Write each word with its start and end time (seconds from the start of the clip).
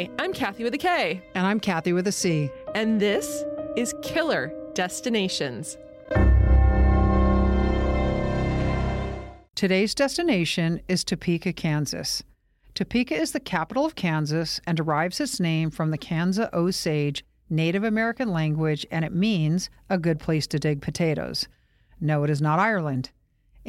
Hi, 0.00 0.08
I'm 0.18 0.32
Kathy 0.32 0.64
with 0.64 0.72
a 0.72 0.78
K. 0.78 1.20
And 1.34 1.46
I'm 1.46 1.60
Kathy 1.60 1.92
with 1.92 2.06
a 2.06 2.12
C. 2.12 2.48
And 2.74 2.98
this 2.98 3.44
is 3.76 3.94
Killer 4.02 4.50
Destinations. 4.72 5.76
Today's 9.54 9.94
destination 9.94 10.80
is 10.88 11.04
Topeka, 11.04 11.52
Kansas. 11.52 12.22
Topeka 12.72 13.14
is 13.14 13.32
the 13.32 13.40
capital 13.40 13.84
of 13.84 13.94
Kansas 13.94 14.58
and 14.66 14.74
derives 14.74 15.20
its 15.20 15.38
name 15.38 15.70
from 15.70 15.90
the 15.90 15.98
Kansa 15.98 16.48
Osage 16.56 17.22
Native 17.50 17.84
American 17.84 18.32
language, 18.32 18.86
and 18.90 19.04
it 19.04 19.12
means 19.12 19.68
a 19.90 19.98
good 19.98 20.18
place 20.18 20.46
to 20.46 20.58
dig 20.58 20.80
potatoes. 20.80 21.46
No, 22.00 22.24
it 22.24 22.30
is 22.30 22.40
not 22.40 22.58
Ireland. 22.58 23.10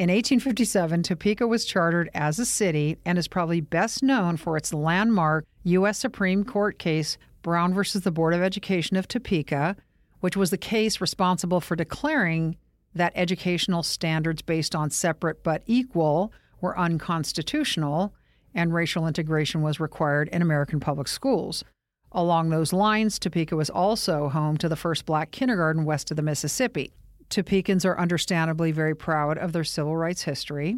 In 0.02 0.10
1857, 0.10 1.04
Topeka 1.04 1.46
was 1.46 1.64
chartered 1.64 2.10
as 2.16 2.40
a 2.40 2.46
city 2.48 2.98
and 3.06 3.20
is 3.20 3.28
probably 3.28 3.62
best 3.62 4.02
known 4.02 4.36
for 4.36 4.58
its 4.58 4.74
landmark 4.74 5.46
U.S. 5.62 6.00
Supreme 6.00 6.44
Court 6.44 6.80
case, 6.80 7.20
Brown 7.44 7.72
versus 7.72 8.02
the 8.02 8.10
Board 8.10 8.34
of 8.34 8.42
Education 8.42 8.98
of 8.98 9.08
Topeka, 9.08 9.76
which 10.20 10.36
was 10.36 10.50
the 10.50 10.58
case 10.58 11.02
responsible 11.02 11.62
for 11.62 11.76
declaring 11.76 12.58
that 12.96 13.14
educational 13.14 13.84
standards 13.84 14.42
based 14.42 14.74
on 14.74 14.90
separate 14.90 15.44
but 15.44 15.62
equal 15.68 16.34
were 16.62 16.80
unconstitutional 16.80 18.12
and 18.56 18.74
racial 18.74 19.06
integration 19.06 19.62
was 19.62 19.80
required 19.80 20.30
in 20.30 20.42
American 20.42 20.80
public 20.80 21.08
schools. 21.08 21.64
Along 22.12 22.50
those 22.50 22.74
lines, 22.74 23.20
Topeka 23.20 23.56
was 23.56 23.70
also 23.70 24.30
home 24.30 24.58
to 24.58 24.68
the 24.68 24.76
first 24.76 25.06
black 25.06 25.30
kindergarten 25.30 25.86
west 25.86 26.10
of 26.10 26.18
the 26.18 26.24
Mississippi. 26.24 26.92
Topekans 27.32 27.86
are 27.86 27.98
understandably 27.98 28.72
very 28.72 28.96
proud 28.96 29.38
of 29.38 29.54
their 29.54 29.64
civil 29.64 29.96
rights 29.96 30.24
history. 30.24 30.78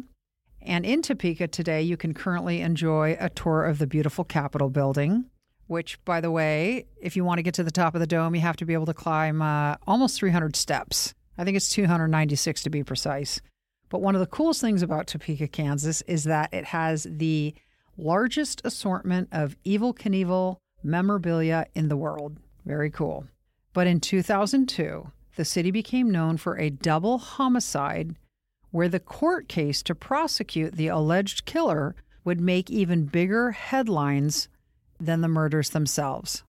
And 0.62 0.86
in 0.86 1.02
Topeka 1.02 1.48
today, 1.48 1.82
you 1.82 1.96
can 1.96 2.14
currently 2.14 2.60
enjoy 2.60 3.16
a 3.20 3.28
tour 3.28 3.64
of 3.64 3.78
the 3.78 3.86
beautiful 3.86 4.24
Capitol 4.24 4.70
building, 4.70 5.26
which, 5.66 6.02
by 6.04 6.20
the 6.20 6.30
way, 6.30 6.86
if 7.02 7.16
you 7.16 7.24
want 7.24 7.38
to 7.38 7.42
get 7.42 7.54
to 7.54 7.64
the 7.64 7.70
top 7.70 7.94
of 7.94 8.00
the 8.00 8.06
dome, 8.06 8.34
you 8.34 8.40
have 8.40 8.56
to 8.56 8.64
be 8.64 8.72
able 8.72 8.86
to 8.86 8.94
climb 8.94 9.42
uh, 9.42 9.76
almost 9.86 10.16
300 10.18 10.56
steps. 10.56 11.12
I 11.36 11.44
think 11.44 11.56
it's 11.56 11.68
296 11.68 12.62
to 12.62 12.70
be 12.70 12.84
precise. 12.84 13.42
But 13.90 14.00
one 14.00 14.14
of 14.14 14.20
the 14.20 14.26
coolest 14.26 14.60
things 14.60 14.82
about 14.82 15.06
Topeka, 15.06 15.48
Kansas 15.48 16.02
is 16.02 16.24
that 16.24 16.54
it 16.54 16.66
has 16.66 17.06
the 17.10 17.54
largest 17.98 18.62
assortment 18.64 19.28
of 19.32 19.56
Evel 19.64 19.94
Knievel 19.94 20.56
memorabilia 20.82 21.66
in 21.74 21.88
the 21.88 21.96
world. 21.96 22.38
Very 22.64 22.90
cool. 22.90 23.26
But 23.72 23.86
in 23.86 24.00
2002, 24.00 25.10
the 25.36 25.44
city 25.44 25.70
became 25.70 26.10
known 26.10 26.36
for 26.36 26.58
a 26.58 26.70
double 26.70 27.18
homicide 27.18 28.14
where 28.70 28.88
the 28.88 29.00
court 29.00 29.48
case 29.48 29.82
to 29.82 29.94
prosecute 29.94 30.74
the 30.74 30.88
alleged 30.88 31.44
killer 31.44 31.94
would 32.24 32.40
make 32.40 32.70
even 32.70 33.04
bigger 33.04 33.52
headlines 33.52 34.48
than 34.98 35.20
the 35.20 35.28
murders 35.28 35.70
themselves. 35.70 36.42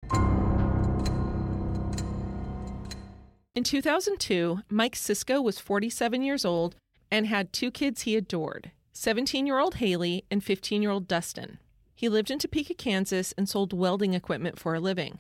In 3.56 3.64
2002, 3.64 4.62
Mike 4.70 4.96
Sisco 4.96 5.44
was 5.44 5.60
47 5.60 6.24
years 6.24 6.44
old 6.46 6.76
and 7.12 7.28
had 7.28 7.54
two 7.54 7.70
kids 7.70 8.02
he 8.02 8.16
adored 8.16 8.72
17 8.94 9.46
year 9.46 9.60
old 9.60 9.76
Haley 9.76 10.26
and 10.32 10.44
15 10.44 10.82
year 10.82 10.92
old 10.92 11.08
Dustin. 11.08 11.60
He 11.96 12.10
lived 12.10 12.32
in 12.32 12.40
Topeka, 12.40 12.74
Kansas, 12.74 13.34
and 13.38 13.48
sold 13.48 13.72
welding 13.72 14.14
equipment 14.14 14.60
for 14.60 14.74
a 14.74 14.80
living. 14.80 15.20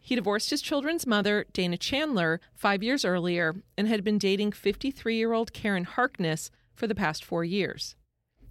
He 0.00 0.14
divorced 0.14 0.50
his 0.50 0.62
children's 0.62 1.06
mother, 1.06 1.46
Dana 1.52 1.76
Chandler, 1.76 2.40
five 2.54 2.82
years 2.82 3.04
earlier 3.04 3.62
and 3.76 3.86
had 3.86 4.02
been 4.02 4.18
dating 4.18 4.52
53 4.52 5.16
year 5.16 5.32
old 5.32 5.52
Karen 5.52 5.84
Harkness 5.84 6.50
for 6.74 6.86
the 6.86 6.94
past 6.94 7.24
four 7.24 7.44
years. 7.44 7.94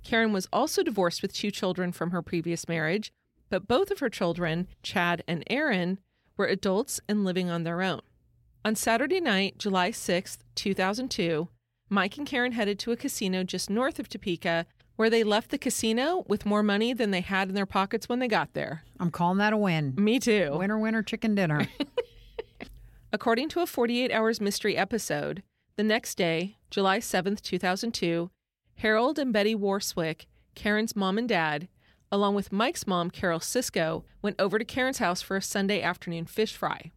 Karen 0.04 0.32
was 0.32 0.48
also 0.54 0.84
divorced 0.84 1.22
with 1.22 1.34
two 1.34 1.52
children 1.52 1.92
from 1.92 2.12
her 2.12 2.22
previous 2.22 2.68
marriage, 2.68 3.12
but 3.50 3.68
both 3.68 3.92
of 3.92 4.00
her 4.00 4.10
children, 4.10 4.68
Chad 4.84 5.24
and 5.28 5.44
Aaron, 5.50 6.00
were 6.38 6.46
adults 6.46 7.02
and 7.10 7.26
living 7.26 7.50
on 7.50 7.64
their 7.64 7.82
own. 7.82 8.02
On 8.64 8.76
Saturday 8.76 9.20
night, 9.20 9.58
July 9.58 9.92
6, 9.92 10.38
2002, 10.56 11.50
Mike 11.90 12.18
and 12.18 12.28
Karen 12.28 12.52
headed 12.52 12.78
to 12.80 12.92
a 12.92 12.98
casino 12.98 13.44
just 13.44 13.70
north 13.70 14.00
of 14.00 14.08
Topeka 14.08 14.66
where 15.00 15.10
they 15.10 15.24
left 15.24 15.50
the 15.50 15.58
casino 15.58 16.26
with 16.28 16.46
more 16.46 16.62
money 16.62 16.92
than 16.92 17.10
they 17.12 17.22
had 17.22 17.48
in 17.48 17.56
their 17.56 17.66
pockets 17.66 18.10
when 18.10 18.20
they 18.20 18.28
got 18.28 18.52
there. 18.52 18.84
I'm 19.00 19.12
calling 19.12 19.38
that 19.38 19.54
a 19.54 19.58
win. 19.58 19.94
Me 19.96 20.20
too. 20.20 20.58
Winner, 20.58 20.78
winner, 20.78 21.02
chicken 21.02 21.36
dinner. 21.36 21.68
According 23.14 23.48
to 23.50 23.62
a 23.62 23.66
48 23.66 24.12
Hours 24.12 24.42
Mystery 24.42 24.76
episode, 24.76 25.42
the 25.78 25.86
next 25.86 26.16
day, 26.16 26.58
July 26.70 27.00
7th, 27.00 27.40
2002, 27.42 28.30
Harold 28.76 29.18
and 29.18 29.32
Betty 29.32 29.56
Warswick, 29.56 30.26
Karen's 30.54 30.98
mom 30.98 31.18
and 31.18 31.30
dad, 31.30 31.70
along 32.12 32.36
with 32.36 32.52
Mike's 32.52 32.86
mom, 32.86 33.10
Carol 33.10 33.40
Sisco, 33.40 34.04
went 34.22 34.36
over 34.38 34.60
to 34.60 34.66
Karen's 34.66 34.98
house 34.98 35.22
for 35.22 35.38
a 35.38 35.42
Sunday 35.42 35.82
afternoon 35.82 36.26
fish 36.26 36.58
fry. 36.58 36.92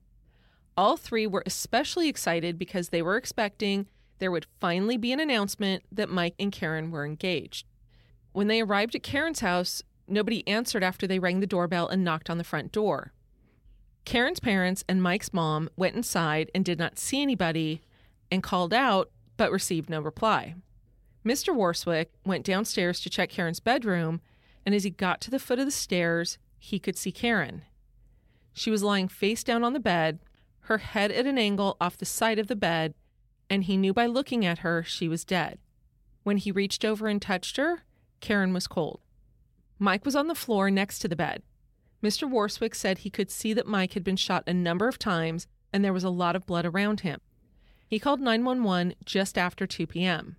All 0.77 0.97
three 0.97 1.29
were 1.29 1.45
especially 1.47 2.09
excited 2.09 2.59
because 2.59 2.89
they 2.89 3.01
were 3.01 3.17
expecting 3.17 3.87
there 4.19 4.33
would 4.33 4.47
finally 4.59 4.97
be 4.97 5.13
an 5.13 5.21
announcement 5.21 5.85
that 5.93 6.09
Mike 6.09 6.35
and 6.41 6.51
Karen 6.51 6.91
were 6.91 7.07
engaged. 7.07 7.65
When 8.33 8.49
they 8.49 8.61
arrived 8.61 8.95
at 8.95 9.03
Karen's 9.03 9.41
house, 9.41 9.83
nobody 10.09 10.47
answered 10.49 10.83
after 10.83 11.07
they 11.07 11.19
rang 11.19 11.41
the 11.41 11.47
doorbell 11.47 11.89
and 11.89 12.03
knocked 12.05 12.31
on 12.31 12.39
the 12.39 12.45
front 12.45 12.73
door. 12.73 13.13
Karen's 14.05 14.41
parents 14.41 14.85
and 14.89 15.03
Mike's 15.03 15.33
mom 15.33 15.69
went 15.77 15.95
inside 15.95 16.51
and 16.55 16.65
did 16.65 16.79
not 16.79 16.99
see 16.99 17.23
anybody 17.23 17.83
and 18.31 18.43
called 18.43 18.75
out 18.75 19.11
but 19.37 19.53
received 19.53 19.89
no 19.89 20.01
reply. 20.01 20.55
Mr. 21.25 21.55
Warswick 21.55 22.09
went 22.25 22.45
downstairs 22.45 23.01
to 23.01 23.11
check 23.11 23.31
Karen's 23.31 23.61
bedroom, 23.61 24.21
and 24.67 24.75
as 24.75 24.85
he 24.85 24.91
got 24.91 25.21
to 25.21 25.31
the 25.31 25.39
foot 25.39 25.59
of 25.59 25.67
the 25.67 25.71
stairs, 25.71 26.39
he 26.59 26.79
could 26.79 26.97
see 26.97 27.13
Karen. 27.13 27.63
She 28.53 28.71
was 28.71 28.83
lying 28.83 29.09
face 29.09 29.45
down 29.45 29.63
on 29.63 29.73
the 29.73 29.81
bed, 29.81 30.19
her 30.63 30.79
head 30.79 31.11
at 31.11 31.27
an 31.27 31.39
angle 31.39 31.77
off 31.81 31.97
the 31.97 32.05
side 32.05 32.39
of 32.39 32.49
the 32.49 32.57
bed, 32.57 32.95
and 33.49 33.65
he 33.65 33.77
knew 33.77 33.93
by 33.93 34.07
looking 34.07 34.45
at 34.45 34.59
her 34.59 34.83
she 34.83 35.09
was 35.09 35.25
dead. 35.25 35.59
When 36.23 36.37
he 36.37 36.53
reached 36.53 36.85
over 36.85 37.09
and 37.09 37.21
touched 37.21 37.57
her, 37.57 37.85
Karen 38.23 38.55
was 38.55 38.67
cold. 38.67 39.01
Mike 39.79 40.07
was 40.07 40.17
on 40.17 40.29
the 40.29 40.35
floor 40.35 40.71
next 40.71 41.01
to 41.01 41.09
the 41.09 41.17
bed. 41.17 41.43
Mr. 42.03 42.31
Warswick 42.31 42.75
said 42.75 42.99
he 42.99 43.11
could 43.11 43.31
see 43.31 43.53
that 43.53 43.67
Mike 43.67 43.93
had 43.93 44.05
been 44.05 44.17
shot 44.17 44.45
a 44.47 44.55
number 44.55 44.89
of 44.89 44.99
times 44.99 45.47
and 45.73 45.85
there 45.85 45.93
was 45.93 46.05
a 46.05 46.11
lot 46.11 46.37
of 46.37 46.47
blood 46.47 46.65
around 46.65 47.01
him. 47.01 47.21
He 47.87 47.99
called 47.99 48.21
911 48.21 48.95
just 49.05 49.37
after 49.37 49.67
2 49.67 49.87
p.m. 49.87 50.37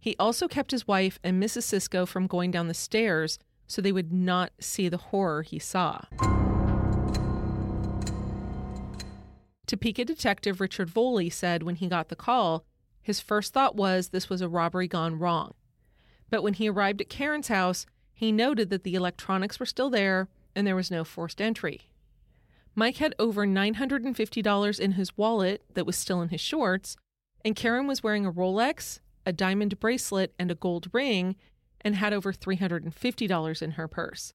He 0.00 0.16
also 0.18 0.48
kept 0.48 0.70
his 0.70 0.88
wife 0.88 1.18
and 1.22 1.40
Mrs. 1.42 1.62
Sisco 1.62 2.06
from 2.06 2.26
going 2.26 2.50
down 2.50 2.68
the 2.68 2.74
stairs 2.74 3.38
so 3.66 3.82
they 3.82 3.92
would 3.92 4.12
not 4.12 4.52
see 4.58 4.88
the 4.88 4.96
horror 4.96 5.42
he 5.42 5.58
saw. 5.58 6.00
Topeka 9.66 10.06
detective 10.06 10.60
Richard 10.60 10.88
Voley 10.88 11.30
said 11.30 11.62
when 11.62 11.76
he 11.76 11.88
got 11.88 12.08
the 12.08 12.16
call, 12.16 12.64
his 13.02 13.20
first 13.20 13.52
thought 13.52 13.76
was 13.76 14.08
this 14.08 14.30
was 14.30 14.40
a 14.40 14.48
robbery 14.48 14.88
gone 14.88 15.18
wrong. 15.18 15.52
But 16.30 16.42
when 16.42 16.54
he 16.54 16.68
arrived 16.68 17.00
at 17.00 17.08
Karen's 17.08 17.48
house, 17.48 17.86
he 18.12 18.32
noted 18.32 18.70
that 18.70 18.84
the 18.84 18.94
electronics 18.94 19.60
were 19.60 19.66
still 19.66 19.90
there 19.90 20.28
and 20.54 20.66
there 20.66 20.76
was 20.76 20.90
no 20.90 21.04
forced 21.04 21.40
entry. 21.40 21.88
Mike 22.74 22.96
had 22.98 23.14
over 23.18 23.46
$950 23.46 24.80
in 24.80 24.92
his 24.92 25.16
wallet 25.16 25.62
that 25.74 25.86
was 25.86 25.96
still 25.96 26.22
in 26.22 26.28
his 26.28 26.40
shorts, 26.40 26.96
and 27.44 27.56
Karen 27.56 27.86
was 27.86 28.02
wearing 28.02 28.26
a 28.26 28.32
Rolex, 28.32 29.00
a 29.26 29.32
diamond 29.32 29.78
bracelet, 29.80 30.32
and 30.38 30.50
a 30.50 30.54
gold 30.54 30.88
ring, 30.92 31.36
and 31.80 31.96
had 31.96 32.12
over 32.12 32.32
$350 32.32 33.62
in 33.62 33.70
her 33.72 33.88
purse. 33.88 34.32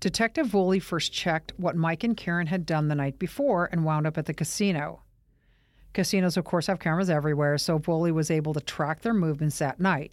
Detective 0.00 0.46
Voley 0.46 0.80
first 0.80 1.12
checked 1.12 1.52
what 1.58 1.76
Mike 1.76 2.02
and 2.02 2.16
Karen 2.16 2.46
had 2.46 2.64
done 2.64 2.88
the 2.88 2.94
night 2.94 3.18
before 3.18 3.68
and 3.70 3.84
wound 3.84 4.06
up 4.06 4.16
at 4.16 4.26
the 4.26 4.34
casino. 4.34 5.02
Casinos, 5.92 6.36
of 6.36 6.44
course, 6.44 6.68
have 6.68 6.78
cameras 6.78 7.10
everywhere, 7.10 7.58
so 7.58 7.78
Voley 7.78 8.12
was 8.12 8.30
able 8.30 8.54
to 8.54 8.60
track 8.60 9.02
their 9.02 9.12
movements 9.12 9.58
that 9.58 9.78
night. 9.78 10.12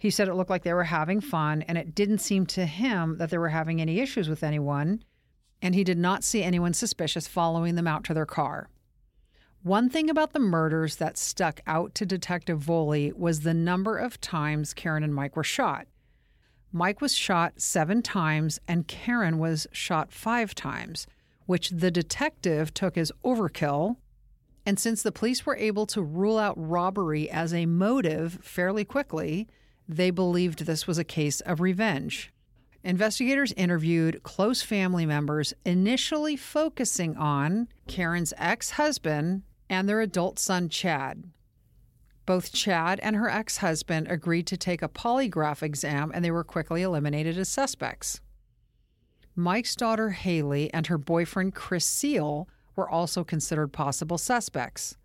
He 0.00 0.08
said 0.08 0.28
it 0.28 0.34
looked 0.34 0.48
like 0.48 0.62
they 0.62 0.72
were 0.72 0.84
having 0.84 1.20
fun, 1.20 1.60
and 1.60 1.76
it 1.76 1.94
didn't 1.94 2.22
seem 2.22 2.46
to 2.46 2.64
him 2.64 3.18
that 3.18 3.28
they 3.28 3.36
were 3.36 3.50
having 3.50 3.82
any 3.82 4.00
issues 4.00 4.30
with 4.30 4.42
anyone, 4.42 5.04
and 5.60 5.74
he 5.74 5.84
did 5.84 5.98
not 5.98 6.24
see 6.24 6.42
anyone 6.42 6.72
suspicious 6.72 7.28
following 7.28 7.74
them 7.74 7.86
out 7.86 8.02
to 8.04 8.14
their 8.14 8.24
car. 8.24 8.70
One 9.62 9.90
thing 9.90 10.08
about 10.08 10.32
the 10.32 10.38
murders 10.38 10.96
that 10.96 11.18
stuck 11.18 11.60
out 11.66 11.94
to 11.96 12.06
Detective 12.06 12.60
Voley 12.60 13.12
was 13.12 13.40
the 13.40 13.52
number 13.52 13.98
of 13.98 14.18
times 14.22 14.72
Karen 14.72 15.04
and 15.04 15.14
Mike 15.14 15.36
were 15.36 15.44
shot. 15.44 15.86
Mike 16.72 17.02
was 17.02 17.14
shot 17.14 17.60
seven 17.60 18.00
times 18.00 18.58
and 18.66 18.88
Karen 18.88 19.38
was 19.38 19.66
shot 19.70 20.12
five 20.12 20.54
times, 20.54 21.06
which 21.44 21.68
the 21.68 21.90
detective 21.90 22.72
took 22.72 22.96
as 22.96 23.12
overkill. 23.22 23.96
And 24.64 24.80
since 24.80 25.02
the 25.02 25.12
police 25.12 25.44
were 25.44 25.56
able 25.56 25.84
to 25.88 26.00
rule 26.00 26.38
out 26.38 26.54
robbery 26.56 27.28
as 27.28 27.52
a 27.52 27.66
motive 27.66 28.38
fairly 28.40 28.86
quickly, 28.86 29.46
they 29.96 30.10
believed 30.10 30.60
this 30.60 30.86
was 30.86 30.98
a 30.98 31.04
case 31.04 31.40
of 31.40 31.60
revenge. 31.60 32.32
Investigators 32.82 33.52
interviewed 33.56 34.22
close 34.22 34.62
family 34.62 35.04
members, 35.04 35.52
initially 35.66 36.36
focusing 36.36 37.16
on 37.16 37.68
Karen's 37.86 38.32
ex 38.38 38.70
husband 38.72 39.42
and 39.68 39.88
their 39.88 40.00
adult 40.00 40.38
son, 40.38 40.68
Chad. 40.68 41.24
Both 42.24 42.52
Chad 42.52 43.00
and 43.00 43.16
her 43.16 43.28
ex 43.28 43.58
husband 43.58 44.06
agreed 44.08 44.46
to 44.46 44.56
take 44.56 44.82
a 44.82 44.88
polygraph 44.88 45.62
exam 45.62 46.10
and 46.14 46.24
they 46.24 46.30
were 46.30 46.44
quickly 46.44 46.82
eliminated 46.82 47.36
as 47.36 47.48
suspects. 47.48 48.20
Mike's 49.36 49.76
daughter 49.76 50.10
Haley 50.10 50.72
and 50.72 50.86
her 50.86 50.98
boyfriend 50.98 51.54
Chris 51.54 51.84
Seal 51.84 52.48
were 52.76 52.88
also 52.88 53.24
considered 53.24 53.72
possible 53.72 54.18
suspects. 54.18 54.96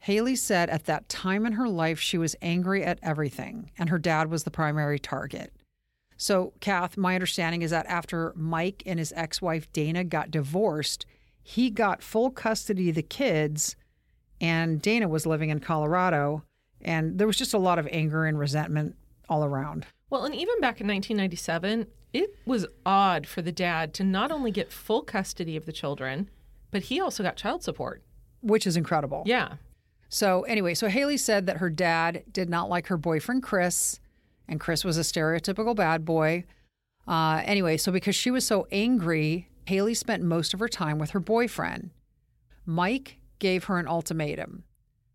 Haley 0.00 0.36
said 0.36 0.70
at 0.70 0.86
that 0.86 1.08
time 1.08 1.44
in 1.44 1.52
her 1.52 1.68
life 1.68 2.00
she 2.00 2.18
was 2.18 2.36
angry 2.40 2.82
at 2.84 2.98
everything, 3.02 3.70
and 3.78 3.88
her 3.90 3.98
dad 3.98 4.30
was 4.30 4.44
the 4.44 4.50
primary 4.50 4.98
target. 4.98 5.52
So, 6.16 6.52
Kath, 6.60 6.96
my 6.96 7.14
understanding 7.14 7.62
is 7.62 7.70
that 7.70 7.86
after 7.86 8.32
Mike 8.36 8.82
and 8.84 8.98
his 8.98 9.12
ex 9.16 9.40
wife 9.40 9.72
Dana 9.72 10.04
got 10.04 10.30
divorced, 10.30 11.06
he 11.42 11.70
got 11.70 12.02
full 12.02 12.30
custody 12.30 12.90
of 12.90 12.94
the 12.94 13.02
kids, 13.02 13.76
and 14.40 14.80
Dana 14.80 15.08
was 15.08 15.26
living 15.26 15.50
in 15.50 15.60
Colorado. 15.60 16.44
And 16.82 17.18
there 17.18 17.26
was 17.26 17.36
just 17.36 17.52
a 17.52 17.58
lot 17.58 17.78
of 17.78 17.86
anger 17.90 18.24
and 18.24 18.38
resentment 18.38 18.96
all 19.28 19.44
around. 19.44 19.86
Well, 20.08 20.24
and 20.24 20.34
even 20.34 20.60
back 20.60 20.80
in 20.80 20.86
1997, 20.88 21.86
it 22.12 22.34
was 22.46 22.66
odd 22.84 23.26
for 23.26 23.42
the 23.42 23.52
dad 23.52 23.92
to 23.94 24.04
not 24.04 24.32
only 24.32 24.50
get 24.50 24.72
full 24.72 25.02
custody 25.02 25.56
of 25.56 25.66
the 25.66 25.72
children, 25.72 26.30
but 26.70 26.84
he 26.84 27.00
also 27.00 27.22
got 27.22 27.36
child 27.36 27.62
support. 27.62 28.02
Which 28.40 28.66
is 28.66 28.76
incredible. 28.76 29.24
Yeah. 29.26 29.56
So, 30.10 30.42
anyway, 30.42 30.74
so 30.74 30.88
Haley 30.88 31.16
said 31.16 31.46
that 31.46 31.58
her 31.58 31.70
dad 31.70 32.24
did 32.32 32.50
not 32.50 32.68
like 32.68 32.88
her 32.88 32.96
boyfriend, 32.96 33.44
Chris, 33.44 34.00
and 34.48 34.58
Chris 34.58 34.84
was 34.84 34.98
a 34.98 35.02
stereotypical 35.02 35.74
bad 35.74 36.04
boy. 36.04 36.44
Uh, 37.06 37.40
anyway, 37.44 37.76
so 37.76 37.92
because 37.92 38.16
she 38.16 38.30
was 38.30 38.44
so 38.44 38.66
angry, 38.72 39.48
Haley 39.66 39.94
spent 39.94 40.24
most 40.24 40.52
of 40.52 40.60
her 40.60 40.68
time 40.68 40.98
with 40.98 41.10
her 41.10 41.20
boyfriend. 41.20 41.90
Mike 42.66 43.18
gave 43.38 43.64
her 43.64 43.78
an 43.78 43.88
ultimatum 43.88 44.64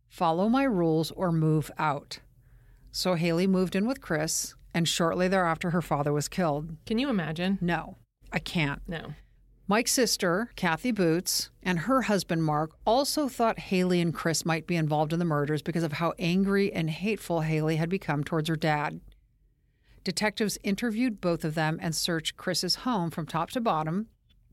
follow 0.07 0.47
my 0.47 0.63
rules 0.63 1.12
or 1.12 1.30
move 1.30 1.69
out. 1.77 2.19
So 2.89 3.15
Haley 3.15 3.47
moved 3.47 3.75
in 3.75 3.86
with 3.86 4.00
Chris, 4.00 4.56
and 4.74 4.88
shortly 4.88 5.27
thereafter, 5.27 5.71
her 5.71 5.81
father 5.81 6.13
was 6.13 6.30
killed. 6.30 6.77
Can 6.86 7.00
you 7.00 7.09
imagine? 7.09 7.57
No, 7.59 7.97
I 8.31 8.39
can't. 8.39 8.81
No. 8.88 9.13
Mike's 9.68 9.94
sister, 9.94 10.52
Kathy 10.56 10.92
Boots, 10.92 11.50
and 11.64 11.80
her 11.80 12.04
husband, 12.04 12.44
Mark, 12.44 12.76
also 12.86 13.28
thought 13.28 13.58
Haley 13.58 14.00
and 14.00 14.14
Chris 14.14 14.46
might 14.46 14.68
be 14.68 14.76
involved 14.76 15.12
in 15.12 15.18
the 15.18 15.26
murders 15.26 15.64
because 15.64 15.82
of 15.82 15.94
how 15.94 16.14
angry 16.20 16.72
and 16.72 16.88
hateful 16.88 17.42
Haley 17.42 17.78
had 17.78 17.90
become 17.90 18.24
towards 18.24 18.48
her 18.48 18.56
dad. 18.56 19.02
Detectives 20.04 20.60
interviewed 20.62 21.20
both 21.20 21.44
of 21.44 21.56
them 21.56 21.80
and 21.82 21.96
searched 21.96 22.38
Chris's 22.38 22.76
home 22.76 23.10
from 23.10 23.26
top 23.26 23.50
to 23.52 23.60
bottom, 23.60 24.06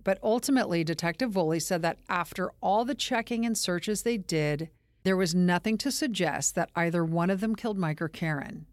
but 0.03 0.19
ultimately, 0.23 0.83
Detective 0.83 1.31
Voley 1.31 1.61
said 1.61 1.83
that 1.83 1.99
after 2.09 2.51
all 2.63 2.87
the 2.87 2.95
checking 2.95 3.45
and 3.45 3.57
searches 3.57 4.05
they 4.05 4.17
did, 4.17 4.71
there 5.03 5.17
was 5.17 5.35
nothing 5.35 5.77
to 5.77 5.91
suggest 5.91 6.55
that 6.55 6.71
either 6.75 7.05
one 7.05 7.29
of 7.29 7.41
them 7.41 7.55
killed 7.55 7.77
Mike 7.77 8.01
or 8.01 8.09
Karen. 8.09 8.65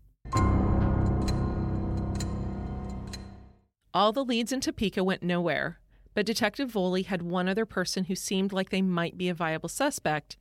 All 3.93 4.13
the 4.13 4.23
leads 4.23 4.53
in 4.53 4.61
Topeka 4.61 5.03
went 5.03 5.21
nowhere, 5.21 5.79
but 6.19 6.25
Detective 6.25 6.69
Voley 6.69 7.05
had 7.05 7.21
one 7.21 7.47
other 7.47 7.65
person 7.65 8.03
who 8.03 8.13
seemed 8.13 8.51
like 8.51 8.71
they 8.71 8.81
might 8.81 9.17
be 9.17 9.29
a 9.29 9.33
viable 9.33 9.69
suspect 9.69 10.35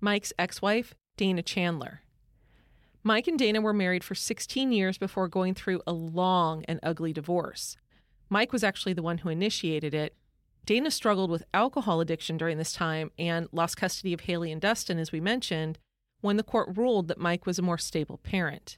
Mike's 0.00 0.32
ex 0.36 0.60
wife, 0.60 0.96
Dana 1.16 1.44
Chandler. 1.44 2.02
Mike 3.04 3.28
and 3.28 3.38
Dana 3.38 3.60
were 3.60 3.72
married 3.72 4.02
for 4.02 4.16
16 4.16 4.72
years 4.72 4.98
before 4.98 5.28
going 5.28 5.54
through 5.54 5.80
a 5.86 5.92
long 5.92 6.64
and 6.64 6.80
ugly 6.82 7.12
divorce. 7.12 7.76
Mike 8.30 8.52
was 8.52 8.64
actually 8.64 8.94
the 8.94 9.00
one 9.00 9.18
who 9.18 9.28
initiated 9.28 9.94
it, 9.94 10.16
Dana 10.66 10.90
struggled 10.90 11.30
with 11.30 11.44
alcohol 11.54 12.00
addiction 12.00 12.36
during 12.36 12.58
this 12.58 12.72
time 12.72 13.12
and 13.16 13.46
lost 13.52 13.76
custody 13.76 14.12
of 14.12 14.22
Haley 14.22 14.50
and 14.50 14.60
Dustin, 14.60 14.98
as 14.98 15.12
we 15.12 15.20
mentioned, 15.20 15.78
when 16.20 16.36
the 16.36 16.42
court 16.42 16.76
ruled 16.76 17.06
that 17.06 17.18
Mike 17.18 17.46
was 17.46 17.60
a 17.60 17.62
more 17.62 17.78
stable 17.78 18.18
parent. 18.18 18.76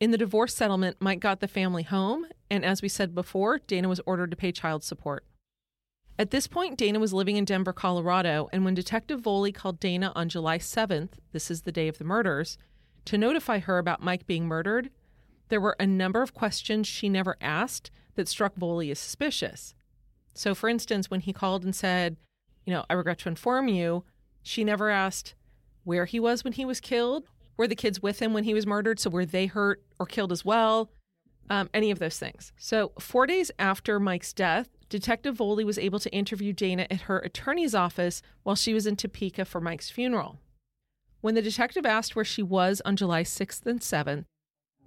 In 0.00 0.10
the 0.10 0.16
divorce 0.16 0.54
settlement, 0.54 0.96
Mike 1.00 1.20
got 1.20 1.40
the 1.40 1.46
family 1.46 1.82
home, 1.82 2.24
and 2.50 2.64
as 2.64 2.80
we 2.80 2.88
said 2.88 3.14
before, 3.14 3.58
Dana 3.58 3.90
was 3.90 4.00
ordered 4.06 4.30
to 4.30 4.36
pay 4.38 4.52
child 4.52 4.82
support. 4.82 5.26
At 6.20 6.32
this 6.32 6.46
point, 6.46 6.76
Dana 6.76 7.00
was 7.00 7.14
living 7.14 7.38
in 7.38 7.46
Denver, 7.46 7.72
Colorado, 7.72 8.50
and 8.52 8.62
when 8.62 8.74
Detective 8.74 9.22
Voley 9.22 9.54
called 9.54 9.80
Dana 9.80 10.12
on 10.14 10.28
July 10.28 10.58
7th, 10.58 11.12
this 11.32 11.50
is 11.50 11.62
the 11.62 11.72
day 11.72 11.88
of 11.88 11.96
the 11.96 12.04
murders, 12.04 12.58
to 13.06 13.16
notify 13.16 13.58
her 13.58 13.78
about 13.78 14.02
Mike 14.02 14.26
being 14.26 14.44
murdered, 14.44 14.90
there 15.48 15.62
were 15.62 15.76
a 15.80 15.86
number 15.86 16.20
of 16.20 16.34
questions 16.34 16.86
she 16.86 17.08
never 17.08 17.38
asked 17.40 17.90
that 18.16 18.28
struck 18.28 18.54
Voley 18.56 18.90
as 18.90 18.98
suspicious. 18.98 19.74
So, 20.34 20.54
for 20.54 20.68
instance, 20.68 21.10
when 21.10 21.20
he 21.20 21.32
called 21.32 21.64
and 21.64 21.74
said, 21.74 22.18
You 22.66 22.74
know, 22.74 22.84
I 22.90 22.92
regret 22.92 23.20
to 23.20 23.30
inform 23.30 23.68
you, 23.68 24.04
she 24.42 24.62
never 24.62 24.90
asked 24.90 25.34
where 25.84 26.04
he 26.04 26.20
was 26.20 26.44
when 26.44 26.52
he 26.52 26.66
was 26.66 26.80
killed. 26.80 27.24
Were 27.56 27.66
the 27.66 27.74
kids 27.74 28.02
with 28.02 28.20
him 28.20 28.34
when 28.34 28.44
he 28.44 28.52
was 28.52 28.66
murdered? 28.66 29.00
So, 29.00 29.08
were 29.08 29.24
they 29.24 29.46
hurt 29.46 29.82
or 29.98 30.04
killed 30.04 30.32
as 30.32 30.44
well? 30.44 30.90
Um, 31.48 31.70
any 31.72 31.90
of 31.90 31.98
those 31.98 32.18
things. 32.18 32.52
So, 32.58 32.92
four 33.00 33.26
days 33.26 33.50
after 33.58 33.98
Mike's 33.98 34.34
death, 34.34 34.68
Detective 34.90 35.36
Voley 35.36 35.64
was 35.64 35.78
able 35.78 36.00
to 36.00 36.12
interview 36.12 36.52
Dana 36.52 36.86
at 36.90 37.02
her 37.02 37.20
attorney's 37.20 37.76
office 37.76 38.22
while 38.42 38.56
she 38.56 38.74
was 38.74 38.88
in 38.88 38.96
Topeka 38.96 39.44
for 39.44 39.60
Mike's 39.60 39.88
funeral. 39.88 40.40
When 41.20 41.36
the 41.36 41.42
detective 41.42 41.86
asked 41.86 42.16
where 42.16 42.24
she 42.24 42.42
was 42.42 42.82
on 42.84 42.96
July 42.96 43.22
6th 43.22 43.64
and 43.66 43.80
7th, 43.80 44.24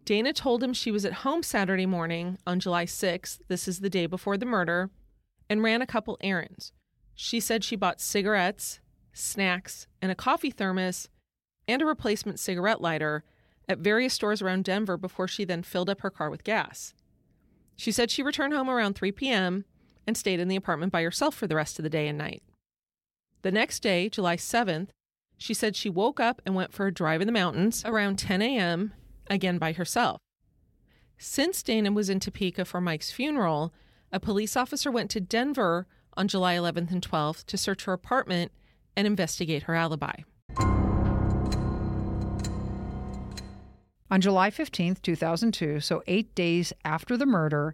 Dana 0.04 0.34
told 0.34 0.62
him 0.62 0.74
she 0.74 0.92
was 0.92 1.06
at 1.06 1.14
home 1.14 1.42
Saturday 1.42 1.86
morning 1.86 2.38
on 2.46 2.60
July 2.60 2.86
6th. 2.86 3.40
This 3.48 3.66
is 3.66 3.80
the 3.80 3.90
day 3.90 4.06
before 4.06 4.36
the 4.36 4.46
murder 4.46 4.90
and 5.50 5.64
ran 5.64 5.82
a 5.82 5.88
couple 5.88 6.18
errands. 6.20 6.74
She 7.16 7.40
said 7.40 7.64
she 7.64 7.78
bought 7.78 8.02
cigarettes, 8.02 8.82
snacks, 9.14 9.88
and 10.02 10.12
a 10.12 10.16
coffee 10.16 10.52
thermos 10.52 11.08
and 11.66 11.82
a 11.82 11.86
replacement 11.86 12.42
cigarette 12.42 12.82
lighter 12.82 13.24
at 13.70 13.78
various 13.78 14.14
stores 14.14 14.42
around 14.42 14.66
Denver 14.66 14.98
before 14.98 15.30
she 15.30 15.46
then 15.46 15.64
filled 15.64 15.90
up 15.90 16.02
her 16.02 16.10
car 16.10 16.30
with 16.30 16.44
gas. 16.44 16.94
She 17.78 17.94
said 17.94 18.12
she 18.12 18.22
returned 18.22 18.54
home 18.54 18.70
around 18.70 18.96
3 18.96 19.14
p.m. 19.14 19.64
and 20.06 20.18
stayed 20.18 20.40
in 20.40 20.48
the 20.48 20.56
apartment 20.56 20.92
by 20.92 21.02
herself 21.04 21.36
for 21.36 21.48
the 21.48 21.56
rest 21.56 21.80
of 21.80 21.84
the 21.84 21.90
day 21.90 22.08
and 22.08 22.18
night. 22.18 22.44
The 23.42 23.52
next 23.52 23.82
day, 23.82 24.10
July 24.10 24.38
7th, 24.38 24.90
she 25.38 25.54
said 25.54 25.76
she 25.76 25.90
woke 25.90 26.20
up 26.20 26.42
and 26.46 26.56
went 26.56 26.74
for 26.74 26.88
a 26.88 26.94
drive 26.94 27.22
in 27.22 27.28
the 27.28 27.34
mountains 27.34 27.84
around 27.86 28.18
10 28.18 28.42
a.m., 28.42 28.94
again 29.30 29.58
by 29.58 29.74
herself. 29.74 30.20
Since 31.18 31.64
Dana 31.64 31.92
was 31.92 32.10
in 32.10 32.20
Topeka 32.20 32.66
for 32.66 32.82
Mike's 32.82 33.12
funeral, 33.12 33.74
a 34.12 34.20
police 34.20 34.56
officer 34.56 34.92
went 34.92 35.10
to 35.12 35.20
Denver 35.20 35.88
on 36.16 36.28
July 36.28 36.56
11th 36.56 36.92
and 36.92 37.02
12th 37.02 37.46
to 37.46 37.58
search 37.58 37.86
her 37.86 37.94
apartment 37.94 38.52
and 38.96 39.08
investigate 39.08 39.64
her 39.64 39.76
alibi. 39.76 40.18
On 44.12 44.22
July 44.22 44.52
15th, 44.52 45.02
2002, 45.02 45.80
so 45.80 46.04
eight 46.06 46.36
days 46.36 46.72
after 46.86 47.18
the 47.18 47.26
murder, 47.26 47.74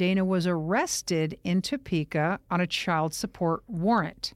Dana 0.00 0.24
was 0.24 0.46
arrested 0.46 1.38
in 1.44 1.60
Topeka 1.60 2.40
on 2.50 2.58
a 2.58 2.66
child 2.66 3.12
support 3.12 3.62
warrant. 3.66 4.32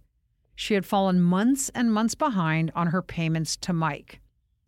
She 0.54 0.74
had 0.74 0.84
fallen 0.84 1.22
months 1.22 1.70
and 1.74 1.90
months 1.90 2.14
behind 2.14 2.70
on 2.74 2.88
her 2.88 3.00
payments 3.00 3.56
to 3.56 3.72
Mike. 3.72 4.20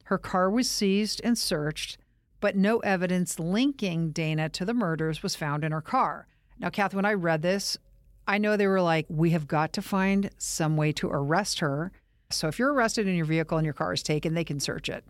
Her 0.04 0.16
car 0.16 0.48
was 0.50 0.70
seized 0.70 1.20
and 1.22 1.36
searched, 1.36 1.98
but 2.40 2.56
no 2.56 2.78
evidence 2.78 3.38
linking 3.38 4.08
Dana 4.10 4.48
to 4.48 4.64
the 4.64 4.72
murders 4.72 5.22
was 5.22 5.36
found 5.36 5.64
in 5.64 5.72
her 5.72 5.82
car. 5.82 6.28
Now, 6.58 6.70
Kath, 6.70 6.94
when 6.94 7.04
I 7.04 7.12
read 7.12 7.42
this, 7.42 7.76
I 8.26 8.38
know 8.38 8.56
they 8.56 8.66
were 8.66 8.80
like, 8.80 9.04
we 9.10 9.32
have 9.32 9.46
got 9.46 9.74
to 9.74 9.82
find 9.82 10.30
some 10.38 10.78
way 10.78 10.92
to 10.92 11.10
arrest 11.10 11.58
her. 11.58 11.92
So 12.30 12.48
if 12.48 12.58
you're 12.58 12.72
arrested 12.72 13.06
in 13.06 13.16
your 13.16 13.26
vehicle 13.26 13.58
and 13.58 13.66
your 13.66 13.74
car 13.74 13.92
is 13.92 14.02
taken, 14.02 14.32
they 14.32 14.44
can 14.44 14.60
search 14.60 14.88
it. 14.88 15.04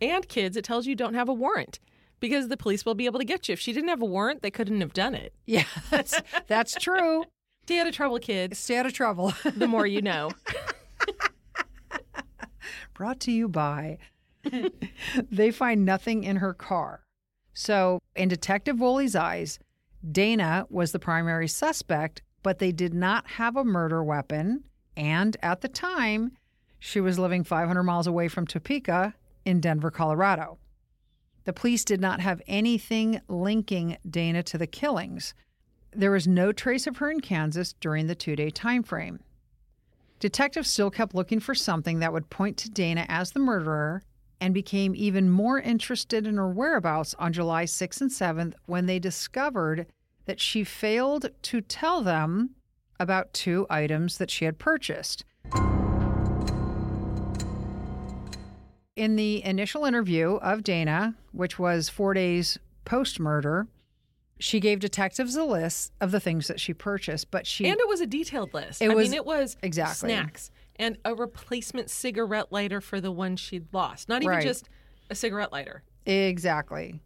And 0.00 0.26
kids, 0.26 0.56
it 0.56 0.64
tells 0.64 0.86
you 0.86 0.94
don't 0.94 1.12
have 1.12 1.28
a 1.28 1.34
warrant 1.34 1.78
because 2.20 2.48
the 2.48 2.56
police 2.56 2.84
will 2.84 2.94
be 2.94 3.06
able 3.06 3.18
to 3.18 3.24
get 3.24 3.48
you. 3.48 3.52
If 3.52 3.60
she 3.60 3.72
didn't 3.72 3.88
have 3.88 4.02
a 4.02 4.06
warrant, 4.06 4.42
they 4.42 4.50
couldn't 4.50 4.80
have 4.80 4.92
done 4.92 5.14
it. 5.14 5.32
Yeah, 5.46 5.64
that's, 5.90 6.20
that's 6.46 6.74
true. 6.74 7.24
Stay 7.64 7.80
out 7.80 7.86
of 7.86 7.94
trouble, 7.94 8.18
kids. 8.18 8.58
Stay 8.58 8.76
out 8.76 8.86
of 8.86 8.92
trouble. 8.92 9.34
the 9.56 9.66
more 9.66 9.86
you 9.86 10.02
know. 10.02 10.30
Brought 12.94 13.20
to 13.20 13.32
you 13.32 13.48
by. 13.48 13.98
they 15.30 15.50
find 15.50 15.84
nothing 15.84 16.24
in 16.24 16.36
her 16.36 16.54
car. 16.54 17.02
So, 17.52 18.00
in 18.14 18.28
Detective 18.28 18.76
Voley's 18.76 19.16
eyes, 19.16 19.58
Dana 20.10 20.66
was 20.70 20.92
the 20.92 20.98
primary 20.98 21.48
suspect, 21.48 22.22
but 22.42 22.58
they 22.58 22.70
did 22.70 22.94
not 22.94 23.26
have 23.26 23.56
a 23.56 23.64
murder 23.64 24.04
weapon. 24.04 24.64
And 24.96 25.36
at 25.42 25.62
the 25.62 25.68
time, 25.68 26.32
she 26.78 27.00
was 27.00 27.18
living 27.18 27.44
500 27.44 27.82
miles 27.82 28.06
away 28.06 28.28
from 28.28 28.46
Topeka 28.46 29.14
in 29.44 29.60
Denver, 29.60 29.90
Colorado. 29.90 30.58
The 31.46 31.52
police 31.52 31.84
did 31.84 32.00
not 32.00 32.20
have 32.20 32.42
anything 32.48 33.20
linking 33.28 33.98
Dana 34.08 34.42
to 34.42 34.58
the 34.58 34.66
killings. 34.66 35.32
There 35.92 36.10
was 36.10 36.26
no 36.26 36.50
trace 36.50 36.88
of 36.88 36.96
her 36.96 37.08
in 37.08 37.20
Kansas 37.20 37.72
during 37.80 38.08
the 38.08 38.16
two 38.16 38.34
day 38.34 38.50
time 38.50 38.82
frame. 38.82 39.20
Detectives 40.18 40.68
still 40.68 40.90
kept 40.90 41.14
looking 41.14 41.38
for 41.38 41.54
something 41.54 42.00
that 42.00 42.12
would 42.12 42.30
point 42.30 42.56
to 42.58 42.70
Dana 42.70 43.06
as 43.08 43.30
the 43.30 43.38
murderer 43.38 44.02
and 44.40 44.52
became 44.52 44.94
even 44.96 45.30
more 45.30 45.60
interested 45.60 46.26
in 46.26 46.36
her 46.36 46.50
whereabouts 46.50 47.14
on 47.14 47.32
July 47.32 47.64
6th 47.64 48.00
and 48.00 48.10
7th 48.10 48.54
when 48.66 48.86
they 48.86 48.98
discovered 48.98 49.86
that 50.24 50.40
she 50.40 50.64
failed 50.64 51.30
to 51.42 51.60
tell 51.60 52.02
them 52.02 52.56
about 52.98 53.32
two 53.32 53.66
items 53.70 54.18
that 54.18 54.32
she 54.32 54.46
had 54.46 54.58
purchased. 54.58 55.24
In 58.96 59.16
the 59.16 59.44
initial 59.44 59.84
interview 59.84 60.36
of 60.36 60.64
Dana, 60.64 61.14
which 61.32 61.58
was 61.58 61.90
four 61.90 62.14
days 62.14 62.58
post 62.86 63.20
murder, 63.20 63.66
she 64.38 64.58
gave 64.58 64.80
detectives 64.80 65.36
a 65.36 65.44
list 65.44 65.92
of 66.00 66.10
the 66.12 66.20
things 66.20 66.48
that 66.48 66.58
she 66.60 66.72
purchased, 66.72 67.30
but 67.30 67.46
she 67.46 67.66
And 67.68 67.78
it 67.78 67.86
was 67.88 68.00
a 68.00 68.06
detailed 68.06 68.54
list. 68.54 68.80
It 68.80 68.90
I 68.90 68.94
was- 68.94 69.08
mean, 69.10 69.14
it 69.14 69.26
was 69.26 69.58
exactly. 69.62 70.08
snacks 70.08 70.50
and 70.76 70.96
a 71.04 71.14
replacement 71.14 71.90
cigarette 71.90 72.50
lighter 72.50 72.80
for 72.80 72.98
the 73.00 73.12
one 73.12 73.36
she'd 73.36 73.66
lost. 73.72 74.08
Not 74.08 74.22
even 74.22 74.36
Right. 74.36 74.42
just 74.46 74.68
a 75.10 75.14
cigarette 75.14 75.52
lighter. 75.52 75.82
Exactly. 76.06 77.00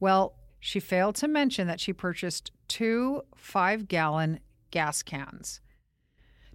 Well, 0.00 0.34
she 0.58 0.80
failed 0.80 1.14
to 1.16 1.28
mention 1.28 1.66
that 1.68 1.78
she 1.80 1.92
purchased 1.92 2.50
two 2.66 3.22
five 3.36 3.86
gallon 3.86 4.40
gas 4.72 5.02
cans. 5.02 5.60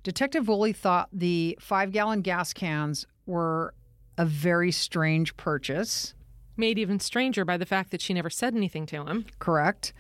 Detective 0.04 0.48
Woolley 0.50 0.74
thought 0.74 1.10
the 1.14 1.58
five 1.62 1.92
gallon 1.92 2.22
gas 2.22 2.52
cans 2.54 3.06
were 3.26 3.74
a 4.18 4.26
very 4.26 4.72
strange 4.72 5.36
purchase, 5.38 6.14
Made 6.58 6.80
even 6.80 7.02
stranger 7.02 7.44
by 7.44 7.58
the 7.58 7.66
fact 7.66 7.92
that 7.92 8.00
she 8.02 8.14
never 8.14 8.30
said 8.30 8.56
anything 8.56 8.86
to 8.88 9.04
him. 9.06 9.26
correct? 9.40 9.92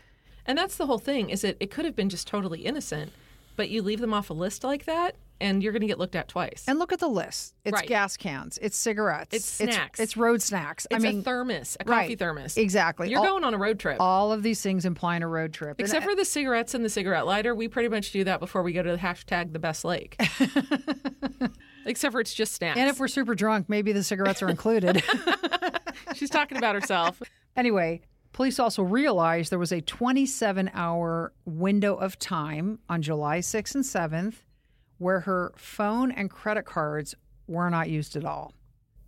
And 0.45 0.57
that's 0.57 0.77
the 0.77 0.85
whole 0.85 0.99
thing 0.99 1.29
is 1.29 1.41
that 1.41 1.57
it 1.59 1.69
could 1.69 1.83
have 1.85 1.95
been 1.97 2.07
just 2.07 2.27
totally 2.27 2.61
innocent, 2.61 3.11
but 3.57 3.69
you 3.69 3.81
leave 3.81 3.99
them 3.99 4.13
off 4.13 4.29
a 4.29 4.33
list 4.33 4.63
like 4.63 4.85
that 4.85 5.15
and 5.41 5.61
you're 5.61 5.73
going 5.73 5.81
to 5.81 5.87
get 5.87 5.99
looked 5.99 6.15
at 6.15 6.29
twice. 6.29 6.63
And 6.65 6.79
look 6.79 6.93
at 6.93 6.99
the 6.99 7.09
list. 7.09 7.55
It's 7.65 7.73
Right. 7.73 7.85
gas 7.89 8.15
cans, 8.15 8.57
it's 8.61 8.77
cigarettes, 8.77 9.35
It's 9.35 9.43
snacks. 9.45 9.99
it's, 9.99 10.15
road 10.15 10.41
snacks. 10.41 10.87
it's 10.89 11.03
I 11.03 11.05
mean, 11.05 11.19
a 11.19 11.23
thermos, 11.23 11.75
a 11.77 11.83
right. 11.89 12.03
coffee 12.03 12.15
thermos. 12.15 12.55
Exactly. 12.55 13.09
You're 13.09 13.19
all, 13.19 13.25
going 13.25 13.43
on 13.43 13.53
a 13.53 13.57
road 13.57 13.77
trip. 13.77 13.97
all 13.99 14.31
of 14.31 14.41
these 14.43 14.61
things 14.61 14.85
implying 14.85 15.23
a 15.23 15.27
road 15.27 15.51
trip. 15.51 15.77
And 15.77 15.81
Except 15.85 16.05
for 16.05 16.15
the 16.15 16.23
cigarettes 16.23 16.73
and 16.73 16.85
the 16.85 16.89
cigarette 16.89 17.25
lighter, 17.25 17.53
we 17.53 17.67
pretty 17.67 17.89
much 17.89 18.11
do 18.13 18.23
that 18.23 18.39
before 18.39 18.63
we 18.63 18.71
go 18.71 18.81
to 18.81 18.91
the 18.91 18.97
hashtag 18.97 19.51
the 19.51 19.59
best 19.59 19.83
lake. 19.83 20.15
Except 21.85 22.11
for 22.11 22.19
it's 22.19 22.33
just 22.33 22.53
snacks. 22.53 22.79
and 22.79 22.89
if 22.89 22.99
we're 22.99 23.07
super 23.07 23.35
drunk, 23.35 23.69
maybe 23.69 23.91
the 23.91 24.03
cigarettes 24.03 24.41
are 24.41 24.49
included. 24.49 25.03
She's 26.15 26.29
talking 26.29 26.57
about 26.57 26.75
herself. 26.75 27.21
Anyway, 27.55 28.01
police 28.33 28.59
also 28.59 28.83
realized 28.83 29.51
there 29.51 29.59
was 29.59 29.71
a 29.71 29.81
27 29.81 30.71
hour 30.73 31.31
window 31.45 31.95
of 31.95 32.17
time 32.19 32.79
on 32.89 33.01
July 33.01 33.39
6th 33.39 33.75
and 33.75 33.83
7th 33.83 34.35
where 34.97 35.21
her 35.21 35.53
phone 35.57 36.11
and 36.11 36.29
credit 36.29 36.63
cards 36.65 37.15
were 37.47 37.69
not 37.69 37.89
used 37.89 38.15
at 38.15 38.25
all. 38.25 38.53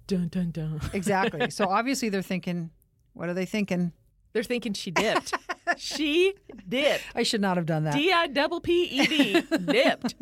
Dun 0.06 0.28
dun 0.30 0.52
dun. 0.52 0.82
Exactly. 0.94 1.50
so 1.50 1.66
obviously 1.70 2.10
they're 2.10 2.22
thinking, 2.22 2.72
what 3.14 3.30
are 3.30 3.34
they 3.34 3.46
thinking? 3.46 3.92
They're 4.34 4.44
thinking 4.44 4.74
she 4.74 4.92
dipped. 4.92 5.34
she 5.78 6.34
dipped. 6.68 7.04
I 7.16 7.24
should 7.24 7.42
not 7.42 7.58
have 7.58 7.66
done 7.66 7.86
that. 7.86 7.94
D 7.94 8.12
I 8.12 8.28
double 8.28 8.62
P 8.62 8.84
E 8.84 9.06
D 9.08 9.42
dipped. 9.66 10.16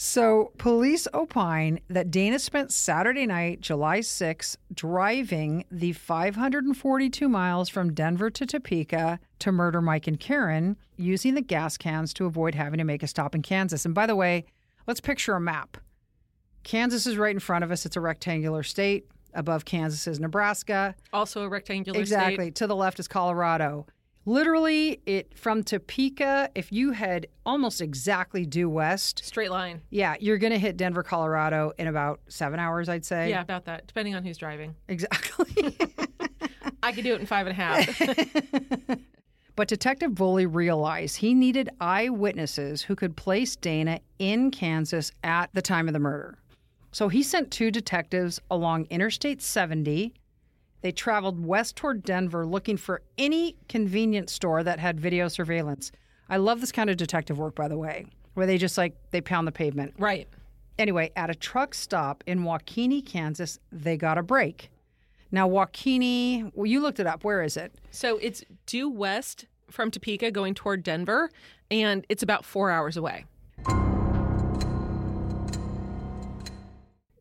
So, 0.00 0.52
police 0.58 1.08
opine 1.12 1.80
that 1.88 2.12
Dana 2.12 2.38
spent 2.38 2.70
Saturday 2.72 3.26
night, 3.26 3.60
July 3.60 4.00
6, 4.00 4.56
driving 4.72 5.64
the 5.72 5.92
542 5.92 7.28
miles 7.28 7.68
from 7.68 7.92
Denver 7.92 8.30
to 8.30 8.46
Topeka 8.46 9.18
to 9.40 9.50
murder 9.50 9.82
Mike 9.82 10.06
and 10.06 10.20
Karen, 10.20 10.76
using 10.96 11.34
the 11.34 11.40
gas 11.40 11.76
cans 11.76 12.14
to 12.14 12.26
avoid 12.26 12.54
having 12.54 12.78
to 12.78 12.84
make 12.84 13.02
a 13.02 13.08
stop 13.08 13.34
in 13.34 13.42
Kansas. 13.42 13.84
And 13.84 13.92
by 13.92 14.06
the 14.06 14.14
way, 14.14 14.44
let's 14.86 15.00
picture 15.00 15.34
a 15.34 15.40
map. 15.40 15.78
Kansas 16.62 17.04
is 17.04 17.16
right 17.16 17.34
in 17.34 17.40
front 17.40 17.64
of 17.64 17.72
us, 17.72 17.84
it's 17.84 17.96
a 17.96 18.00
rectangular 18.00 18.62
state. 18.62 19.08
Above 19.34 19.64
Kansas 19.64 20.06
is 20.06 20.20
Nebraska. 20.20 20.94
Also 21.12 21.42
a 21.42 21.48
rectangular 21.48 21.98
Exactly. 21.98 22.34
state. 22.36 22.54
To 22.54 22.68
the 22.68 22.76
left 22.76 23.00
is 23.00 23.08
Colorado. 23.08 23.84
Literally, 24.28 25.00
it 25.06 25.38
from 25.38 25.64
Topeka, 25.64 26.50
if 26.54 26.70
you 26.70 26.92
head 26.92 27.28
almost 27.46 27.80
exactly 27.80 28.44
due 28.44 28.68
west, 28.68 29.24
Straight 29.24 29.50
line. 29.50 29.80
yeah, 29.88 30.16
you're 30.20 30.36
going 30.36 30.52
to 30.52 30.58
hit 30.58 30.76
Denver, 30.76 31.02
Colorado 31.02 31.72
in 31.78 31.86
about 31.86 32.20
seven 32.28 32.60
hours, 32.60 32.90
I'd 32.90 33.06
say. 33.06 33.30
Yeah, 33.30 33.40
about 33.40 33.64
that, 33.64 33.86
depending 33.86 34.14
on 34.14 34.22
who's 34.22 34.36
driving. 34.36 34.74
Exactly. 34.86 35.78
I 36.82 36.92
could 36.92 37.04
do 37.04 37.14
it 37.14 37.20
in 37.20 37.26
five 37.26 37.46
and 37.46 37.58
a 37.58 37.62
half. 37.62 38.98
but 39.56 39.66
Detective 39.66 40.20
Woolley 40.20 40.44
realized 40.44 41.16
he 41.16 41.32
needed 41.32 41.70
eyewitnesses 41.80 42.82
who 42.82 42.94
could 42.94 43.16
place 43.16 43.56
Dana 43.56 43.98
in 44.18 44.50
Kansas 44.50 45.10
at 45.24 45.48
the 45.54 45.62
time 45.62 45.88
of 45.88 45.94
the 45.94 46.00
murder. 46.00 46.36
So 46.92 47.08
he 47.08 47.22
sent 47.22 47.50
two 47.50 47.70
detectives 47.70 48.42
along 48.50 48.88
Interstate 48.90 49.40
70. 49.40 50.12
They 50.80 50.92
traveled 50.92 51.44
west 51.44 51.76
toward 51.76 52.02
Denver 52.02 52.46
looking 52.46 52.76
for 52.76 53.02
any 53.16 53.56
convenience 53.68 54.32
store 54.32 54.62
that 54.62 54.78
had 54.78 55.00
video 55.00 55.28
surveillance. 55.28 55.90
I 56.28 56.36
love 56.36 56.60
this 56.60 56.72
kind 56.72 56.90
of 56.90 56.96
detective 56.96 57.38
work, 57.38 57.54
by 57.54 57.68
the 57.68 57.78
way, 57.78 58.06
where 58.34 58.46
they 58.46 58.58
just 58.58 58.78
like 58.78 58.94
they 59.10 59.20
pound 59.20 59.46
the 59.46 59.52
pavement. 59.52 59.94
right. 59.98 60.28
Anyway, 60.78 61.10
at 61.16 61.28
a 61.28 61.34
truck 61.34 61.74
stop 61.74 62.22
in 62.24 62.44
WaKeeney, 62.44 63.04
Kansas, 63.04 63.58
they 63.72 63.96
got 63.96 64.16
a 64.16 64.22
break. 64.22 64.70
Now, 65.32 65.48
WaKeeney, 65.48 66.52
well, 66.54 66.66
you 66.66 66.80
looked 66.80 67.00
it 67.00 67.06
up. 67.06 67.24
Where 67.24 67.42
is 67.42 67.56
it? 67.56 67.74
So 67.90 68.16
it's 68.18 68.44
due 68.66 68.88
west 68.88 69.46
from 69.70 69.90
Topeka 69.90 70.30
going 70.30 70.54
toward 70.54 70.84
Denver, 70.84 71.30
and 71.68 72.06
it's 72.08 72.22
about 72.22 72.44
four 72.44 72.70
hours 72.70 72.96
away. 72.96 73.24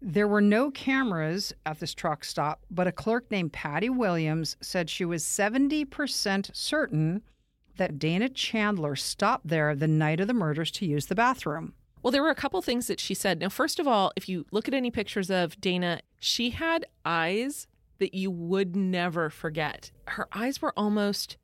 There 0.10 0.30
were 0.30 0.40
no 0.40 0.72
cameras 0.72 1.54
at 1.66 1.82
this 1.82 1.94
truck 1.94 2.24
stop, 2.24 2.64
but 2.72 2.88
a 2.88 2.94
clerk 2.94 3.30
named 3.30 3.52
Patty 3.52 3.90
Williams 3.90 4.56
said 4.62 4.90
she 4.90 5.04
was 5.04 5.22
70% 5.22 6.56
certain 6.56 7.24
that 7.76 8.00
Dana 8.00 8.30
Chandler 8.30 8.96
stopped 8.96 9.50
there 9.50 9.76
the 9.76 9.86
night 9.86 10.22
of 10.22 10.28
the 10.28 10.34
murders 10.34 10.72
to 10.72 10.86
use 10.86 11.08
the 11.08 11.14
bathroom. 11.14 11.74
Well, 12.02 12.14
there 12.14 12.24
were 12.24 12.30
a 12.30 12.36
couple 12.36 12.62
things 12.62 12.88
that 12.88 13.02
she 13.02 13.14
said. 13.14 13.40
Now, 13.40 13.50
first 13.50 13.82
of 13.82 13.88
all, 13.88 14.14
if 14.16 14.30
you 14.30 14.46
look 14.50 14.70
at 14.70 14.74
any 14.74 14.92
pictures 14.92 15.30
of 15.30 15.60
Dana, 15.60 16.00
she 16.22 16.52
had 16.52 16.86
eyes 17.04 17.68
that 17.98 18.14
you 18.14 18.32
would 18.32 18.78
never 18.78 19.30
forget. 19.30 19.92
Her 20.06 20.30
eyes 20.32 20.62
were 20.62 20.72
almost 20.78 21.36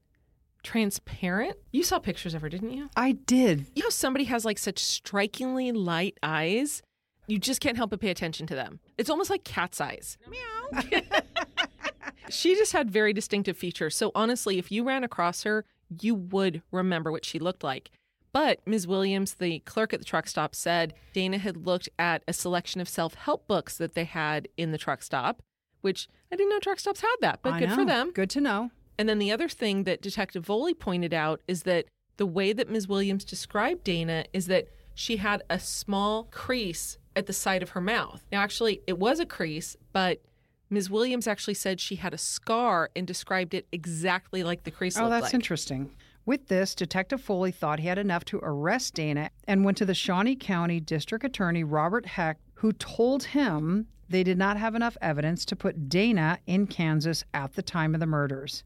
transparent. 0.63 1.57
You 1.73 1.83
saw 1.83 1.99
pictures 1.99 2.33
of 2.33 2.41
her, 2.41 2.47
didn't 2.47 2.71
you? 2.71 2.89
I 2.95 3.11
did. 3.11 3.65
You 3.75 3.83
know, 3.83 3.89
somebody 3.89 4.23
has 4.25 4.45
like 4.45 4.57
such 4.57 4.79
strikingly 4.79 5.73
light 5.73 6.17
eyes. 6.23 6.81
You 7.27 7.39
just 7.39 7.61
can't 7.61 7.77
help 7.77 7.91
but 7.91 8.01
pay 8.01 8.09
attention 8.09 8.47
to 8.47 8.55
them. 8.55 8.79
It's 8.97 9.09
almost 9.09 9.29
like 9.29 9.43
cat's 9.43 9.79
eyes. 9.79 10.17
Meow. 10.27 11.01
she 12.29 12.55
just 12.55 12.73
had 12.73 12.91
very 12.91 13.13
distinctive 13.13 13.57
features. 13.57 13.95
So 13.95 14.11
honestly, 14.13 14.57
if 14.57 14.71
you 14.71 14.83
ran 14.83 15.03
across 15.03 15.43
her, 15.43 15.65
you 16.01 16.15
would 16.15 16.61
remember 16.71 17.11
what 17.11 17.25
she 17.25 17.39
looked 17.39 17.63
like. 17.63 17.91
But 18.31 18.59
Ms. 18.65 18.87
Williams, 18.87 19.35
the 19.35 19.59
clerk 19.59 19.93
at 19.93 19.99
the 19.99 20.05
truck 20.05 20.27
stop, 20.27 20.55
said 20.55 20.95
Dana 21.13 21.37
had 21.37 21.65
looked 21.67 21.87
at 21.99 22.23
a 22.27 22.33
selection 22.33 22.81
of 22.81 22.89
self 22.89 23.13
help 23.13 23.47
books 23.47 23.77
that 23.77 23.93
they 23.93 24.05
had 24.05 24.47
in 24.57 24.71
the 24.71 24.77
truck 24.79 25.03
stop, 25.03 25.43
which 25.81 26.09
I 26.31 26.35
didn't 26.35 26.49
know 26.49 26.59
truck 26.59 26.79
stops 26.79 27.01
had 27.01 27.15
that, 27.21 27.39
but 27.43 27.53
I 27.53 27.59
good 27.59 27.71
for 27.71 27.85
them. 27.85 28.11
Good 28.11 28.31
to 28.31 28.41
know. 28.41 28.71
And 28.97 29.07
then 29.07 29.19
the 29.19 29.31
other 29.31 29.47
thing 29.47 29.83
that 29.83 30.01
Detective 30.01 30.45
Voley 30.45 30.77
pointed 30.77 31.13
out 31.13 31.41
is 31.47 31.63
that 31.63 31.85
the 32.17 32.25
way 32.25 32.53
that 32.53 32.69
Ms. 32.69 32.87
Williams 32.87 33.23
described 33.23 33.83
Dana 33.83 34.25
is 34.33 34.47
that 34.47 34.67
she 34.95 35.17
had 35.17 35.43
a 35.49 35.59
small 35.59 36.25
crease 36.25 36.97
at 37.15 37.25
the 37.27 37.33
side 37.33 37.63
of 37.63 37.69
her 37.71 37.81
mouth. 37.81 38.23
Now, 38.31 38.41
actually, 38.41 38.81
it 38.87 38.97
was 38.97 39.19
a 39.19 39.25
crease, 39.25 39.75
but 39.91 40.21
Ms. 40.69 40.89
Williams 40.89 41.27
actually 41.27 41.53
said 41.53 41.79
she 41.79 41.95
had 41.95 42.13
a 42.13 42.17
scar 42.17 42.89
and 42.95 43.05
described 43.05 43.53
it 43.53 43.67
exactly 43.71 44.43
like 44.43 44.63
the 44.63 44.71
crease 44.71 44.97
Oh, 44.97 45.09
that's 45.09 45.25
like. 45.25 45.33
interesting. 45.33 45.91
With 46.25 46.47
this, 46.47 46.73
Detective 46.73 47.21
Voley 47.21 47.53
thought 47.53 47.79
he 47.79 47.87
had 47.87 47.97
enough 47.97 48.23
to 48.25 48.39
arrest 48.41 48.93
Dana 48.95 49.29
and 49.45 49.65
went 49.65 49.77
to 49.77 49.85
the 49.85 49.93
Shawnee 49.93 50.35
County 50.37 50.79
District 50.79 51.23
Attorney 51.25 51.63
Robert 51.63 52.05
Hecht, 52.05 52.39
who 52.55 52.71
told 52.73 53.23
him 53.25 53.87
they 54.09 54.23
did 54.23 54.37
not 54.37 54.55
have 54.57 54.73
enough 54.73 54.95
evidence 55.01 55.43
to 55.45 55.55
put 55.55 55.89
Dana 55.89 56.39
in 56.47 56.65
Kansas 56.67 57.23
at 57.33 57.53
the 57.53 57.61
time 57.61 57.93
of 57.93 57.99
the 57.99 58.05
murders. 58.07 58.63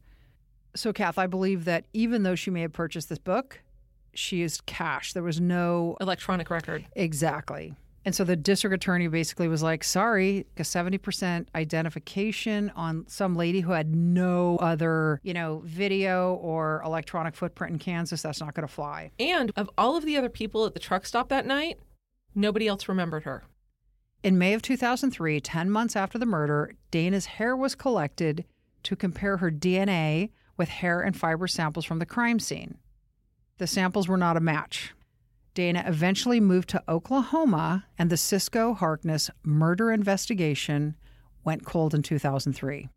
So, 0.76 0.92
Kath, 0.92 1.18
I 1.18 1.26
believe 1.26 1.64
that 1.64 1.86
even 1.92 2.22
though 2.22 2.36
she 2.36 2.50
may 2.50 2.60
have 2.60 2.72
purchased 2.72 3.08
this 3.08 3.18
book, 3.18 3.60
she 4.14 4.36
used 4.36 4.64
cash. 4.66 5.12
There 5.12 5.22
was 5.24 5.40
no 5.40 5.96
Electronic 6.00 6.50
record. 6.50 6.84
exactly. 6.94 7.74
And 8.08 8.14
so 8.14 8.24
the 8.24 8.36
district 8.36 8.72
attorney 8.72 9.06
basically 9.06 9.48
was 9.48 9.62
like, 9.62 9.84
sorry, 9.84 10.46
a 10.56 10.62
70% 10.62 11.46
identification 11.54 12.72
on 12.74 13.04
some 13.06 13.36
lady 13.36 13.60
who 13.60 13.72
had 13.72 13.94
no 13.94 14.56
other, 14.62 15.20
you 15.22 15.34
know, 15.34 15.60
video 15.66 16.32
or 16.36 16.80
electronic 16.86 17.36
footprint 17.36 17.74
in 17.74 17.78
Kansas, 17.78 18.22
that's 18.22 18.40
not 18.40 18.54
going 18.54 18.66
to 18.66 18.72
fly. 18.72 19.10
And 19.18 19.52
of 19.56 19.68
all 19.76 19.94
of 19.94 20.06
the 20.06 20.16
other 20.16 20.30
people 20.30 20.64
at 20.64 20.72
the 20.72 20.80
truck 20.80 21.04
stop 21.04 21.28
that 21.28 21.44
night, 21.44 21.80
nobody 22.34 22.66
else 22.66 22.88
remembered 22.88 23.24
her. 23.24 23.44
In 24.22 24.38
May 24.38 24.54
of 24.54 24.62
2003, 24.62 25.38
10 25.38 25.70
months 25.70 25.94
after 25.94 26.16
the 26.16 26.24
murder, 26.24 26.72
Dana's 26.90 27.26
hair 27.26 27.54
was 27.54 27.74
collected 27.74 28.46
to 28.84 28.96
compare 28.96 29.36
her 29.36 29.50
DNA 29.50 30.30
with 30.56 30.70
hair 30.70 31.02
and 31.02 31.14
fiber 31.14 31.46
samples 31.46 31.84
from 31.84 31.98
the 31.98 32.06
crime 32.06 32.38
scene. 32.38 32.78
The 33.58 33.66
samples 33.66 34.08
were 34.08 34.16
not 34.16 34.38
a 34.38 34.40
match. 34.40 34.94
Dana 35.58 35.82
eventually 35.88 36.38
moved 36.38 36.68
to 36.68 36.84
Oklahoma, 36.88 37.84
and 37.98 38.10
the 38.10 38.14
Sisco 38.14 38.76
Harkness 38.76 39.28
murder 39.42 39.90
investigation 39.90 40.94
went 41.42 41.66
cold 41.66 41.96
in 41.96 42.02
2003. 42.02 42.88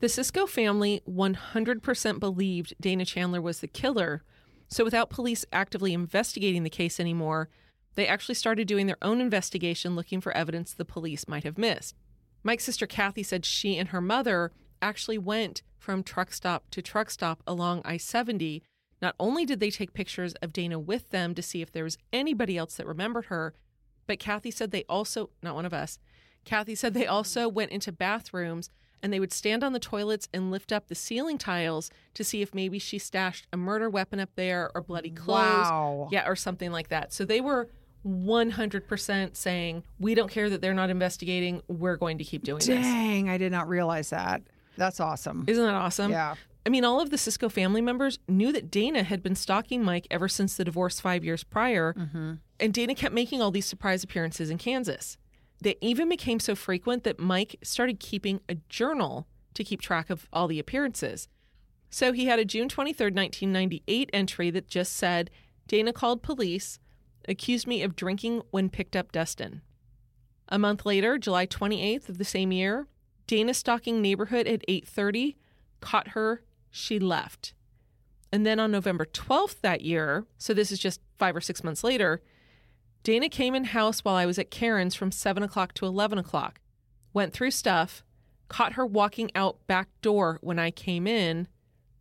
The 0.00 0.06
Sisco 0.06 0.48
family 0.48 1.02
100% 1.06 2.18
believed 2.18 2.72
Dana 2.80 3.04
Chandler 3.04 3.42
was 3.42 3.60
the 3.60 3.68
killer. 3.68 4.22
So, 4.68 4.82
without 4.82 5.10
police 5.10 5.44
actively 5.52 5.92
investigating 5.92 6.62
the 6.62 6.70
case 6.70 6.98
anymore, 6.98 7.50
they 7.96 8.06
actually 8.06 8.36
started 8.36 8.66
doing 8.66 8.86
their 8.86 8.96
own 9.02 9.20
investigation 9.20 9.94
looking 9.94 10.22
for 10.22 10.34
evidence 10.34 10.72
the 10.72 10.86
police 10.86 11.28
might 11.28 11.44
have 11.44 11.58
missed. 11.58 11.94
Mike's 12.42 12.64
sister 12.64 12.86
Kathy 12.86 13.22
said 13.22 13.44
she 13.44 13.76
and 13.76 13.90
her 13.90 14.00
mother 14.00 14.52
actually 14.80 15.18
went 15.18 15.60
from 15.76 16.02
truck 16.02 16.32
stop 16.32 16.70
to 16.70 16.80
truck 16.80 17.10
stop 17.10 17.42
along 17.46 17.82
I 17.84 17.98
70. 17.98 18.62
Not 19.02 19.14
only 19.20 19.44
did 19.44 19.60
they 19.60 19.70
take 19.70 19.92
pictures 19.92 20.34
of 20.42 20.52
Dana 20.52 20.78
with 20.78 21.10
them 21.10 21.34
to 21.34 21.42
see 21.42 21.62
if 21.62 21.70
there 21.70 21.84
was 21.84 21.98
anybody 22.12 22.56
else 22.56 22.76
that 22.76 22.86
remembered 22.86 23.26
her, 23.26 23.54
but 24.06 24.18
Kathy 24.18 24.50
said 24.50 24.70
they 24.70 24.84
also, 24.88 25.30
not 25.42 25.54
one 25.54 25.66
of 25.66 25.74
us, 25.74 25.98
Kathy 26.44 26.74
said 26.74 26.94
they 26.94 27.06
also 27.06 27.48
went 27.48 27.72
into 27.72 27.92
bathrooms 27.92 28.70
and 29.02 29.12
they 29.12 29.20
would 29.20 29.32
stand 29.32 29.62
on 29.62 29.72
the 29.72 29.78
toilets 29.78 30.28
and 30.32 30.50
lift 30.50 30.72
up 30.72 30.88
the 30.88 30.94
ceiling 30.94 31.36
tiles 31.36 31.90
to 32.14 32.24
see 32.24 32.40
if 32.40 32.54
maybe 32.54 32.78
she 32.78 32.98
stashed 32.98 33.46
a 33.52 33.56
murder 33.56 33.90
weapon 33.90 34.18
up 34.18 34.30
there 34.36 34.70
or 34.74 34.80
bloody 34.80 35.10
clothes. 35.10 35.68
Wow. 35.68 36.08
Yeah, 36.10 36.26
or 36.26 36.34
something 36.34 36.72
like 36.72 36.88
that. 36.88 37.12
So 37.12 37.24
they 37.24 37.40
were 37.40 37.68
100% 38.06 39.36
saying, 39.36 39.82
we 39.98 40.14
don't 40.14 40.30
care 40.30 40.48
that 40.48 40.62
they're 40.62 40.72
not 40.72 40.88
investigating. 40.88 41.60
We're 41.68 41.96
going 41.96 42.18
to 42.18 42.24
keep 42.24 42.44
doing 42.44 42.58
this. 42.58 42.68
Dang, 42.68 43.28
I 43.28 43.36
did 43.36 43.52
not 43.52 43.68
realize 43.68 44.10
that. 44.10 44.42
That's 44.76 45.00
awesome. 45.00 45.44
Isn't 45.46 45.64
that 45.64 45.74
awesome? 45.74 46.10
Yeah. 46.12 46.36
I 46.66 46.68
mean, 46.68 46.84
all 46.84 47.00
of 47.00 47.10
the 47.10 47.16
Sisco 47.16 47.50
family 47.50 47.80
members 47.80 48.18
knew 48.26 48.50
that 48.52 48.72
Dana 48.72 49.04
had 49.04 49.22
been 49.22 49.36
stalking 49.36 49.84
Mike 49.84 50.08
ever 50.10 50.26
since 50.26 50.56
the 50.56 50.64
divorce 50.64 50.98
five 50.98 51.24
years 51.24 51.44
prior. 51.44 51.94
Mm-hmm. 51.94 52.32
And 52.58 52.74
Dana 52.74 52.96
kept 52.96 53.14
making 53.14 53.40
all 53.40 53.52
these 53.52 53.66
surprise 53.66 54.02
appearances 54.02 54.50
in 54.50 54.58
Kansas. 54.58 55.16
They 55.62 55.76
even 55.80 56.08
became 56.08 56.40
so 56.40 56.56
frequent 56.56 57.04
that 57.04 57.20
Mike 57.20 57.54
started 57.62 58.00
keeping 58.00 58.40
a 58.48 58.56
journal 58.68 59.28
to 59.54 59.62
keep 59.62 59.80
track 59.80 60.10
of 60.10 60.28
all 60.32 60.48
the 60.48 60.58
appearances. 60.58 61.28
So 61.88 62.12
he 62.12 62.26
had 62.26 62.40
a 62.40 62.44
June 62.44 62.68
23rd, 62.68 63.14
1998 63.14 64.10
entry 64.12 64.50
that 64.50 64.66
just 64.66 64.94
said 64.94 65.30
Dana 65.68 65.92
called 65.92 66.24
police, 66.24 66.80
accused 67.28 67.68
me 67.68 67.82
of 67.84 67.94
drinking 67.94 68.42
when 68.50 68.70
picked 68.70 68.96
up 68.96 69.12
Dustin. 69.12 69.62
A 70.48 70.58
month 70.58 70.84
later, 70.84 71.16
July 71.16 71.46
28th 71.46 72.08
of 72.08 72.18
the 72.18 72.24
same 72.24 72.50
year, 72.50 72.88
Dana 73.28 73.54
stalking 73.54 74.02
neighborhood 74.02 74.48
at 74.48 74.64
8:30, 74.68 75.36
caught 75.80 76.08
her, 76.08 76.42
she 76.76 76.98
left. 76.98 77.54
And 78.32 78.44
then 78.44 78.60
on 78.60 78.70
November 78.70 79.06
12th 79.06 79.60
that 79.62 79.82
year, 79.82 80.26
so 80.36 80.52
this 80.52 80.70
is 80.70 80.78
just 80.78 81.00
five 81.18 81.34
or 81.34 81.40
six 81.40 81.64
months 81.64 81.82
later, 81.82 82.22
Dana 83.02 83.28
came 83.28 83.54
in 83.54 83.64
house 83.64 84.00
while 84.00 84.16
I 84.16 84.26
was 84.26 84.38
at 84.38 84.50
Karen's 84.50 84.94
from 84.94 85.12
7 85.12 85.42
o'clock 85.42 85.74
to 85.74 85.86
11 85.86 86.18
o'clock, 86.18 86.60
went 87.12 87.32
through 87.32 87.52
stuff, 87.52 88.04
caught 88.48 88.74
her 88.74 88.84
walking 88.84 89.30
out 89.34 89.64
back 89.66 89.88
door 90.02 90.38
when 90.42 90.58
I 90.58 90.70
came 90.70 91.06
in, 91.06 91.48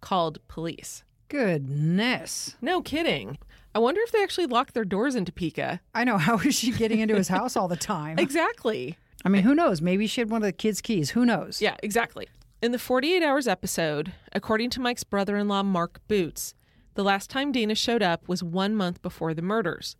called 0.01 0.39
police. 0.48 1.03
Goodness. 1.29 2.55
No 2.62 2.82
kidding. 2.82 3.38
I 3.74 3.79
wonder 3.79 4.01
if 4.01 4.12
they 4.12 4.24
actually 4.24 4.48
locked 4.48 4.74
their 4.74 4.86
doors 4.86 5.15
in 5.15 5.25
Topeka. 5.25 5.82
I 5.94 6.03
know. 6.03 6.17
How 6.20 6.38
is 6.39 6.55
she 6.55 6.72
getting 6.72 7.00
into 7.00 7.15
his 7.15 7.27
house 7.27 7.55
all 7.55 7.67
the 7.67 7.75
time? 7.75 8.17
Exactly. 8.25 8.98
I 9.24 9.29
mean, 9.29 9.41
who 9.41 9.55
knows? 9.55 9.82
Maybe 9.82 10.05
she 10.05 10.22
had 10.22 10.29
one 10.29 10.44
of 10.44 10.46
the 10.46 10.53
kids' 10.53 10.82
keys. 10.82 11.12
Who 11.12 11.25
knows? 11.25 11.60
Yeah, 11.60 11.75
exactly. 11.82 12.27
In 12.65 12.72
the 12.72 12.79
48 12.79 13.22
Hours 13.22 13.48
episode, 13.48 14.13
according 14.34 14.72
to 14.72 14.81
Mike's 14.81 15.03
brother 15.03 15.38
in 15.38 15.48
law, 15.48 15.62
Mark 15.62 16.01
Boots, 16.07 16.55
the 16.95 17.03
last 17.03 17.29
time 17.29 17.51
Dana 17.51 17.75
showed 17.75 18.01
up 18.01 18.27
was 18.27 18.42
one 18.42 18.75
month 18.75 19.03
before 19.03 19.35
the 19.35 19.44
murders. 19.44 19.96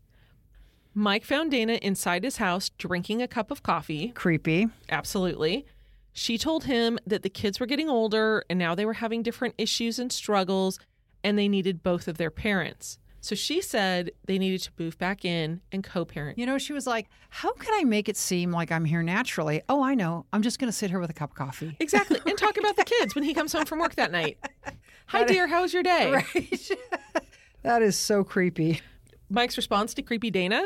Mike 0.96 1.24
found 1.24 1.52
Dana 1.52 1.74
inside 1.74 2.24
his 2.24 2.38
house 2.38 2.72
drinking 2.80 3.22
a 3.22 3.28
cup 3.28 3.52
of 3.52 3.62
coffee. 3.62 4.14
Creepy. 4.16 4.68
Absolutely. 4.90 5.68
She 6.12 6.40
told 6.40 6.64
him 6.64 6.98
that 7.06 7.22
the 7.22 7.30
kids 7.30 7.60
were 7.60 7.68
getting 7.68 7.88
older 7.88 8.44
and 8.50 8.58
now 8.58 8.74
they 8.74 8.88
were 8.88 8.94
having 8.94 9.22
different 9.22 9.54
issues 9.60 10.00
and 10.00 10.12
struggles 10.12 10.80
and 11.24 11.38
they 11.38 11.48
needed 11.48 11.84
both 11.84 12.08
of 12.08 12.18
their 12.18 12.32
parents. 12.32 12.98
So 13.26 13.34
she 13.34 13.60
said 13.60 14.12
they 14.26 14.38
needed 14.38 14.62
to 14.62 14.72
move 14.78 15.00
back 15.00 15.26
in 15.26 15.60
and 15.72 15.84
co 15.84 16.06
parent. 16.06 16.38
You 16.38 16.46
know, 16.46 16.60
she 16.60 16.74
was 16.74 16.86
like, 16.86 17.08
How 17.30 17.54
can 17.54 17.74
I 17.74 17.84
make 17.84 18.08
it 18.08 18.18
seem 18.18 18.52
like 18.52 18.72
I'm 18.72 18.86
here 18.86 19.02
naturally? 19.02 19.64
Oh, 19.68 19.84
I 19.84 19.96
know. 19.96 20.28
I'm 20.32 20.44
just 20.44 20.60
going 20.60 20.68
to 20.68 20.78
sit 20.78 20.92
here 20.92 21.00
with 21.00 21.10
a 21.10 21.14
cup 21.14 21.32
of 21.32 21.36
coffee. 21.36 21.76
Exactly. 21.80 22.20
And 22.28 22.38
talk 22.38 22.56
about 22.58 22.76
the 22.76 22.84
kids 23.00 23.16
when 23.16 23.24
he 23.24 23.34
comes 23.34 23.52
home 23.52 23.66
from 23.66 23.80
work 23.80 23.96
that 23.96 24.12
night. 24.12 24.38
Hi, 25.08 25.24
dear. 25.24 25.48
How 25.48 25.64
was 25.64 25.74
your 25.74 25.82
day? 25.82 26.12
Right. 26.12 26.70
that 27.64 27.82
is 27.82 27.98
so 27.98 28.24
creepy. 28.24 28.82
Mike's 29.28 29.58
response 29.58 29.96
to 29.96 30.04
Creepy 30.04 30.30
Dana 30.30 30.66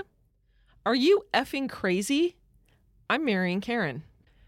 Are 0.86 0.96
you 0.96 1.22
effing 1.34 1.70
crazy? 1.70 2.36
I'm 3.10 3.24
marrying 3.24 3.62
Karen. 3.62 4.04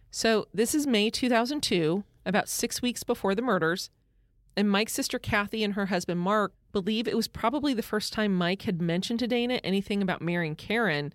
So 0.10 0.50
this 0.54 0.76
is 0.76 0.86
May 0.86 1.12
2002, 1.12 2.04
about 2.26 2.50
six 2.50 2.82
weeks 2.82 3.04
before 3.04 3.36
the 3.36 3.42
murders. 3.42 3.90
And 4.58 4.70
Mike's 4.70 4.92
sister 4.92 5.18
Kathy 5.18 5.64
and 5.64 5.76
her 5.76 5.86
husband 5.86 6.20
Mark 6.20 6.52
believe 6.72 7.08
it 7.08 7.16
was 7.16 7.28
probably 7.28 7.74
the 7.74 7.82
first 7.84 8.14
time 8.14 8.36
Mike 8.36 8.64
had 8.64 8.82
mentioned 8.82 9.20
to 9.20 9.28
Dana 9.28 9.60
anything 9.64 10.02
about 10.02 10.22
marrying 10.22 10.56
Karen. 10.56 11.14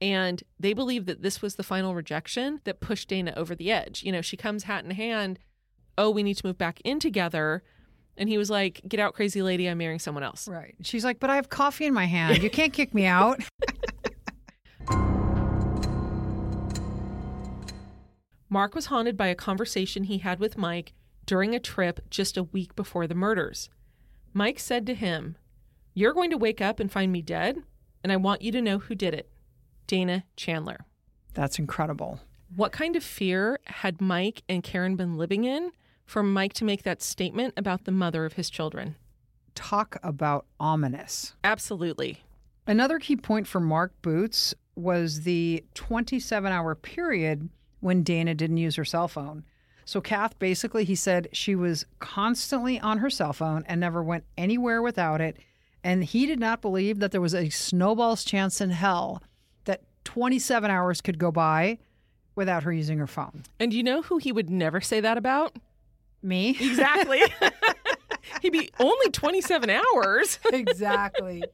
And 0.00 0.42
they 0.58 0.72
believe 0.72 1.06
that 1.06 1.22
this 1.22 1.40
was 1.40 1.54
the 1.54 1.62
final 1.62 1.94
rejection 1.94 2.60
that 2.64 2.80
pushed 2.80 3.08
Dana 3.08 3.32
over 3.36 3.54
the 3.54 3.70
edge. 3.70 4.02
You 4.02 4.12
know, 4.12 4.20
she 4.20 4.36
comes 4.36 4.64
hat 4.64 4.84
in 4.84 4.90
hand, 4.90 5.38
oh, 5.96 6.10
we 6.10 6.22
need 6.22 6.34
to 6.34 6.46
move 6.46 6.58
back 6.58 6.80
in 6.84 6.98
together. 6.98 7.62
And 8.16 8.28
he 8.28 8.38
was 8.38 8.50
like, 8.50 8.80
get 8.86 9.00
out, 9.00 9.14
crazy 9.14 9.42
lady, 9.42 9.68
I'm 9.68 9.78
marrying 9.78 9.98
someone 9.98 10.22
else. 10.22 10.46
Right. 10.46 10.74
She's 10.82 11.04
like, 11.04 11.18
But 11.20 11.30
I 11.30 11.36
have 11.36 11.48
coffee 11.48 11.86
in 11.86 11.94
my 11.94 12.06
hand. 12.06 12.42
You 12.42 12.50
can't 12.50 12.72
kick 12.72 12.94
me 12.94 13.06
out. 13.06 13.40
Mark 18.48 18.74
was 18.76 18.86
haunted 18.86 19.16
by 19.16 19.26
a 19.26 19.34
conversation 19.34 20.04
he 20.04 20.18
had 20.18 20.38
with 20.38 20.56
Mike 20.56 20.92
during 21.26 21.54
a 21.56 21.60
trip 21.60 22.00
just 22.08 22.36
a 22.36 22.44
week 22.44 22.76
before 22.76 23.08
the 23.08 23.14
murders. 23.14 23.68
Mike 24.36 24.58
said 24.58 24.84
to 24.86 24.94
him, 24.94 25.36
You're 25.94 26.12
going 26.12 26.30
to 26.30 26.36
wake 26.36 26.60
up 26.60 26.80
and 26.80 26.90
find 26.90 27.12
me 27.12 27.22
dead, 27.22 27.62
and 28.02 28.12
I 28.12 28.16
want 28.16 28.42
you 28.42 28.50
to 28.50 28.60
know 28.60 28.80
who 28.80 28.96
did 28.96 29.14
it 29.14 29.30
Dana 29.86 30.24
Chandler. 30.36 30.86
That's 31.34 31.60
incredible. 31.60 32.18
What 32.54 32.72
kind 32.72 32.96
of 32.96 33.04
fear 33.04 33.60
had 33.66 34.00
Mike 34.00 34.42
and 34.48 34.64
Karen 34.64 34.96
been 34.96 35.16
living 35.16 35.44
in 35.44 35.70
for 36.04 36.22
Mike 36.22 36.52
to 36.54 36.64
make 36.64 36.82
that 36.82 37.00
statement 37.00 37.54
about 37.56 37.84
the 37.84 37.92
mother 37.92 38.24
of 38.24 38.32
his 38.32 38.50
children? 38.50 38.96
Talk 39.54 39.98
about 40.02 40.46
ominous. 40.58 41.34
Absolutely. 41.44 42.24
Another 42.66 42.98
key 42.98 43.16
point 43.16 43.46
for 43.46 43.60
Mark 43.60 43.92
Boots 44.02 44.52
was 44.74 45.20
the 45.20 45.64
27 45.74 46.50
hour 46.50 46.74
period 46.74 47.48
when 47.78 48.02
Dana 48.02 48.34
didn't 48.34 48.56
use 48.56 48.74
her 48.74 48.84
cell 48.84 49.06
phone. 49.06 49.44
So, 49.84 50.00
Kath 50.00 50.38
basically, 50.38 50.84
he 50.84 50.94
said 50.94 51.28
she 51.32 51.54
was 51.54 51.84
constantly 51.98 52.80
on 52.80 52.98
her 52.98 53.10
cell 53.10 53.32
phone 53.32 53.64
and 53.66 53.80
never 53.80 54.02
went 54.02 54.24
anywhere 54.36 54.80
without 54.80 55.20
it. 55.20 55.36
And 55.82 56.02
he 56.04 56.24
did 56.24 56.40
not 56.40 56.62
believe 56.62 56.98
that 57.00 57.12
there 57.12 57.20
was 57.20 57.34
a 57.34 57.50
snowball's 57.50 58.24
chance 58.24 58.60
in 58.60 58.70
hell 58.70 59.22
that 59.66 59.82
27 60.04 60.70
hours 60.70 61.00
could 61.02 61.18
go 61.18 61.30
by 61.30 61.78
without 62.34 62.62
her 62.62 62.72
using 62.72 62.98
her 62.98 63.06
phone. 63.06 63.44
And 63.60 63.72
you 63.72 63.82
know 63.82 64.02
who 64.02 64.18
he 64.18 64.32
would 64.32 64.48
never 64.50 64.80
say 64.80 65.00
that 65.00 65.18
about? 65.18 65.56
Me? 66.22 66.56
Exactly. 66.58 67.22
He'd 68.40 68.52
be 68.52 68.70
only 68.80 69.10
27 69.10 69.68
hours. 69.70 70.38
exactly. 70.46 71.44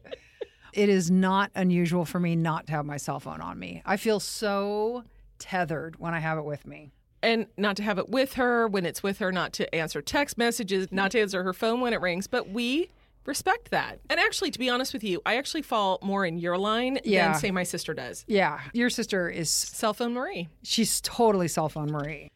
It 0.72 0.88
is 0.88 1.10
not 1.10 1.50
unusual 1.56 2.04
for 2.04 2.20
me 2.20 2.36
not 2.36 2.66
to 2.68 2.72
have 2.72 2.86
my 2.86 2.96
cell 2.96 3.18
phone 3.18 3.40
on 3.40 3.58
me. 3.58 3.82
I 3.84 3.96
feel 3.96 4.20
so 4.20 5.02
tethered 5.40 5.98
when 5.98 6.14
I 6.14 6.20
have 6.20 6.38
it 6.38 6.44
with 6.44 6.66
me. 6.66 6.92
And 7.22 7.46
not 7.56 7.76
to 7.76 7.82
have 7.82 7.98
it 7.98 8.08
with 8.08 8.34
her 8.34 8.66
when 8.68 8.84
it's 8.86 9.02
with 9.02 9.18
her, 9.18 9.30
not 9.32 9.52
to 9.54 9.74
answer 9.74 10.00
text 10.02 10.38
messages, 10.38 10.88
not 10.90 11.10
to 11.12 11.20
answer 11.20 11.42
her 11.44 11.52
phone 11.52 11.80
when 11.80 11.92
it 11.92 12.00
rings. 12.00 12.26
But 12.26 12.48
we 12.50 12.90
respect 13.26 13.70
that. 13.70 14.00
And 14.08 14.18
actually, 14.18 14.50
to 14.50 14.58
be 14.58 14.70
honest 14.70 14.92
with 14.92 15.04
you, 15.04 15.20
I 15.26 15.36
actually 15.36 15.62
fall 15.62 15.98
more 16.02 16.24
in 16.24 16.38
your 16.38 16.56
line 16.56 16.98
Yeah. 17.04 17.32
than 17.32 17.40
say 17.40 17.50
my 17.50 17.62
sister 17.64 17.92
does. 17.94 18.24
Yeah, 18.26 18.60
your 18.72 18.88
sister 18.90 19.28
is 19.28 19.50
Cell 19.50 19.92
phone 19.94 20.14
Marie. 20.14 20.48
she's 20.62 21.00
totally 21.02 21.46
cell 21.48 21.68
phone 21.68 21.90
Marie. 21.92 22.28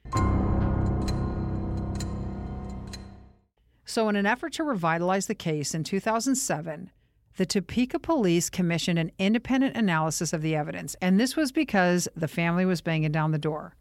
So, 3.87 4.09
in 4.09 4.17
an 4.17 4.27
effort 4.27 4.53
to 4.55 4.65
revitalize 4.65 5.27
the 5.27 5.35
case 5.35 5.75
in 5.75 5.85
2007, 5.85 6.91
the 7.37 7.47
Topeka 7.47 7.99
police 7.99 8.51
commissioned 8.51 8.99
an 8.99 9.13
independent 9.19 9.77
analysis 9.77 10.33
of 10.33 10.43
the 10.43 10.55
evidence. 10.57 10.97
And 11.01 11.19
this 11.21 11.37
was 11.37 11.53
because 11.53 12.09
the 12.17 12.29
family 12.29 12.65
was 12.65 12.81
banging 12.81 13.13
down 13.13 13.31
the 13.33 13.39
door. 13.39 13.75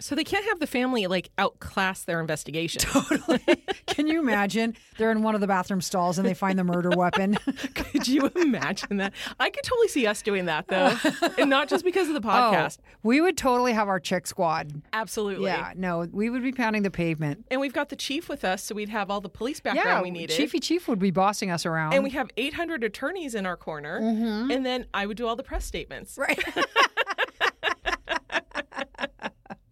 So 0.00 0.14
they 0.14 0.24
can't 0.24 0.44
have 0.46 0.58
the 0.60 0.66
family 0.66 1.06
like 1.06 1.30
outclass 1.38 2.04
their 2.04 2.20
investigation. 2.20 2.80
Totally. 2.84 3.40
Can 3.86 4.06
you 4.06 4.20
imagine? 4.20 4.74
They're 4.98 5.10
in 5.10 5.22
one 5.22 5.34
of 5.34 5.40
the 5.40 5.46
bathroom 5.46 5.80
stalls 5.80 6.18
and 6.18 6.26
they 6.26 6.34
find 6.34 6.58
the 6.58 6.64
murder 6.64 6.90
weapon. 6.90 7.34
Could 7.74 8.08
you 8.08 8.30
imagine 8.36 8.96
that? 8.98 9.12
I 9.38 9.50
could 9.50 9.64
totally 9.64 9.88
see 9.88 10.06
us 10.06 10.22
doing 10.22 10.46
that 10.46 10.68
though, 10.68 10.96
and 11.38 11.50
not 11.50 11.68
just 11.68 11.84
because 11.84 12.08
of 12.08 12.14
the 12.14 12.20
oh, 12.28 12.30
podcast. 12.30 12.78
Oh, 12.80 12.96
we 13.02 13.20
would 13.20 13.36
totally 13.36 13.72
have 13.72 13.88
our 13.88 14.00
chick 14.00 14.26
squad. 14.26 14.82
Absolutely. 14.92 15.46
Yeah, 15.46 15.72
no, 15.76 16.06
we 16.10 16.30
would 16.30 16.42
be 16.42 16.52
pounding 16.52 16.82
the 16.82 16.90
pavement. 16.90 17.46
And 17.50 17.60
we've 17.60 17.72
got 17.72 17.88
the 17.88 17.96
chief 17.96 18.28
with 18.28 18.44
us, 18.44 18.62
so 18.62 18.74
we'd 18.74 18.88
have 18.88 19.10
all 19.10 19.20
the 19.20 19.28
police 19.28 19.60
background 19.60 19.88
Yeah, 19.88 20.02
we 20.02 20.10
needed. 20.10 20.36
Chiefy 20.36 20.60
Chief 20.60 20.88
would 20.88 20.98
be 20.98 21.10
bossing 21.10 21.50
us 21.50 21.66
around. 21.66 21.94
and 21.94 22.04
we 22.04 22.10
have 22.10 22.30
800 22.36 22.84
attorneys 22.84 23.34
in 23.34 23.46
our 23.46 23.56
corner, 23.56 24.00
mm-hmm. 24.00 24.50
and 24.50 24.64
then 24.64 24.86
I 24.94 25.06
would 25.06 25.16
do 25.16 25.26
all 25.26 25.36
the 25.36 25.42
press 25.42 25.64
statements. 25.64 26.18
Right. 26.18 26.38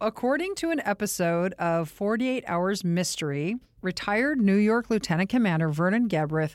According 0.01 0.55
to 0.57 0.71
an 0.71 0.81
episode 0.85 1.55
of 1.55 1.91
48 1.91 2.45
Hours 2.47 2.85
Mystery, 2.85 3.57
retired 3.83 4.41
New 4.41 4.55
York 4.55 4.91
Lieutenant 4.91 5.29
Commander 5.29 5.71
Vernon 5.71 6.09
Geberth, 6.09 6.55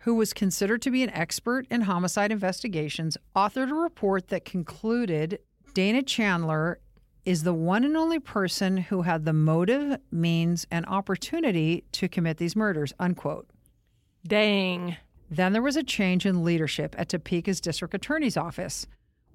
who 0.00 0.14
was 0.14 0.32
considered 0.32 0.82
to 0.82 0.92
be 0.92 1.02
an 1.02 1.10
expert 1.10 1.66
in 1.68 1.80
homicide 1.80 2.30
investigations, 2.30 3.16
authored 3.34 3.72
a 3.72 3.74
report 3.74 4.28
that 4.28 4.44
concluded 4.44 5.40
Dana 5.74 6.00
Chandler 6.00 6.78
is 7.24 7.42
the 7.42 7.52
one 7.52 7.82
and 7.82 7.96
only 7.96 8.20
person 8.20 8.76
who 8.76 9.02
had 9.02 9.24
the 9.24 9.32
motive, 9.32 9.98
means, 10.12 10.64
and 10.70 10.86
opportunity 10.86 11.82
to 11.90 12.06
commit 12.06 12.36
these 12.36 12.54
murders, 12.54 12.92
unquote. 13.00 13.48
Dang. 14.24 14.96
Then 15.28 15.52
there 15.52 15.60
was 15.60 15.76
a 15.76 15.82
change 15.82 16.24
in 16.24 16.44
leadership 16.44 16.94
at 16.96 17.08
Topeka's 17.08 17.60
district 17.60 17.94
attorney's 17.94 18.36
office. 18.36 18.86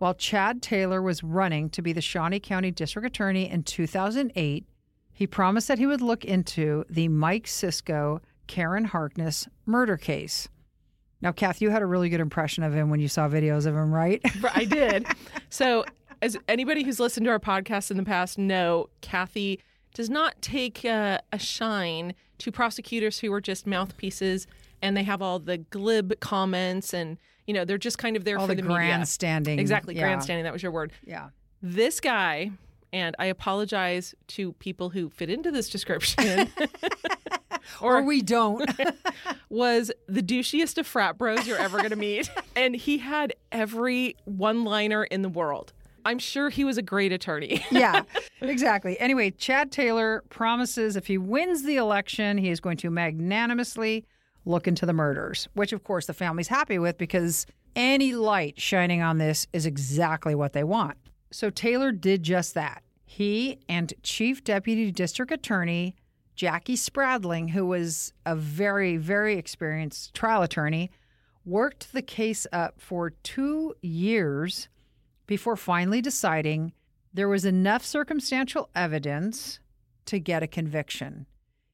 While 0.01 0.15
Chad 0.15 0.63
Taylor 0.63 0.99
was 0.99 1.23
running 1.23 1.69
to 1.69 1.81
be 1.83 1.93
the 1.93 2.01
Shawnee 2.01 2.39
County 2.39 2.71
district 2.71 3.05
attorney 3.05 3.47
in 3.47 3.61
2008, 3.61 4.65
he 5.13 5.27
promised 5.27 5.67
that 5.67 5.77
he 5.77 5.85
would 5.85 6.01
look 6.01 6.25
into 6.25 6.85
the 6.89 7.07
Mike 7.07 7.45
Sisco 7.45 8.19
Karen 8.47 8.85
Harkness 8.85 9.47
murder 9.67 9.97
case. 9.97 10.49
Now, 11.21 11.31
Kath, 11.31 11.61
you 11.61 11.69
had 11.69 11.83
a 11.83 11.85
really 11.85 12.09
good 12.09 12.19
impression 12.19 12.63
of 12.63 12.73
him 12.73 12.89
when 12.89 12.99
you 12.99 13.07
saw 13.07 13.29
videos 13.29 13.67
of 13.67 13.75
him, 13.75 13.93
right? 13.93 14.19
I 14.55 14.65
did. 14.65 15.05
so, 15.51 15.85
as 16.23 16.35
anybody 16.47 16.81
who's 16.81 16.99
listened 16.99 17.25
to 17.25 17.29
our 17.29 17.39
podcast 17.39 17.91
in 17.91 17.97
the 17.97 18.03
past 18.03 18.39
know, 18.39 18.89
Kathy 19.01 19.59
does 19.93 20.09
not 20.09 20.41
take 20.41 20.83
uh, 20.83 21.19
a 21.31 21.37
shine 21.37 22.15
to 22.39 22.51
prosecutors 22.51 23.19
who 23.19 23.31
are 23.31 23.39
just 23.39 23.67
mouthpieces 23.67 24.47
and 24.81 24.97
they 24.97 25.03
have 25.03 25.21
all 25.21 25.37
the 25.37 25.59
glib 25.59 26.19
comments 26.21 26.91
and 26.91 27.19
you 27.47 27.53
know 27.53 27.65
they're 27.65 27.77
just 27.77 27.97
kind 27.97 28.15
of 28.15 28.23
there 28.23 28.37
All 28.37 28.47
for 28.47 28.55
the 28.55 28.61
the, 28.61 28.67
media. 28.67 28.77
grandstanding. 28.87 29.59
Exactly, 29.59 29.95
Yeah. 29.95 30.01
grandstanding. 30.03 30.43
That 30.43 30.53
was 30.53 30.63
your 30.63 30.71
word. 30.71 30.91
Yeah. 31.05 31.29
This 31.61 31.99
guy, 31.99 32.51
and 32.93 33.15
I 33.19 33.25
apologize 33.25 34.15
to 34.29 34.53
people 34.53 34.89
who 34.89 35.09
fit 35.09 35.29
into 35.29 35.51
this 35.51 35.69
description, 35.69 36.49
Or 37.81 38.01
we 38.03 38.21
don't. 38.21 38.69
was 39.49 39.91
the 40.07 40.21
douchiest 40.21 40.77
of 40.77 40.85
frat 40.87 41.17
bros 41.17 41.47
you're 41.47 41.57
ever 41.57 41.77
going 41.77 41.89
to 41.91 41.95
meet. 41.95 42.29
and 42.55 42.75
he 42.75 42.97
had 42.97 43.33
every 43.51 44.15
one 44.25 44.63
liner 44.63 45.03
in 45.05 45.21
the 45.21 45.29
world. 45.29 45.73
I'm 46.03 46.17
sure 46.19 46.49
he 46.49 46.63
was 46.63 46.77
a 46.79 46.81
great 46.81 47.11
attorney. 47.11 47.63
yeah, 47.71 48.01
exactly. 48.41 48.99
Anyway, 48.99 49.29
Chad 49.31 49.71
Taylor 49.71 50.23
promises 50.29 50.95
if 50.95 51.05
he 51.07 51.17
wins 51.19 51.63
the 51.63 51.75
election, 51.77 52.39
he 52.39 52.49
is 52.49 52.59
going 52.59 52.77
to 52.77 52.89
magnanimously 52.89 54.05
look 54.45 54.67
into 54.67 54.85
the 54.85 54.93
murders, 54.93 55.47
which 55.53 55.73
of 55.73 55.83
course 55.83 56.05
the 56.05 56.13
family's 56.13 56.47
happy 56.47 56.79
with 56.79 56.97
because 56.97 57.45
any 57.75 58.13
light 58.13 58.59
shining 58.59 59.01
on 59.01 59.17
this 59.17 59.47
is 59.53 59.65
exactly 59.65 60.35
what 60.35 60.53
they 60.53 60.63
want. 60.63 60.97
So 61.31 61.49
Taylor 61.49 61.91
did 61.91 62.23
just 62.23 62.53
that. 62.55 62.83
He 63.05 63.59
and 63.69 63.93
Chief 64.03 64.43
Deputy 64.43 64.91
District 64.91 65.31
Attorney 65.31 65.95
Jackie 66.35 66.75
Spradling, 66.75 67.49
who 67.49 67.65
was 67.65 68.13
a 68.25 68.35
very, 68.35 68.97
very 68.97 69.37
experienced 69.37 70.13
trial 70.13 70.41
attorney, 70.41 70.89
worked 71.45 71.93
the 71.93 72.01
case 72.01 72.47
up 72.51 72.79
for 72.79 73.09
two 73.09 73.75
years 73.81 74.69
before 75.27 75.55
finally 75.55 76.01
deciding 76.01 76.73
there 77.13 77.27
was 77.27 77.45
enough 77.45 77.83
circumstantial 77.83 78.69
evidence 78.73 79.59
to 80.05 80.19
get 80.19 80.43
a 80.43 80.47
conviction. 80.47 81.25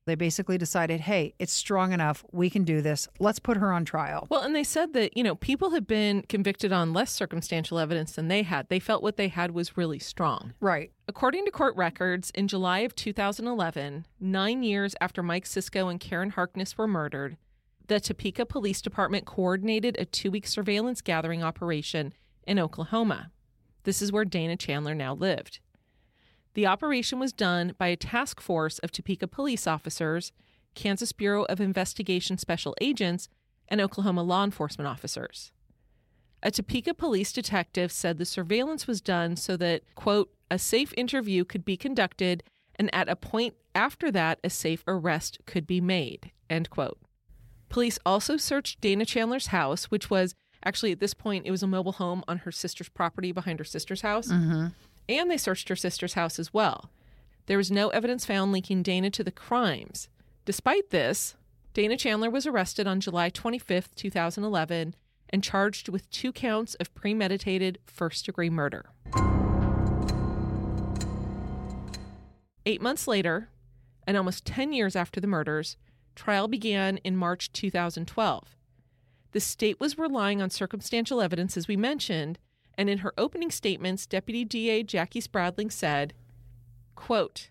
They 0.08 0.16
basically 0.16 0.58
decided, 0.58 1.02
hey, 1.02 1.34
it's 1.38 1.52
strong 1.52 1.92
enough. 1.92 2.24
We 2.32 2.50
can 2.50 2.64
do 2.64 2.82
this. 2.82 3.10
Let's 3.20 3.40
put 3.40 3.58
her 3.58 3.74
on 3.74 3.84
trial. 3.84 4.26
Well, 4.30 4.42
and 4.42 4.56
they 4.56 4.64
said 4.64 4.94
that, 4.94 5.18
you 5.18 5.24
know, 5.24 5.36
people 5.36 5.72
had 5.72 5.86
been 5.86 6.22
convicted 6.24 6.72
on 6.72 6.94
less 6.94 7.12
circumstantial 7.12 7.78
evidence 7.78 8.14
than 8.14 8.30
they 8.30 8.44
had. 8.44 8.70
They 8.70 8.80
felt 8.80 9.04
what 9.04 9.18
they 9.18 9.28
had 9.28 9.52
was 9.52 9.76
really 9.76 10.00
strong. 10.00 10.54
Right. 10.62 10.92
According 11.10 11.44
to 11.44 11.52
court 11.52 11.76
records, 11.76 12.32
in 12.32 12.48
July 12.48 12.80
of 12.80 12.96
2011, 12.96 14.06
nine 14.20 14.64
years 14.64 14.96
after 15.02 15.22
Mike 15.22 15.44
Sisco 15.44 15.92
and 15.92 16.00
Karen 16.00 16.30
Harkness 16.30 16.78
were 16.78 16.88
murdered, 16.88 17.36
the 17.88 18.00
Topeka 18.00 18.46
Police 18.46 18.82
Department 18.82 19.26
coordinated 19.26 19.98
a 20.00 20.06
two 20.06 20.32
week 20.32 20.48
surveillance 20.48 21.02
gathering 21.02 21.44
operation 21.44 22.14
in 22.46 22.60
Oklahoma. 22.60 23.32
This 23.84 24.02
is 24.02 24.12
where 24.12 24.26
Dana 24.26 24.56
Chandler 24.56 24.96
now 24.96 25.14
lived. 25.14 25.60
The 26.58 26.66
operation 26.66 27.20
was 27.20 27.34
done 27.34 27.76
by 27.78 27.90
a 27.90 27.96
task 27.96 28.42
force 28.42 28.80
of 28.80 28.92
Topeka 28.92 29.28
police 29.28 29.68
officers, 29.68 30.32
Kansas 30.74 31.12
Bureau 31.12 31.44
of 31.44 31.62
Investigation 31.62 32.40
special 32.40 32.76
agents, 32.82 33.30
and 33.68 33.80
Oklahoma 33.80 34.24
law 34.24 34.44
enforcement 34.44 34.88
officers. 34.88 35.52
A 36.42 36.50
Topeka 36.50 36.96
police 36.96 37.32
detective 37.32 37.92
said 37.92 38.18
the 38.18 38.26
surveillance 38.26 38.88
was 38.88 39.02
done 39.02 39.36
so 39.36 39.56
that, 39.56 39.84
quote, 39.94 40.34
a 40.50 40.58
safe 40.58 40.96
interview 40.98 41.46
could 41.46 41.64
be 41.64 41.78
conducted 41.78 42.42
and 42.74 42.90
at 42.92 43.08
a 43.08 43.16
point 43.16 43.54
after 43.76 44.10
that, 44.10 44.40
a 44.44 44.50
safe 44.50 44.84
arrest 44.88 45.38
could 45.46 45.68
be 45.68 45.80
made, 45.80 46.32
end 46.50 46.72
quote. 46.72 46.98
Police 47.70 48.00
also 48.04 48.36
searched 48.36 48.82
Dana 48.82 49.06
Chandler's 49.06 49.48
house, 49.48 49.92
which 49.92 50.10
was 50.10 50.34
actually 50.66 50.92
at 50.92 51.02
this 51.02 51.14
point, 51.14 51.46
it 51.46 51.52
was 51.52 51.62
a 51.62 51.68
mobile 51.68 51.92
home 51.92 52.24
on 52.28 52.40
her 52.40 52.52
sister's 52.52 52.90
property 52.90 53.32
behind 53.32 53.60
her 53.60 53.66
sister's 53.66 54.02
house. 54.02 54.30
Mm-hmm. 54.30 54.68
And 55.10 55.32
they 55.32 55.38
searched 55.38 55.70
her 55.70 55.76
sister's 55.76 56.14
house 56.14 56.40
as 56.40 56.54
well. 56.54 56.92
There 57.46 57.58
was 57.58 57.72
no 57.72 57.90
evidence 57.90 58.26
found 58.26 58.52
linking 58.52 58.84
Dana 58.84 59.10
to 59.12 59.24
the 59.24 59.32
crimes. 59.32 60.10
Despite 60.46 60.90
this, 60.90 61.36
Dana 61.74 61.96
Chandler 61.96 62.30
was 62.30 62.46
arrested 62.46 62.88
on 62.88 63.00
July 63.00 63.30
25, 63.30 63.96
2011, 63.96 64.96
and 65.30 65.44
charged 65.44 65.90
with 65.90 66.10
two 66.10 66.32
counts 66.32 66.76
of 66.76 66.94
premeditated 66.94 67.80
first 67.86 68.26
degree 68.26 68.50
murder. 68.50 68.90
Eight 72.66 72.82
months 72.82 73.08
later, 73.08 73.50
and 74.06 74.18
almost 74.18 74.46
10 74.46 74.74
years 74.74 74.96
after 74.96 75.22
the 75.22 75.28
murders, 75.28 75.78
trial 76.16 76.48
began 76.48 76.98
in 76.98 77.16
March 77.16 77.52
2012. 77.54 78.56
The 79.32 79.40
state 79.40 79.80
was 79.80 79.98
relying 79.98 80.42
on 80.42 80.50
circumstantial 80.50 81.22
evidence, 81.22 81.56
as 81.56 81.68
we 81.68 81.78
mentioned, 81.78 82.40
and 82.78 82.90
in 82.90 83.00
her 83.00 83.14
opening 83.18 83.52
statements, 83.52 84.06
Deputy 84.06 84.46
DA 84.46 84.84
Jackie 84.84 85.22
Spradling 85.22 85.72
said, 85.72 86.14
quote, 86.96 87.50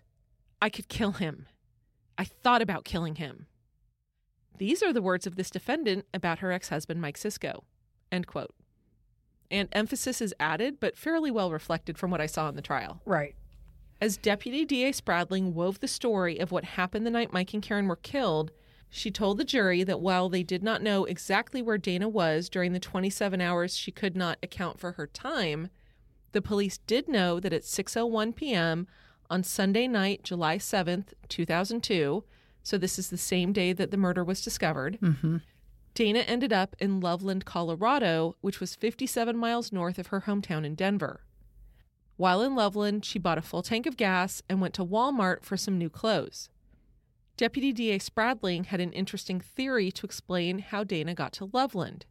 I 0.61 0.69
could 0.69 0.87
kill 0.87 1.13
him. 1.13 1.47
I 2.17 2.23
thought 2.23 2.61
about 2.61 2.85
killing 2.85 3.15
him. 3.15 3.47
These 4.57 4.81
are 4.81 4.93
the 4.93 5.01
words 5.01 5.27
of 5.27 5.35
this 5.35 5.51
defendant 5.51 6.05
about 6.13 6.39
her 6.39 6.51
ex 6.51 6.69
husband, 6.69 7.01
Mike 7.01 7.17
Sisco. 7.17 7.63
End 8.11 8.25
quote. 8.25 8.55
And 9.51 9.69
emphasis 9.71 10.21
is 10.21 10.33
added, 10.39 10.79
but 10.79 10.97
fairly 10.97 11.29
well 11.29 11.51
reflected 11.51 11.97
from 11.97 12.09
what 12.09 12.21
I 12.21 12.25
saw 12.25 12.49
in 12.49 12.55
the 12.55 12.61
trial. 12.61 13.01
Right. 13.05 13.35
As 14.01 14.17
Deputy 14.17 14.65
DA 14.65 14.91
Spradling 14.91 15.53
wove 15.53 15.79
the 15.79 15.87
story 15.87 16.39
of 16.39 16.51
what 16.51 16.63
happened 16.63 17.05
the 17.05 17.11
night 17.11 17.33
Mike 17.33 17.53
and 17.53 17.63
Karen 17.63 17.87
were 17.87 17.95
killed, 17.95 18.51
she 18.89 19.11
told 19.11 19.37
the 19.37 19.43
jury 19.43 19.83
that 19.83 19.99
while 19.99 20.29
they 20.29 20.43
did 20.43 20.63
not 20.63 20.81
know 20.81 21.05
exactly 21.05 21.61
where 21.61 21.77
Dana 21.77 22.07
was 22.07 22.49
during 22.49 22.73
the 22.73 22.79
27 22.79 23.41
hours 23.41 23.75
she 23.75 23.91
could 23.91 24.15
not 24.15 24.37
account 24.41 24.79
for 24.79 24.93
her 24.93 25.07
time, 25.07 25.69
the 26.31 26.41
police 26.41 26.77
did 26.79 27.07
know 27.07 27.39
that 27.39 27.53
at 27.53 27.63
6:01 27.63 28.35
p.m. 28.35 28.87
on 29.29 29.43
Sunday 29.43 29.87
night, 29.87 30.23
July 30.23 30.57
7th, 30.57 31.13
2002, 31.29 32.23
so 32.63 32.77
this 32.77 32.99
is 32.99 33.09
the 33.09 33.17
same 33.17 33.53
day 33.53 33.73
that 33.73 33.91
the 33.91 33.97
murder 33.97 34.23
was 34.23 34.43
discovered, 34.43 34.99
mm-hmm. 35.01 35.37
Dana 35.93 36.19
ended 36.19 36.53
up 36.53 36.75
in 36.79 36.99
Loveland, 36.99 37.43
Colorado, 37.43 38.35
which 38.41 38.59
was 38.59 38.75
57 38.75 39.35
miles 39.35 39.71
north 39.71 39.97
of 39.97 40.07
her 40.07 40.21
hometown 40.21 40.63
in 40.63 40.75
Denver. 40.75 41.21
While 42.17 42.41
in 42.41 42.55
Loveland, 42.55 43.03
she 43.03 43.17
bought 43.17 43.39
a 43.39 43.41
full 43.41 43.63
tank 43.63 43.85
of 43.85 43.97
gas 43.97 44.43
and 44.47 44.61
went 44.61 44.73
to 44.75 44.85
Walmart 44.85 45.43
for 45.43 45.57
some 45.57 45.77
new 45.77 45.89
clothes. 45.89 46.49
Deputy 47.37 47.71
DA 47.71 47.99
Spradling 47.99 48.65
had 48.65 48.81
an 48.81 48.91
interesting 48.93 49.39
theory 49.39 49.91
to 49.91 50.05
explain 50.05 50.59
how 50.59 50.83
Dana 50.83 51.13
got 51.13 51.31
to 51.33 51.49
Loveland. 51.53 52.05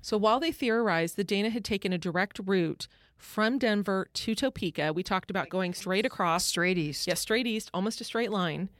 So 0.00 0.16
while 0.16 0.40
they 0.40 0.50
theorized 0.52 1.16
that 1.16 1.26
Dana 1.26 1.50
had 1.50 1.64
taken 1.64 1.92
a 1.92 1.98
direct 1.98 2.40
route 2.44 2.88
from 3.18 3.58
Denver 3.58 4.08
to 4.14 4.34
Topeka, 4.34 4.92
we 4.94 5.02
talked 5.02 5.30
about 5.30 5.50
going 5.50 5.74
straight 5.74 6.06
across, 6.06 6.44
Straight 6.44 6.78
east. 6.78 7.06
yeah, 7.06 7.14
straight 7.14 7.46
east, 7.46 7.70
almost 7.74 8.00
a 8.00 8.04
straight 8.04 8.30
line. 8.30 8.70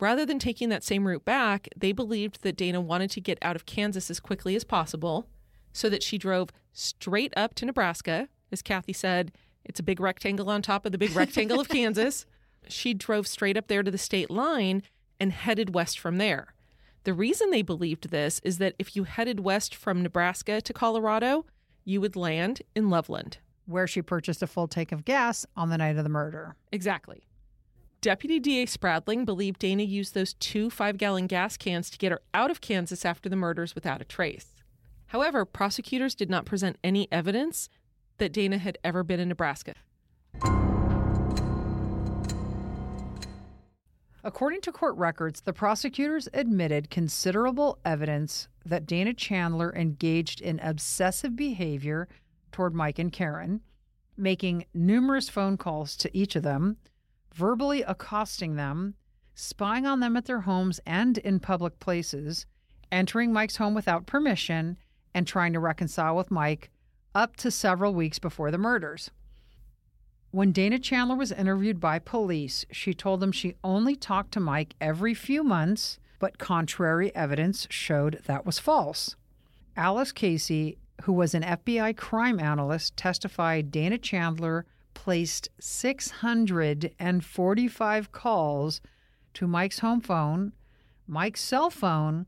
Rather 0.00 0.24
than 0.24 0.38
taking 0.38 0.68
that 0.68 0.84
same 0.84 1.06
route 1.06 1.24
back, 1.24 1.68
they 1.76 1.92
believed 1.92 2.42
that 2.42 2.56
Dana 2.56 2.80
wanted 2.80 3.10
to 3.10 3.20
get 3.20 3.38
out 3.42 3.56
of 3.56 3.66
Kansas 3.66 4.10
as 4.10 4.20
quickly 4.20 4.54
as 4.54 4.64
possible, 4.64 5.26
so 5.72 5.90
that 5.90 6.02
she 6.02 6.16
drove 6.16 6.50
straight 6.72 7.34
up 7.36 7.54
to 7.56 7.66
Nebraska. 7.66 8.28
As 8.52 8.62
Kathy 8.62 8.92
said, 8.92 9.32
it's 9.64 9.80
a 9.80 9.82
big 9.82 10.00
rectangle 10.00 10.48
on 10.48 10.62
top 10.62 10.86
of 10.86 10.92
the 10.92 10.98
big 10.98 11.14
rectangle 11.16 11.60
of 11.60 11.68
Kansas. 11.68 12.24
She 12.68 12.94
drove 12.94 13.26
straight 13.26 13.56
up 13.56 13.66
there 13.66 13.82
to 13.82 13.90
the 13.90 13.98
state 13.98 14.30
line 14.30 14.82
and 15.20 15.32
headed 15.32 15.74
west 15.74 15.98
from 15.98 16.18
there. 16.18 16.54
The 17.04 17.14
reason 17.14 17.50
they 17.50 17.62
believed 17.62 18.10
this 18.10 18.40
is 18.44 18.58
that 18.58 18.74
if 18.78 18.94
you 18.94 19.04
headed 19.04 19.40
west 19.40 19.74
from 19.74 20.02
Nebraska 20.02 20.60
to 20.60 20.72
Colorado, 20.72 21.46
you 21.84 22.00
would 22.00 22.16
land 22.16 22.62
in 22.74 22.90
Loveland. 22.90 23.38
Where 23.66 23.86
she 23.86 24.02
purchased 24.02 24.42
a 24.42 24.46
full 24.46 24.68
tank 24.68 24.92
of 24.92 25.04
gas 25.04 25.46
on 25.56 25.70
the 25.70 25.78
night 25.78 25.96
of 25.96 26.04
the 26.04 26.10
murder. 26.10 26.56
Exactly. 26.72 27.26
Deputy 28.00 28.38
DA 28.38 28.66
Spradling 28.66 29.24
believed 29.24 29.58
Dana 29.58 29.82
used 29.82 30.14
those 30.14 30.34
two 30.34 30.70
five 30.70 30.98
gallon 30.98 31.26
gas 31.26 31.56
cans 31.56 31.90
to 31.90 31.98
get 31.98 32.12
her 32.12 32.20
out 32.32 32.50
of 32.50 32.60
Kansas 32.60 33.04
after 33.04 33.28
the 33.28 33.36
murders 33.36 33.74
without 33.74 34.00
a 34.00 34.04
trace. 34.04 34.54
However, 35.06 35.44
prosecutors 35.44 36.14
did 36.14 36.30
not 36.30 36.44
present 36.44 36.76
any 36.84 37.10
evidence 37.10 37.68
that 38.18 38.32
Dana 38.32 38.58
had 38.58 38.78
ever 38.84 39.02
been 39.02 39.18
in 39.18 39.28
Nebraska. 39.28 39.74
According 44.24 44.62
to 44.62 44.72
court 44.72 44.96
records, 44.96 45.42
the 45.42 45.52
prosecutors 45.52 46.28
admitted 46.34 46.90
considerable 46.90 47.78
evidence 47.84 48.48
that 48.66 48.84
Dana 48.84 49.14
Chandler 49.14 49.72
engaged 49.74 50.40
in 50.40 50.58
obsessive 50.60 51.36
behavior 51.36 52.08
toward 52.50 52.74
Mike 52.74 52.98
and 52.98 53.12
Karen, 53.12 53.60
making 54.16 54.64
numerous 54.74 55.28
phone 55.28 55.56
calls 55.56 55.96
to 55.96 56.16
each 56.16 56.34
of 56.34 56.42
them, 56.42 56.78
verbally 57.32 57.82
accosting 57.82 58.56
them, 58.56 58.94
spying 59.36 59.86
on 59.86 60.00
them 60.00 60.16
at 60.16 60.24
their 60.24 60.40
homes 60.40 60.80
and 60.84 61.18
in 61.18 61.38
public 61.38 61.78
places, 61.78 62.44
entering 62.90 63.32
Mike's 63.32 63.56
home 63.56 63.74
without 63.74 64.06
permission, 64.06 64.76
and 65.14 65.26
trying 65.26 65.52
to 65.52 65.60
reconcile 65.60 66.16
with 66.16 66.30
Mike 66.30 66.70
up 67.14 67.36
to 67.36 67.50
several 67.50 67.94
weeks 67.94 68.18
before 68.18 68.50
the 68.50 68.58
murders. 68.58 69.12
When 70.30 70.52
Dana 70.52 70.78
Chandler 70.78 71.16
was 71.16 71.32
interviewed 71.32 71.80
by 71.80 71.98
police, 71.98 72.66
she 72.70 72.92
told 72.92 73.20
them 73.20 73.32
she 73.32 73.54
only 73.64 73.96
talked 73.96 74.32
to 74.32 74.40
Mike 74.40 74.74
every 74.78 75.14
few 75.14 75.42
months, 75.42 75.98
but 76.18 76.36
contrary 76.36 77.10
evidence 77.14 77.66
showed 77.70 78.20
that 78.26 78.44
was 78.44 78.58
false. 78.58 79.16
Alice 79.74 80.12
Casey, 80.12 80.76
who 81.04 81.14
was 81.14 81.34
an 81.34 81.44
FBI 81.44 81.96
crime 81.96 82.38
analyst, 82.38 82.94
testified 82.94 83.70
Dana 83.70 83.96
Chandler 83.96 84.66
placed 84.92 85.48
645 85.60 88.12
calls 88.12 88.82
to 89.32 89.46
Mike's 89.46 89.78
home 89.78 90.02
phone, 90.02 90.52
Mike's 91.06 91.42
cell 91.42 91.70
phone, 91.70 92.26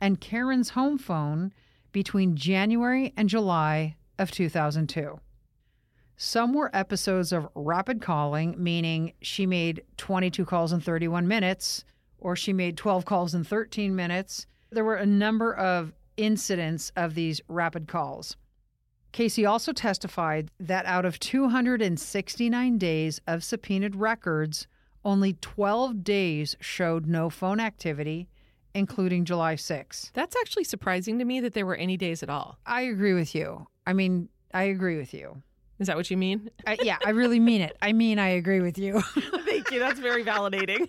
and 0.00 0.20
Karen's 0.20 0.70
home 0.70 0.96
phone 0.96 1.52
between 1.90 2.36
January 2.36 3.12
and 3.16 3.28
July 3.28 3.96
of 4.16 4.30
2002. 4.30 5.18
Some 6.24 6.52
were 6.54 6.70
episodes 6.72 7.32
of 7.32 7.48
rapid 7.56 8.00
calling, 8.00 8.54
meaning 8.56 9.14
she 9.22 9.44
made 9.44 9.82
22 9.96 10.44
calls 10.44 10.72
in 10.72 10.78
31 10.78 11.26
minutes, 11.26 11.84
or 12.20 12.36
she 12.36 12.52
made 12.52 12.76
12 12.76 13.04
calls 13.04 13.34
in 13.34 13.42
13 13.42 13.96
minutes. 13.96 14.46
There 14.70 14.84
were 14.84 14.94
a 14.94 15.04
number 15.04 15.52
of 15.52 15.92
incidents 16.16 16.92
of 16.94 17.16
these 17.16 17.40
rapid 17.48 17.88
calls. 17.88 18.36
Casey 19.10 19.44
also 19.44 19.72
testified 19.72 20.52
that 20.60 20.86
out 20.86 21.04
of 21.04 21.18
269 21.18 22.78
days 22.78 23.20
of 23.26 23.42
subpoenaed 23.42 23.96
records, 23.96 24.68
only 25.04 25.32
12 25.40 26.04
days 26.04 26.56
showed 26.60 27.06
no 27.06 27.30
phone 27.30 27.58
activity, 27.58 28.28
including 28.74 29.24
July 29.24 29.56
6. 29.56 30.12
That's 30.14 30.36
actually 30.36 30.64
surprising 30.64 31.18
to 31.18 31.24
me 31.24 31.40
that 31.40 31.52
there 31.52 31.66
were 31.66 31.74
any 31.74 31.96
days 31.96 32.22
at 32.22 32.30
all. 32.30 32.60
I 32.64 32.82
agree 32.82 33.12
with 33.12 33.34
you. 33.34 33.66
I 33.88 33.92
mean, 33.92 34.28
I 34.54 34.62
agree 34.62 34.96
with 34.96 35.12
you. 35.12 35.42
Is 35.82 35.88
that 35.88 35.96
what 35.96 36.10
you 36.10 36.16
mean? 36.16 36.48
I, 36.66 36.78
yeah, 36.82 36.96
I 37.04 37.10
really 37.10 37.40
mean 37.40 37.60
it. 37.60 37.76
I 37.82 37.92
mean, 37.92 38.18
I 38.18 38.28
agree 38.28 38.60
with 38.60 38.78
you. 38.78 39.00
Thank 39.44 39.72
you. 39.72 39.80
That's 39.80 39.98
very 39.98 40.24
validating. 40.24 40.88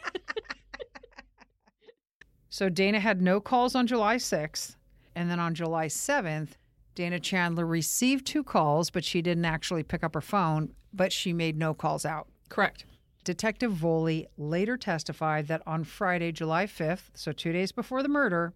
so 2.49 2.69
Dana 2.69 2.99
had 2.99 3.19
no 3.19 3.41
calls 3.41 3.73
on 3.73 3.88
July 3.88 4.17
6th. 4.17 4.75
And 5.15 5.29
then 5.29 5.39
on 5.39 5.56
July 5.56 5.88
7th, 5.88 6.49
Dana 6.93 7.19
Chandler 7.19 7.65
received 7.65 8.27
two 8.27 8.43
calls, 8.43 8.91
but 8.91 9.03
she 9.03 9.21
didn't 9.21 9.45
actually 9.45 9.82
pick 9.82 10.03
up 10.03 10.13
her 10.13 10.21
phone, 10.21 10.73
but 10.93 11.12
she 11.12 11.34
made 11.34 11.58
no 11.58 11.73
calls 11.73 12.06
out. 12.06 12.27
Correct. 12.49 12.86
Detective 13.23 13.71
Voley 13.71 14.27
later 14.38 14.77
testified 14.77 15.47
that 15.47 15.63
on 15.65 15.84
Friday, 15.86 16.32
July 16.32 16.67
5th, 16.67 17.10
so 17.15 17.32
two 17.32 17.51
days 17.51 17.71
before 17.71 18.03
the 18.03 18.10
murder, 18.10 18.53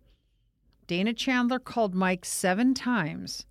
Dana 0.86 1.14
Chandler 1.14 1.58
called 1.58 1.96
Mike 1.96 2.26
seven 2.26 2.76
times, 2.76 3.47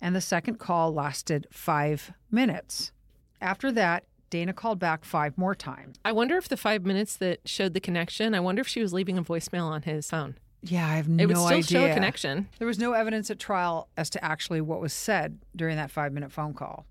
and 0.00 0.14
the 0.14 0.20
second 0.20 0.58
call 0.58 0.92
lasted 0.92 1.46
five 1.50 2.12
minutes. 2.30 2.92
After 3.40 3.70
that, 3.72 4.04
Dana 4.30 4.52
called 4.52 4.78
back 4.78 5.04
five 5.04 5.38
more 5.38 5.54
times. 5.54 5.96
I 6.04 6.12
wonder 6.12 6.36
if 6.36 6.48
the 6.48 6.56
five 6.56 6.84
minutes 6.84 7.16
that 7.16 7.40
showed 7.44 7.74
the 7.74 7.80
connection, 7.80 8.34
I 8.34 8.40
wonder 8.40 8.60
if 8.60 8.68
she 8.68 8.80
was 8.82 8.92
leaving 8.92 9.16
a 9.18 9.22
voicemail 9.22 9.64
on 9.64 9.82
his 9.82 10.10
phone. 10.10 10.36
Yeah, 10.62 10.86
I 10.86 10.94
have 10.96 11.08
no 11.08 11.24
idea. 11.24 11.24
It 11.24 11.28
no 11.34 11.42
would 11.42 11.64
still 11.64 11.78
idea. 11.78 11.88
show 11.88 11.90
a 11.92 11.94
connection. 11.94 12.48
There 12.58 12.66
was 12.66 12.78
no 12.78 12.92
evidence 12.92 13.30
at 13.30 13.38
trial 13.38 13.88
as 13.96 14.10
to 14.10 14.24
actually 14.24 14.60
what 14.60 14.80
was 14.80 14.92
said 14.92 15.38
during 15.54 15.76
that 15.76 15.90
five 15.90 16.12
minute 16.12 16.32
phone 16.32 16.54
call. 16.54 16.86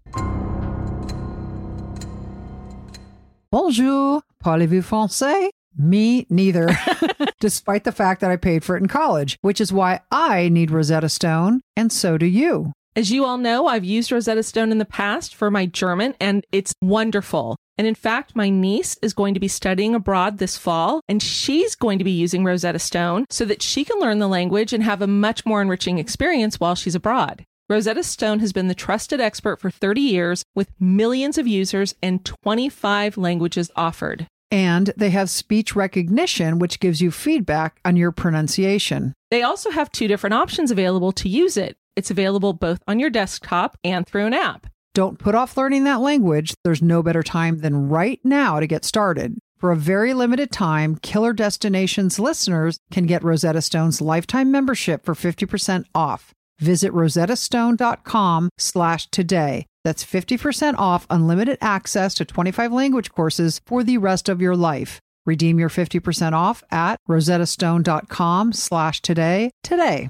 Bonjour. 3.51 4.21
Parlez-vous 4.43 4.81
français? 4.81 5.49
Me 5.77 6.25
neither, 6.29 6.69
despite 7.41 7.83
the 7.83 7.91
fact 7.91 8.21
that 8.21 8.31
I 8.31 8.37
paid 8.37 8.63
for 8.63 8.77
it 8.77 8.81
in 8.81 8.87
college, 8.87 9.37
which 9.41 9.59
is 9.59 9.73
why 9.73 9.99
I 10.09 10.47
need 10.47 10.71
Rosetta 10.71 11.09
Stone, 11.09 11.61
and 11.75 11.91
so 11.91 12.17
do 12.17 12.25
you. 12.25 12.71
As 12.97 13.11
you 13.11 13.25
all 13.25 13.37
know, 13.37 13.67
I've 13.67 13.83
used 13.83 14.09
Rosetta 14.09 14.41
Stone 14.41 14.71
in 14.71 14.77
the 14.77 14.85
past 14.85 15.35
for 15.35 15.51
my 15.51 15.65
German, 15.65 16.15
and 16.21 16.45
it's 16.53 16.73
wonderful. 16.81 17.57
And 17.77 17.85
in 17.85 17.93
fact, 17.93 18.37
my 18.37 18.47
niece 18.47 18.97
is 19.01 19.13
going 19.13 19.33
to 19.33 19.39
be 19.41 19.49
studying 19.49 19.93
abroad 19.93 20.37
this 20.37 20.57
fall, 20.57 21.01
and 21.09 21.21
she's 21.21 21.75
going 21.75 21.97
to 21.97 22.05
be 22.05 22.11
using 22.11 22.45
Rosetta 22.45 22.79
Stone 22.79 23.25
so 23.29 23.43
that 23.43 23.61
she 23.61 23.83
can 23.83 23.99
learn 23.99 24.19
the 24.19 24.29
language 24.29 24.71
and 24.71 24.81
have 24.81 25.01
a 25.01 25.07
much 25.07 25.45
more 25.45 25.61
enriching 25.61 25.97
experience 25.97 26.57
while 26.57 26.73
she's 26.73 26.95
abroad. 26.95 27.43
Rosetta 27.67 28.01
Stone 28.01 28.39
has 28.39 28.53
been 28.53 28.69
the 28.69 28.73
trusted 28.73 29.19
expert 29.19 29.59
for 29.59 29.69
30 29.69 29.99
years 29.99 30.45
with 30.55 30.71
millions 30.79 31.37
of 31.37 31.47
users 31.47 31.95
and 32.01 32.23
25 32.23 33.17
languages 33.17 33.69
offered. 33.75 34.25
And 34.51 34.93
they 34.95 35.09
have 35.09 35.29
speech 35.29 35.75
recognition, 35.75 36.59
which 36.59 36.79
gives 36.79 37.01
you 37.01 37.11
feedback 37.11 37.77
on 37.83 37.97
your 37.97 38.13
pronunciation. 38.13 39.11
They 39.31 39.43
also 39.43 39.71
have 39.71 39.91
two 39.91 40.07
different 40.07 40.35
options 40.35 40.71
available 40.71 41.11
to 41.11 41.27
use 41.27 41.57
it. 41.57 41.75
It's 41.95 42.11
available 42.11 42.53
both 42.53 42.79
on 42.87 42.99
your 42.99 43.09
desktop 43.09 43.77
and 43.83 44.05
through 44.05 44.25
an 44.25 44.33
app. 44.33 44.67
Don't 44.93 45.19
put 45.19 45.35
off 45.35 45.57
learning 45.57 45.83
that 45.83 46.01
language. 46.01 46.53
There's 46.63 46.81
no 46.81 47.03
better 47.03 47.23
time 47.23 47.59
than 47.59 47.89
right 47.89 48.19
now 48.23 48.59
to 48.59 48.67
get 48.67 48.85
started. 48.85 49.37
For 49.57 49.71
a 49.71 49.77
very 49.77 50.13
limited 50.13 50.51
time, 50.51 50.95
Killer 50.95 51.33
Destinations 51.33 52.19
listeners 52.19 52.77
can 52.91 53.05
get 53.05 53.23
Rosetta 53.23 53.61
Stone's 53.61 54.01
lifetime 54.01 54.51
membership 54.51 55.05
for 55.05 55.15
50% 55.15 55.85
off. 55.93 56.31
Visit 56.59 56.93
rosettastone.com 56.93 58.49
slash 58.57 59.07
today. 59.07 59.65
That's 59.83 60.05
50% 60.05 60.75
off 60.77 61.05
unlimited 61.09 61.57
access 61.61 62.13
to 62.15 62.25
25 62.25 62.71
language 62.71 63.11
courses 63.11 63.61
for 63.65 63.83
the 63.83 63.97
rest 63.97 64.29
of 64.29 64.41
your 64.41 64.55
life. 64.55 64.99
Redeem 65.25 65.59
your 65.59 65.69
50% 65.69 66.33
off 66.33 66.63
at 66.71 66.97
rosettastone.com 67.09 68.53
slash 68.53 69.01
today 69.01 69.51
today. 69.63 70.09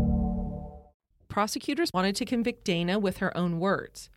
Prosecutors 1.31 1.89
wanted 1.93 2.15
to 2.17 2.25
convict 2.25 2.65
Dana 2.65 2.99
with 2.99 3.17
her 3.17 3.35
own 3.37 3.57
words. 3.57 4.09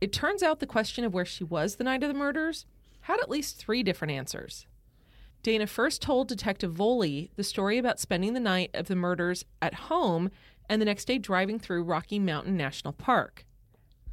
It 0.00 0.12
turns 0.12 0.40
out 0.40 0.60
the 0.60 0.66
question 0.66 1.04
of 1.04 1.12
where 1.12 1.24
she 1.24 1.42
was 1.42 1.74
the 1.74 1.84
night 1.84 2.04
of 2.04 2.08
the 2.08 2.18
murders 2.18 2.64
had 3.02 3.18
at 3.20 3.28
least 3.28 3.58
three 3.58 3.82
different 3.82 4.12
answers. 4.12 4.66
Dana 5.42 5.66
first 5.66 6.00
told 6.00 6.28
Detective 6.28 6.72
Voley 6.72 7.30
the 7.34 7.42
story 7.42 7.76
about 7.76 7.98
spending 7.98 8.32
the 8.32 8.40
night 8.40 8.70
of 8.72 8.86
the 8.86 8.94
murders 8.94 9.44
at 9.60 9.74
home 9.74 10.30
and 10.70 10.80
the 10.80 10.86
next 10.86 11.06
day 11.06 11.18
driving 11.18 11.58
through 11.58 11.82
Rocky 11.82 12.20
Mountain 12.20 12.56
National 12.56 12.92
Park. 12.92 13.44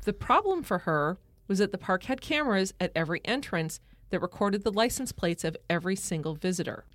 The 0.03 0.11
problem 0.11 0.63
for 0.63 0.79
her 0.79 1.19
was 1.47 1.59
that 1.59 1.71
the 1.71 1.77
park 1.77 2.03
had 2.05 2.21
cameras 2.21 2.73
at 2.79 2.91
every 2.95 3.21
entrance 3.23 3.79
that 4.09 4.19
recorded 4.19 4.63
the 4.63 4.73
license 4.73 5.11
plates 5.11 5.43
of 5.43 5.55
every 5.69 5.95
single 5.95 6.33
visitor. 6.33 6.85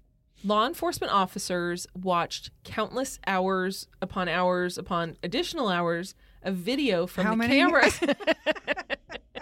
Law 0.47 0.65
enforcement 0.65 1.13
officers 1.13 1.89
watched 1.93 2.51
countless 2.63 3.19
hours 3.27 3.89
upon 4.01 4.29
hours 4.29 4.79
upon 4.79 5.17
additional 5.25 5.69
hours 5.69 6.15
of 6.41 6.55
video 6.55 7.09
from 7.09 7.25
How 7.25 7.31
the 7.33 7.37
many? 7.37 7.57
cameras. 7.57 7.99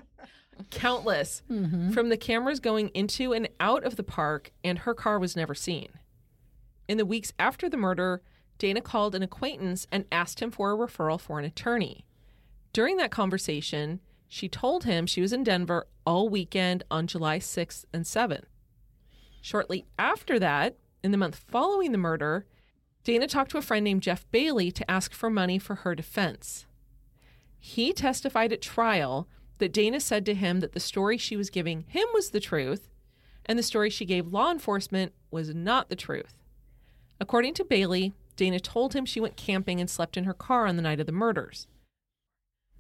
countless 0.71 1.43
mm-hmm. 1.51 1.91
from 1.91 2.09
the 2.09 2.17
cameras 2.17 2.59
going 2.59 2.89
into 2.95 3.35
and 3.35 3.51
out 3.61 3.85
of 3.85 3.97
the 3.97 4.03
park, 4.03 4.53
and 4.65 4.79
her 4.79 4.95
car 4.95 5.19
was 5.19 5.37
never 5.37 5.55
seen. 5.55 5.89
In 6.89 6.97
the 6.97 7.05
weeks 7.05 7.35
after 7.39 7.69
the 7.69 7.77
murder, 7.77 8.23
Dana 8.57 8.81
called 8.81 9.15
an 9.15 9.23
acquaintance 9.23 9.87
and 9.93 10.07
asked 10.11 10.41
him 10.41 10.51
for 10.51 10.73
a 10.73 10.77
referral 10.77 11.21
for 11.21 11.39
an 11.39 11.45
attorney. 11.45 12.07
During 12.73 12.97
that 12.97 13.11
conversation, 13.11 14.01
she 14.27 14.49
told 14.49 14.85
him 14.85 15.05
she 15.05 15.21
was 15.21 15.35
in 15.35 15.45
Denver 15.45 15.87
all 16.07 16.31
weekend 16.31 16.83
on 16.91 17.07
July 17.07 17.41
6th 17.41 17.85
and 17.93 18.07
7th. 18.07 18.45
Shortly 19.43 19.85
after 19.99 20.39
that, 20.39 20.79
in 21.05 21.13
the 21.13 21.19
month 21.19 21.37
following 21.37 21.93
the 21.93 21.99
murder, 21.99 22.47
Dana 23.05 23.29
talked 23.29 23.51
to 23.51 23.59
a 23.59 23.63
friend 23.63 23.85
named 23.85 24.03
Jeff 24.03 24.29
Bailey 24.31 24.73
to 24.73 24.91
ask 24.91 25.13
for 25.13 25.29
money 25.29 25.59
for 25.59 25.77
her 25.77 25.95
defense. 25.95 26.65
He 27.59 27.93
testified 27.93 28.53
at 28.53 28.63
trial 28.63 29.29
that 29.59 29.73
Dana 29.73 30.01
said 30.01 30.25
to 30.27 30.35
him 30.35 30.61
that 30.61 30.73
the 30.73 30.81
story 30.81 31.19
she 31.19 31.37
was 31.37 31.51
giving 31.51 31.85
him 31.89 32.07
was 32.15 32.31
the 32.31 32.41
truth, 32.41 32.89
and 33.45 33.59
the 33.59 33.63
story 33.63 33.91
she 33.91 34.07
gave 34.07 34.27
law 34.27 34.51
enforcement 34.51 35.13
was 35.31 35.55
not 35.55 35.91
the 35.91 35.97
truth. 35.97 36.35
According 37.21 37.55
to 37.55 37.65
Bailey, 37.65 38.15
Dana 38.37 38.59
told 38.59 38.95
him 38.95 39.05
she 39.05 39.21
went 39.21 39.37
camping 39.37 39.81
and 39.81 39.89
slept 39.89 40.17
in 40.17 40.25
her 40.25 40.35
car 40.35 40.67
on 40.67 40.77
the 40.77 40.83
night 40.83 41.01
of 41.01 41.07
the 41.07 41.13
murders. 41.13 41.67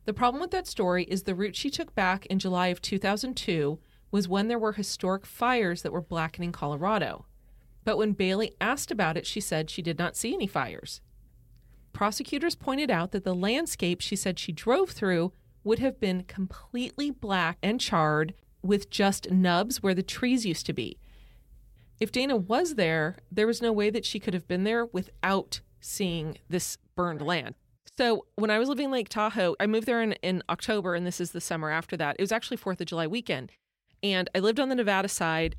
The 0.07 0.15
problem 0.15 0.41
with 0.41 0.51
that 0.51 0.67
story 0.67 1.05
is 1.05 1.23
the 1.23 1.35
route 1.35 1.57
she 1.57 1.71
took 1.71 1.95
back 1.95 2.25
in 2.27 2.39
July 2.39 2.69
of 2.69 2.81
2002 2.81 3.79
was 4.11 4.29
when 4.29 4.49
there 4.49 4.59
were 4.59 4.73
historic 4.73 5.27
fires 5.27 5.83
that 5.83 5.93
were 5.93 6.01
blackening 6.01 6.53
Colorado. 6.53 7.27
But 7.85 7.99
when 7.99 8.13
Bailey 8.13 8.55
asked 8.61 8.91
about 8.91 9.17
it, 9.17 9.27
she 9.27 9.41
said 9.41 9.71
she 9.71 9.83
did 9.83 9.99
not 9.99 10.17
see 10.17 10.35
any 10.35 10.47
fires. 10.47 11.01
Prosecutors 11.93 12.55
pointed 12.55 12.91
out 12.91 13.13
that 13.13 13.25
the 13.25 13.35
landscape 13.35 14.01
she 14.01 14.17
said 14.17 14.39
she 14.39 14.53
drove 14.53 14.91
through 14.91 15.33
would 15.63 15.79
have 15.79 16.01
been 16.01 16.25
completely 16.25 17.11
black 17.11 17.59
and 17.63 17.81
charred 17.81 18.35
with 18.63 18.91
just 18.91 19.31
nubs 19.31 19.83
where 19.83 19.95
the 19.95 20.03
trees 20.03 20.45
used 20.45 20.67
to 20.67 20.73
be. 20.73 20.99
If 22.01 22.11
Dana 22.11 22.37
was 22.37 22.75
there, 22.75 23.17
there 23.31 23.47
was 23.47 23.63
no 23.63 23.73
way 23.73 23.91
that 23.91 24.05
she 24.05 24.19
could 24.19 24.35
have 24.35 24.49
been 24.49 24.65
there 24.65 24.87
without 24.87 25.61
seeing 25.81 26.39
this 26.49 26.79
burned 26.97 27.23
land. 27.23 27.55
So 27.97 28.27
when 28.35 28.51
I 28.51 28.59
was 28.59 28.69
living 28.69 28.87
in 28.87 28.91
Lake 28.91 29.09
Tahoe, 29.09 29.55
I 29.61 29.67
moved 29.67 29.87
there 29.87 30.03
in, 30.03 30.13
in 30.15 30.43
October, 30.49 30.95
and 30.95 31.07
this 31.07 31.21
is 31.21 31.31
the 31.31 31.41
summer 31.41 31.71
after 31.71 31.97
that. 31.97 32.17
It 32.19 32.23
was 32.23 32.33
actually 32.33 32.57
Fourth 32.57 32.81
of 32.81 32.87
July 32.89 33.07
weekend. 33.07 33.53
And 34.03 34.29
I 34.35 34.41
lived 34.41 34.59
on 34.59 34.69
the 34.69 34.75
Nevada 34.75 35.09
side, 35.09 35.57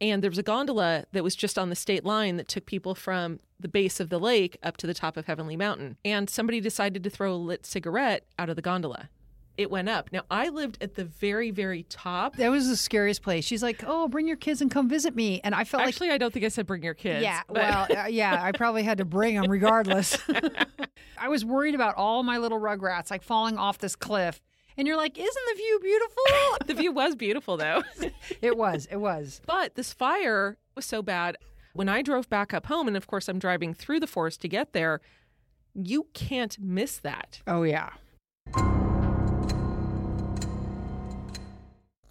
and 0.00 0.22
there 0.22 0.30
was 0.30 0.38
a 0.38 0.42
gondola 0.42 1.04
that 1.12 1.24
was 1.24 1.34
just 1.34 1.58
on 1.58 1.70
the 1.70 1.76
state 1.76 2.04
line 2.04 2.36
that 2.36 2.48
took 2.48 2.66
people 2.66 2.94
from 2.94 3.40
the 3.58 3.68
base 3.68 4.00
of 4.00 4.10
the 4.10 4.18
lake 4.18 4.58
up 4.62 4.76
to 4.76 4.86
the 4.86 4.94
top 4.94 5.16
of 5.16 5.26
Heavenly 5.26 5.56
Mountain. 5.56 5.96
And 6.04 6.28
somebody 6.28 6.60
decided 6.60 7.02
to 7.04 7.10
throw 7.10 7.32
a 7.32 7.36
lit 7.36 7.64
cigarette 7.64 8.24
out 8.38 8.50
of 8.50 8.56
the 8.56 8.62
gondola 8.62 9.08
it 9.56 9.70
went 9.70 9.88
up. 9.88 10.10
Now 10.12 10.22
I 10.30 10.48
lived 10.48 10.78
at 10.80 10.94
the 10.94 11.04
very, 11.04 11.50
very 11.50 11.84
top. 11.84 12.36
That 12.36 12.50
was 12.50 12.68
the 12.68 12.76
scariest 12.76 13.22
place. 13.22 13.44
She's 13.44 13.62
like, 13.62 13.82
"Oh, 13.86 14.08
bring 14.08 14.26
your 14.26 14.36
kids 14.36 14.60
and 14.60 14.70
come 14.70 14.88
visit 14.88 15.14
me," 15.14 15.40
and 15.42 15.54
I 15.54 15.64
felt 15.64 15.80
like 15.80 15.88
actually, 15.88 16.08
like, 16.08 16.16
I 16.16 16.18
don't 16.18 16.32
think 16.32 16.44
I 16.44 16.48
said 16.48 16.66
bring 16.66 16.82
your 16.82 16.94
kids. 16.94 17.22
Yeah, 17.22 17.42
but... 17.48 17.56
well, 17.56 17.86
uh, 18.04 18.06
yeah, 18.10 18.42
I 18.42 18.52
probably 18.52 18.82
had 18.82 18.98
to 18.98 19.04
bring 19.04 19.36
them 19.36 19.50
regardless. 19.50 20.18
I 21.18 21.28
was 21.28 21.44
worried 21.44 21.74
about 21.74 21.94
all 21.96 22.22
my 22.22 22.38
little 22.38 22.60
rugrats 22.60 23.10
like 23.10 23.22
falling 23.22 23.56
off 23.56 23.78
this 23.78 23.96
cliff. 23.96 24.40
And 24.78 24.86
you're 24.86 24.96
like, 24.96 25.18
isn't 25.18 25.44
the 25.48 25.54
view 25.54 25.80
beautiful? 25.82 26.22
the 26.66 26.74
view 26.74 26.92
was 26.92 27.14
beautiful, 27.14 27.56
though. 27.56 27.82
it 28.42 28.56
was. 28.56 28.86
It 28.90 28.96
was. 28.96 29.40
But 29.46 29.74
this 29.74 29.92
fire 29.92 30.58
was 30.74 30.84
so 30.84 31.02
bad. 31.02 31.38
When 31.72 31.88
I 31.88 32.02
drove 32.02 32.28
back 32.28 32.52
up 32.52 32.66
home, 32.66 32.88
and 32.88 32.96
of 32.96 33.06
course 33.06 33.28
I'm 33.28 33.38
driving 33.38 33.74
through 33.74 34.00
the 34.00 34.06
forest 34.06 34.40
to 34.42 34.48
get 34.48 34.72
there, 34.72 35.00
you 35.74 36.06
can't 36.14 36.58
miss 36.58 36.98
that. 36.98 37.40
Oh, 37.46 37.62
yeah. 37.62 37.90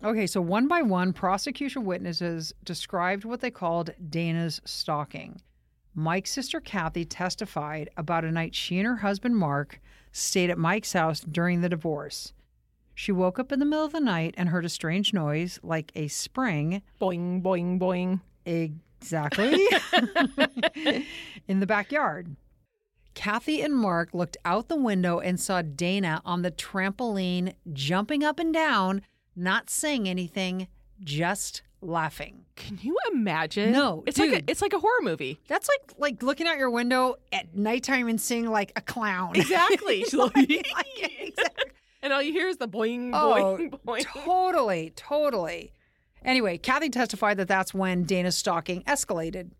Okay, 0.03 0.27
so 0.27 0.39
one 0.39 0.67
by 0.67 0.83
one, 0.83 1.13
prosecution 1.13 1.83
witnesses 1.83 2.53
described 2.63 3.25
what 3.25 3.41
they 3.41 3.49
called 3.49 3.89
Dana's 4.09 4.61
stalking. 4.63 5.41
Mike's 5.95 6.31
sister 6.31 6.59
Kathy 6.59 7.05
testified 7.05 7.89
about 7.97 8.25
a 8.25 8.31
night 8.31 8.53
she 8.53 8.77
and 8.77 8.87
her 8.87 8.97
husband 8.97 9.35
Mark 9.35 9.79
stayed 10.11 10.51
at 10.51 10.59
Mike's 10.59 10.93
house 10.93 11.21
during 11.21 11.61
the 11.61 11.69
divorce. 11.69 12.33
She 12.95 13.11
woke 13.11 13.37
up 13.37 13.51
in 13.51 13.59
the 13.59 13.65
middle 13.65 13.85
of 13.85 13.91
the 13.91 13.99
night 13.99 14.33
and 14.37 14.49
heard 14.49 14.65
a 14.65 14.69
strange 14.69 15.13
noise 15.13 15.59
like 15.61 15.91
a 15.95 16.07
spring. 16.07 16.81
Boing, 16.99 17.43
boing, 17.43 17.77
boing. 17.77 18.21
Exactly. 18.45 19.67
in 21.47 21.59
the 21.59 21.67
backyard. 21.67 22.35
Kathy 23.13 23.61
and 23.61 23.75
Mark 23.75 24.13
looked 24.13 24.37
out 24.45 24.69
the 24.69 24.75
window 24.75 25.19
and 25.19 25.39
saw 25.39 25.61
Dana 25.61 26.21
on 26.25 26.41
the 26.41 26.51
trampoline 26.51 27.53
jumping 27.73 28.23
up 28.23 28.39
and 28.39 28.53
down 28.53 29.01
not 29.35 29.69
saying 29.69 30.07
anything, 30.07 30.67
just 31.03 31.61
laughing. 31.81 32.45
Can 32.55 32.79
you 32.81 32.97
imagine? 33.11 33.71
No, 33.73 34.03
it's 34.07 34.17
dude. 34.17 34.31
like 34.31 34.43
a, 34.43 34.51
it's 34.51 34.61
like 34.61 34.73
a 34.73 34.79
horror 34.79 35.01
movie. 35.01 35.39
That's 35.47 35.67
like 35.67 35.93
like 35.97 36.23
looking 36.23 36.47
out 36.47 36.57
your 36.57 36.69
window 36.69 37.15
at 37.33 37.55
nighttime 37.55 38.07
and 38.07 38.19
seeing 38.19 38.49
like 38.49 38.71
a 38.77 38.81
clown. 38.81 39.35
Exactly. 39.35 40.05
like, 40.13 40.35
like, 40.35 41.11
exactly. 41.19 41.71
And 42.05 42.13
all 42.13 42.21
you 42.21 42.31
hear 42.31 42.47
is 42.47 42.57
the 42.57 42.67
boing, 42.67 43.09
oh, 43.13 43.57
boing, 43.57 43.79
boing. 43.85 44.05
Totally, 44.23 44.93
totally. 44.95 45.73
Anyway, 46.23 46.57
Kathy 46.57 46.89
testified 46.89 47.37
that 47.37 47.49
that's 47.49 47.73
when 47.73 48.03
Dana's 48.03 48.37
stalking 48.37 48.83
escalated. 48.83 49.51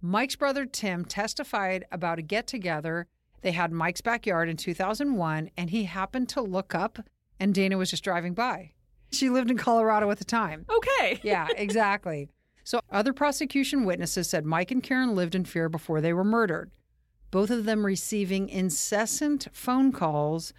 Mike's 0.00 0.36
brother 0.36 0.64
Tim 0.64 1.04
testified 1.04 1.84
about 1.92 2.18
a 2.18 2.22
get 2.22 2.46
together 2.46 3.06
they 3.40 3.52
had 3.52 3.72
Mike's 3.72 4.00
backyard 4.00 4.48
in 4.48 4.56
2001, 4.56 5.50
and 5.56 5.70
he 5.70 5.84
happened 5.84 6.28
to 6.30 6.40
look 6.40 6.74
up, 6.74 6.98
and 7.38 7.54
Dana 7.54 7.78
was 7.78 7.90
just 7.90 8.04
driving 8.04 8.34
by. 8.34 8.72
She 9.12 9.30
lived 9.30 9.50
in 9.50 9.56
Colorado 9.56 10.10
at 10.10 10.18
the 10.18 10.24
time. 10.24 10.66
Okay. 10.68 11.20
yeah, 11.24 11.46
exactly. 11.56 12.28
So, 12.64 12.80
other 12.90 13.12
prosecution 13.12 13.84
witnesses 13.84 14.28
said 14.28 14.44
Mike 14.44 14.70
and 14.70 14.82
Karen 14.82 15.14
lived 15.14 15.34
in 15.34 15.44
fear 15.44 15.68
before 15.68 16.00
they 16.00 16.12
were 16.12 16.24
murdered, 16.24 16.70
both 17.30 17.50
of 17.50 17.64
them 17.64 17.86
receiving 17.86 18.48
incessant 18.48 19.48
phone 19.52 19.92
calls 19.92 20.52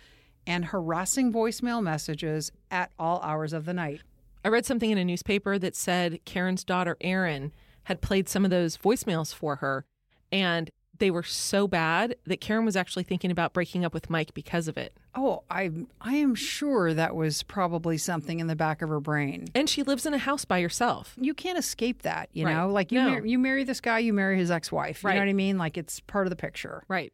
and 0.49 0.65
harassing 0.65 1.31
voicemail 1.31 1.81
messages 1.81 2.51
at 2.71 2.91
all 2.97 3.21
hours 3.21 3.53
of 3.53 3.65
the 3.65 3.73
night. 3.73 4.01
I 4.43 4.47
read 4.47 4.65
something 4.65 4.89
in 4.89 4.97
a 4.97 5.05
newspaper 5.05 5.59
that 5.59 5.75
said 5.75 6.19
Karen's 6.25 6.63
daughter, 6.63 6.97
Erin, 7.01 7.51
had 7.83 8.01
played 8.01 8.27
some 8.27 8.43
of 8.43 8.51
those 8.51 8.75
voicemails 8.75 9.33
for 9.33 9.57
her. 9.57 9.85
And 10.31 10.71
they 10.97 11.11
were 11.11 11.23
so 11.23 11.67
bad 11.67 12.15
that 12.25 12.41
Karen 12.41 12.65
was 12.65 12.75
actually 12.75 13.03
thinking 13.03 13.29
about 13.29 13.53
breaking 13.53 13.85
up 13.85 13.93
with 13.93 14.09
Mike 14.09 14.33
because 14.33 14.67
of 14.67 14.77
it. 14.77 14.97
Oh, 15.15 15.43
I 15.51 15.71
I 16.01 16.15
am 16.15 16.33
sure 16.33 16.93
that 16.93 17.15
was 17.15 17.43
probably 17.43 17.97
something 17.97 18.39
in 18.39 18.47
the 18.47 18.55
back 18.55 18.81
of 18.81 18.89
her 18.89 18.99
brain. 18.99 19.47
And 19.53 19.69
she 19.69 19.83
lives 19.83 20.05
in 20.05 20.13
a 20.13 20.17
house 20.17 20.45
by 20.45 20.61
herself. 20.61 21.15
You 21.19 21.33
can't 21.33 21.59
escape 21.59 22.01
that, 22.01 22.29
you 22.33 22.45
right. 22.45 22.55
know? 22.55 22.69
Like 22.69 22.91
you 22.91 23.01
no. 23.01 23.09
mar- 23.09 23.25
you 23.25 23.37
marry 23.39 23.63
this 23.63 23.81
guy, 23.81 23.99
you 23.99 24.13
marry 24.13 24.37
his 24.37 24.51
ex-wife. 24.51 25.03
Right. 25.03 25.13
You 25.13 25.19
know 25.19 25.25
what 25.25 25.29
I 25.29 25.33
mean? 25.33 25.57
Like 25.57 25.77
it's 25.77 25.99
part 26.01 26.25
of 26.25 26.31
the 26.31 26.35
picture. 26.35 26.83
Right. 26.87 27.13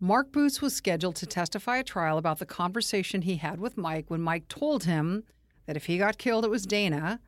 Mark 0.00 0.30
Boots 0.30 0.60
was 0.60 0.74
scheduled 0.76 1.16
to 1.16 1.26
testify 1.26 1.78
at 1.78 1.86
trial 1.86 2.18
about 2.18 2.38
the 2.38 2.46
conversation 2.46 3.22
he 3.22 3.36
had 3.36 3.58
with 3.58 3.78
Mike 3.78 4.04
when 4.08 4.20
Mike 4.20 4.46
told 4.46 4.84
him 4.84 5.24
that 5.64 5.76
if 5.76 5.86
he 5.86 5.96
got 5.96 6.18
killed 6.18 6.44
it 6.44 6.50
was 6.50 6.66
Dana 6.66 7.18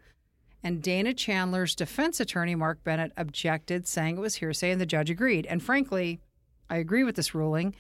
and 0.63 0.83
Dana 0.83 1.15
Chandler's 1.15 1.75
defense 1.75 2.21
attorney, 2.21 2.55
Mark 2.55 2.85
Bennett, 2.85 3.13
objected, 3.17 3.87
saying 3.87 4.19
it 4.19 4.21
was 4.21 4.37
hearsay, 4.37 4.71
and 4.71 4.81
the 4.81 4.87
judge 4.87 5.09
agreed. 5.09 5.47
And 5.47 5.63
frankly, 5.63 6.21
I 6.69 6.77
agree 6.77 7.05
with 7.05 7.17
this 7.17 7.35
ruling. 7.35 7.75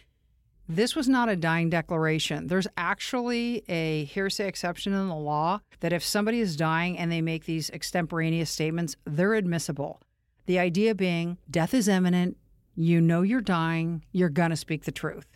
This 0.67 0.97
was 0.97 1.09
not 1.09 1.29
a 1.29 1.37
dying 1.37 1.69
declaration. 1.69 2.47
There's 2.47 2.69
actually 2.77 3.65
a 3.69 4.05
hearsay 4.05 4.49
exception 4.49 4.95
in 4.95 5.09
the 5.09 5.15
law 5.15 5.61
that 5.81 5.93
if 5.93 6.05
somebody 6.05 6.41
is 6.41 6.57
dying 6.57 6.97
and 6.97 7.13
they 7.13 7.21
make 7.21 7.45
these 7.45 7.69
extemporaneous 7.71 8.51
statements, 8.51 8.97
they're 9.05 9.35
admissible. 9.35 10.01
The 10.47 10.59
idea 10.59 10.95
being 10.95 11.37
death 11.51 11.75
is 11.75 11.89
imminent, 11.89 12.39
you 12.79 13.01
know 13.01 13.23
you're 13.23 13.41
dying, 13.41 14.05
you're 14.13 14.29
going 14.29 14.51
to 14.51 14.57
speak 14.57 14.85
the 14.85 14.93
truth. 14.93 15.27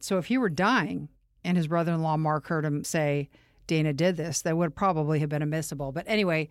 So 0.00 0.18
if 0.18 0.26
he 0.26 0.38
were 0.38 0.48
dying 0.48 1.08
and 1.42 1.56
his 1.56 1.66
brother 1.66 1.92
in 1.92 2.02
law 2.02 2.16
Mark 2.16 2.46
heard 2.46 2.64
him 2.64 2.84
say, 2.84 3.28
Dana 3.66 3.92
did 3.92 4.16
this, 4.16 4.42
that 4.42 4.56
would 4.56 4.76
probably 4.76 5.18
have 5.18 5.28
been 5.28 5.42
admissible. 5.42 5.90
But 5.90 6.04
anyway, 6.06 6.48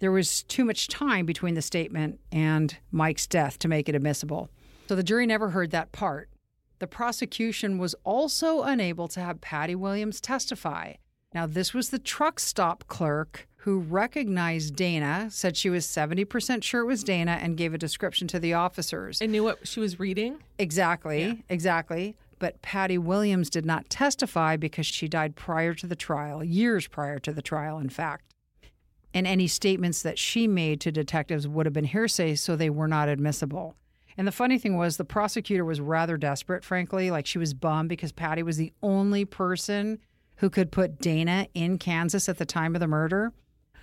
there 0.00 0.10
was 0.10 0.42
too 0.42 0.64
much 0.64 0.88
time 0.88 1.26
between 1.26 1.54
the 1.54 1.62
statement 1.62 2.18
and 2.32 2.76
Mike's 2.90 3.26
death 3.26 3.58
to 3.60 3.68
make 3.68 3.88
it 3.88 3.94
admissible. 3.94 4.50
So 4.88 4.96
the 4.96 5.02
jury 5.02 5.26
never 5.26 5.50
heard 5.50 5.70
that 5.70 5.92
part. 5.92 6.28
The 6.80 6.86
prosecution 6.86 7.78
was 7.78 7.94
also 8.04 8.62
unable 8.62 9.08
to 9.08 9.20
have 9.20 9.40
Patty 9.40 9.74
Williams 9.74 10.20
testify. 10.20 10.94
Now, 11.34 11.46
this 11.46 11.72
was 11.72 11.90
the 11.90 11.98
truck 11.98 12.40
stop 12.40 12.84
clerk 12.88 13.47
who 13.62 13.80
recognized 13.80 14.76
Dana, 14.76 15.28
said 15.30 15.56
she 15.56 15.68
was 15.70 15.84
70% 15.86 16.62
sure 16.62 16.82
it 16.82 16.86
was 16.86 17.02
Dana, 17.04 17.38
and 17.42 17.56
gave 17.56 17.74
a 17.74 17.78
description 17.78 18.28
to 18.28 18.38
the 18.38 18.54
officers. 18.54 19.20
And 19.20 19.32
knew 19.32 19.44
what 19.44 19.66
she 19.66 19.80
was 19.80 19.98
reading? 20.00 20.38
Exactly, 20.58 21.22
Yeah. 21.22 21.34
exactly. 21.48 22.16
But 22.38 22.62
Patty 22.62 22.98
Williams 22.98 23.50
did 23.50 23.66
not 23.66 23.90
testify 23.90 24.56
because 24.56 24.86
she 24.86 25.08
died 25.08 25.34
prior 25.34 25.74
to 25.74 25.86
the 25.88 25.96
trial, 25.96 26.44
years 26.44 26.86
prior 26.86 27.18
to 27.18 27.32
the 27.32 27.42
trial, 27.42 27.78
in 27.78 27.88
fact 27.88 28.24
and 29.14 29.26
any 29.26 29.46
statements 29.46 30.02
that 30.02 30.18
she 30.18 30.46
made 30.46 30.80
to 30.82 30.92
detectives 30.92 31.48
would 31.48 31.64
have 31.64 31.72
been 31.72 31.84
hearsay, 31.86 32.34
so 32.34 32.54
they 32.54 32.68
were 32.68 32.86
not 32.86 33.08
admissible. 33.08 33.74
And 34.18 34.28
the 34.28 34.32
funny 34.32 34.58
thing 34.58 34.76
was, 34.76 34.98
the 34.98 35.04
prosecutor 35.04 35.64
was 35.64 35.80
rather 35.80 36.18
desperate, 36.18 36.62
frankly. 36.62 37.10
Like 37.10 37.24
she 37.26 37.38
was 37.38 37.54
bummed 37.54 37.88
because 37.88 38.12
Patty 38.12 38.42
was 38.42 38.58
the 38.58 38.70
only 38.82 39.24
person 39.24 39.98
who 40.36 40.50
could 40.50 40.70
put 40.70 40.98
Dana 41.00 41.48
in 41.54 41.78
Kansas 41.78 42.28
at 42.28 42.36
the 42.36 42.44
time 42.44 42.76
of 42.76 42.80
the 42.80 42.86
murder. 42.86 43.32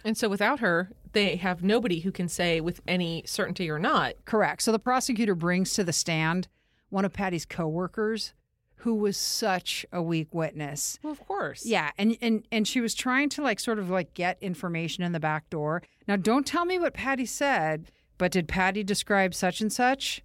And 0.05 0.15
so 0.17 0.29
without 0.29 0.59
her, 0.59 0.91
they 1.13 1.35
have 1.37 1.63
nobody 1.63 2.01
who 2.01 2.11
can 2.11 2.29
say 2.29 2.61
with 2.61 2.79
any 2.87 3.23
certainty 3.25 3.69
or 3.69 3.79
not. 3.79 4.13
Correct. 4.25 4.61
So 4.61 4.71
the 4.71 4.79
prosecutor 4.79 5.35
brings 5.35 5.73
to 5.73 5.83
the 5.83 5.91
stand 5.91 6.47
one 6.89 7.03
of 7.03 7.11
Patty's 7.11 7.45
coworkers 7.45 8.33
who 8.77 8.93
was 8.93 9.17
such 9.17 9.83
a 9.91 10.01
weak 10.01 10.27
witness. 10.31 10.99
Well, 11.01 11.11
of 11.11 11.25
course. 11.25 11.65
Yeah, 11.65 11.89
and 11.97 12.15
and 12.21 12.47
and 12.51 12.67
she 12.67 12.81
was 12.81 12.93
trying 12.93 13.29
to 13.29 13.41
like 13.41 13.59
sort 13.59 13.79
of 13.79 13.89
like 13.89 14.13
get 14.13 14.37
information 14.41 15.03
in 15.03 15.11
the 15.11 15.19
back 15.19 15.49
door. 15.49 15.81
Now, 16.07 16.17
don't 16.17 16.45
tell 16.45 16.65
me 16.65 16.77
what 16.77 16.93
Patty 16.93 17.25
said, 17.25 17.91
but 18.19 18.31
did 18.31 18.47
Patty 18.47 18.83
describe 18.83 19.33
such 19.33 19.59
and 19.59 19.73
such? 19.73 20.21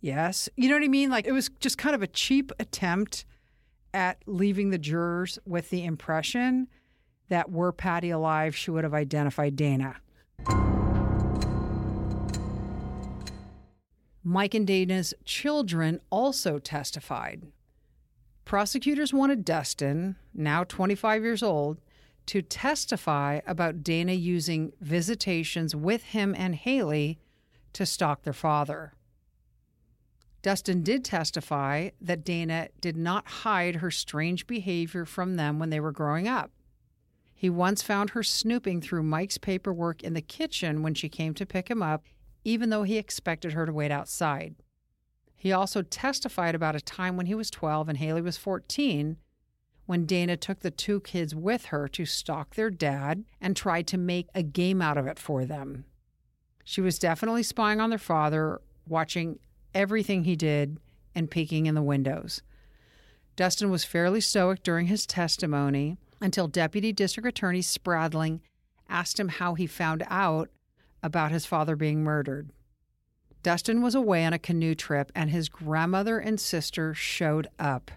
Yes. 0.00 0.48
You 0.54 0.68
know 0.68 0.76
what 0.76 0.84
I 0.84 0.88
mean? 0.88 1.10
Like 1.10 1.26
it 1.26 1.32
was 1.32 1.50
just 1.58 1.78
kind 1.78 1.96
of 1.96 2.02
a 2.02 2.06
cheap 2.06 2.52
attempt 2.60 3.24
at 3.92 4.22
leaving 4.26 4.70
the 4.70 4.78
jurors 4.78 5.38
with 5.44 5.70
the 5.70 5.84
impression 5.84 6.68
that 7.28 7.50
were 7.50 7.72
Patty 7.72 8.10
alive, 8.10 8.54
she 8.56 8.70
would 8.70 8.84
have 8.84 8.94
identified 8.94 9.56
Dana. 9.56 9.96
Mike 14.22 14.54
and 14.54 14.66
Dana's 14.66 15.14
children 15.24 16.00
also 16.10 16.58
testified. 16.58 17.42
Prosecutors 18.44 19.12
wanted 19.12 19.44
Dustin, 19.44 20.16
now 20.34 20.64
25 20.64 21.22
years 21.22 21.42
old, 21.42 21.78
to 22.26 22.42
testify 22.42 23.40
about 23.46 23.82
Dana 23.82 24.12
using 24.12 24.72
visitations 24.80 25.76
with 25.76 26.02
him 26.02 26.34
and 26.36 26.54
Haley 26.54 27.18
to 27.72 27.86
stalk 27.86 28.22
their 28.22 28.32
father. 28.32 28.94
Dustin 30.42 30.82
did 30.82 31.04
testify 31.04 31.90
that 32.00 32.24
Dana 32.24 32.68
did 32.80 32.96
not 32.96 33.26
hide 33.26 33.76
her 33.76 33.90
strange 33.90 34.46
behavior 34.46 35.04
from 35.04 35.36
them 35.36 35.58
when 35.58 35.70
they 35.70 35.80
were 35.80 35.92
growing 35.92 36.28
up. 36.28 36.50
He 37.36 37.50
once 37.50 37.82
found 37.82 38.10
her 38.10 38.24
snooping 38.24 38.80
through 38.80 39.04
Mike's 39.04 39.38
paperwork 39.38 40.02
in 40.02 40.14
the 40.14 40.20
kitchen 40.20 40.82
when 40.82 40.94
she 40.94 41.08
came 41.08 41.34
to 41.34 41.46
pick 41.46 41.70
him 41.70 41.82
up 41.82 42.02
even 42.46 42.70
though 42.70 42.84
he 42.84 42.96
expected 42.96 43.54
her 43.54 43.66
to 43.66 43.72
wait 43.72 43.90
outside. 43.90 44.54
He 45.34 45.50
also 45.50 45.82
testified 45.82 46.54
about 46.54 46.76
a 46.76 46.80
time 46.80 47.16
when 47.16 47.26
he 47.26 47.34
was 47.34 47.50
12 47.50 47.88
and 47.88 47.98
Haley 47.98 48.22
was 48.22 48.36
14 48.36 49.16
when 49.86 50.06
Dana 50.06 50.36
took 50.36 50.60
the 50.60 50.70
two 50.70 51.00
kids 51.00 51.34
with 51.34 51.66
her 51.66 51.88
to 51.88 52.06
stalk 52.06 52.54
their 52.54 52.70
dad 52.70 53.24
and 53.40 53.56
tried 53.56 53.88
to 53.88 53.98
make 53.98 54.28
a 54.32 54.44
game 54.44 54.80
out 54.80 54.96
of 54.96 55.08
it 55.08 55.18
for 55.18 55.44
them. 55.44 55.86
She 56.62 56.80
was 56.80 57.00
definitely 57.00 57.42
spying 57.42 57.80
on 57.80 57.90
their 57.90 57.98
father, 57.98 58.60
watching 58.86 59.40
everything 59.74 60.22
he 60.22 60.36
did 60.36 60.78
and 61.16 61.28
peeking 61.28 61.66
in 61.66 61.74
the 61.74 61.82
windows. 61.82 62.42
Dustin 63.34 63.70
was 63.70 63.84
fairly 63.84 64.20
stoic 64.20 64.62
during 64.62 64.86
his 64.86 65.04
testimony 65.04 65.98
until 66.20 66.48
Deputy 66.48 66.92
District 66.92 67.26
Attorney 67.26 67.62
Spradling 67.62 68.40
asked 68.88 69.18
him 69.18 69.28
how 69.28 69.54
he 69.54 69.66
found 69.66 70.04
out 70.08 70.50
about 71.02 71.30
his 71.30 71.46
father 71.46 71.76
being 71.76 72.02
murdered. 72.02 72.50
Dustin 73.42 73.80
was 73.80 73.94
away 73.94 74.24
on 74.24 74.32
a 74.32 74.38
canoe 74.38 74.74
trip 74.74 75.12
and 75.14 75.30
his 75.30 75.48
grandmother 75.48 76.18
and 76.18 76.40
sister 76.40 76.94
showed 76.94 77.48
up. 77.58 77.90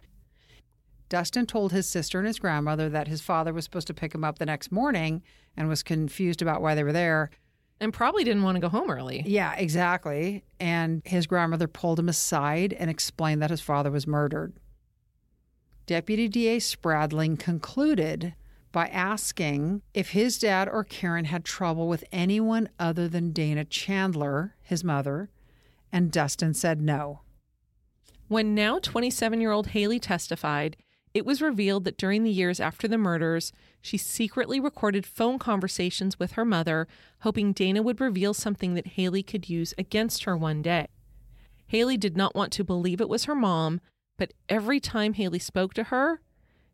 Dustin 1.09 1.47
told 1.47 1.71
his 1.71 1.87
sister 1.87 2.19
and 2.19 2.27
his 2.27 2.37
grandmother 2.37 2.87
that 2.89 3.07
his 3.07 3.21
father 3.21 3.51
was 3.51 3.63
supposed 3.63 3.87
to 3.87 3.93
pick 3.95 4.13
him 4.13 4.23
up 4.23 4.37
the 4.37 4.45
next 4.45 4.71
morning 4.71 5.23
and 5.57 5.67
was 5.67 5.81
confused 5.81 6.43
about 6.43 6.61
why 6.61 6.75
they 6.75 6.83
were 6.83 6.93
there. 6.93 7.31
And 7.81 7.91
probably 7.91 8.23
didn't 8.23 8.43
want 8.43 8.57
to 8.57 8.61
go 8.61 8.69
home 8.69 8.91
early. 8.91 9.23
Yeah, 9.25 9.55
exactly. 9.55 10.43
And 10.59 11.01
his 11.05 11.25
grandmother 11.25 11.67
pulled 11.67 11.97
him 11.97 12.09
aside 12.09 12.73
and 12.73 12.89
explained 12.89 13.41
that 13.41 13.49
his 13.49 13.61
father 13.61 13.89
was 13.89 14.05
murdered. 14.05 14.53
Deputy 15.89 16.27
DA 16.27 16.59
Spradling 16.59 17.35
concluded 17.37 18.35
by 18.71 18.89
asking 18.89 19.81
if 19.91 20.11
his 20.11 20.37
dad 20.37 20.69
or 20.69 20.83
Karen 20.83 21.25
had 21.25 21.43
trouble 21.43 21.87
with 21.87 22.03
anyone 22.11 22.69
other 22.77 23.07
than 23.07 23.31
Dana 23.31 23.65
Chandler, 23.65 24.53
his 24.61 24.83
mother, 24.83 25.31
and 25.91 26.11
Dustin 26.11 26.53
said 26.53 26.79
no. 26.79 27.21
When 28.27 28.53
now 28.53 28.77
27 28.77 29.41
year 29.41 29.49
old 29.49 29.69
Haley 29.69 29.99
testified, 29.99 30.77
it 31.15 31.25
was 31.25 31.41
revealed 31.41 31.85
that 31.85 31.97
during 31.97 32.23
the 32.23 32.29
years 32.29 32.59
after 32.59 32.87
the 32.87 32.99
murders, 32.99 33.51
she 33.81 33.97
secretly 33.97 34.59
recorded 34.59 35.07
phone 35.07 35.39
conversations 35.39 36.19
with 36.19 36.33
her 36.33 36.45
mother, 36.45 36.87
hoping 37.21 37.51
Dana 37.51 37.81
would 37.81 37.99
reveal 37.99 38.35
something 38.35 38.75
that 38.75 38.89
Haley 38.89 39.23
could 39.23 39.49
use 39.49 39.73
against 39.75 40.25
her 40.25 40.37
one 40.37 40.61
day. 40.61 40.85
Haley 41.65 41.97
did 41.97 42.15
not 42.15 42.35
want 42.35 42.51
to 42.53 42.63
believe 42.63 43.01
it 43.01 43.09
was 43.09 43.25
her 43.25 43.33
mom, 43.33 43.81
but 44.19 44.33
every 44.49 44.79
time 44.81 45.13
Haley 45.13 45.39
spoke 45.39 45.73
to 45.75 45.85
her, 45.85 46.21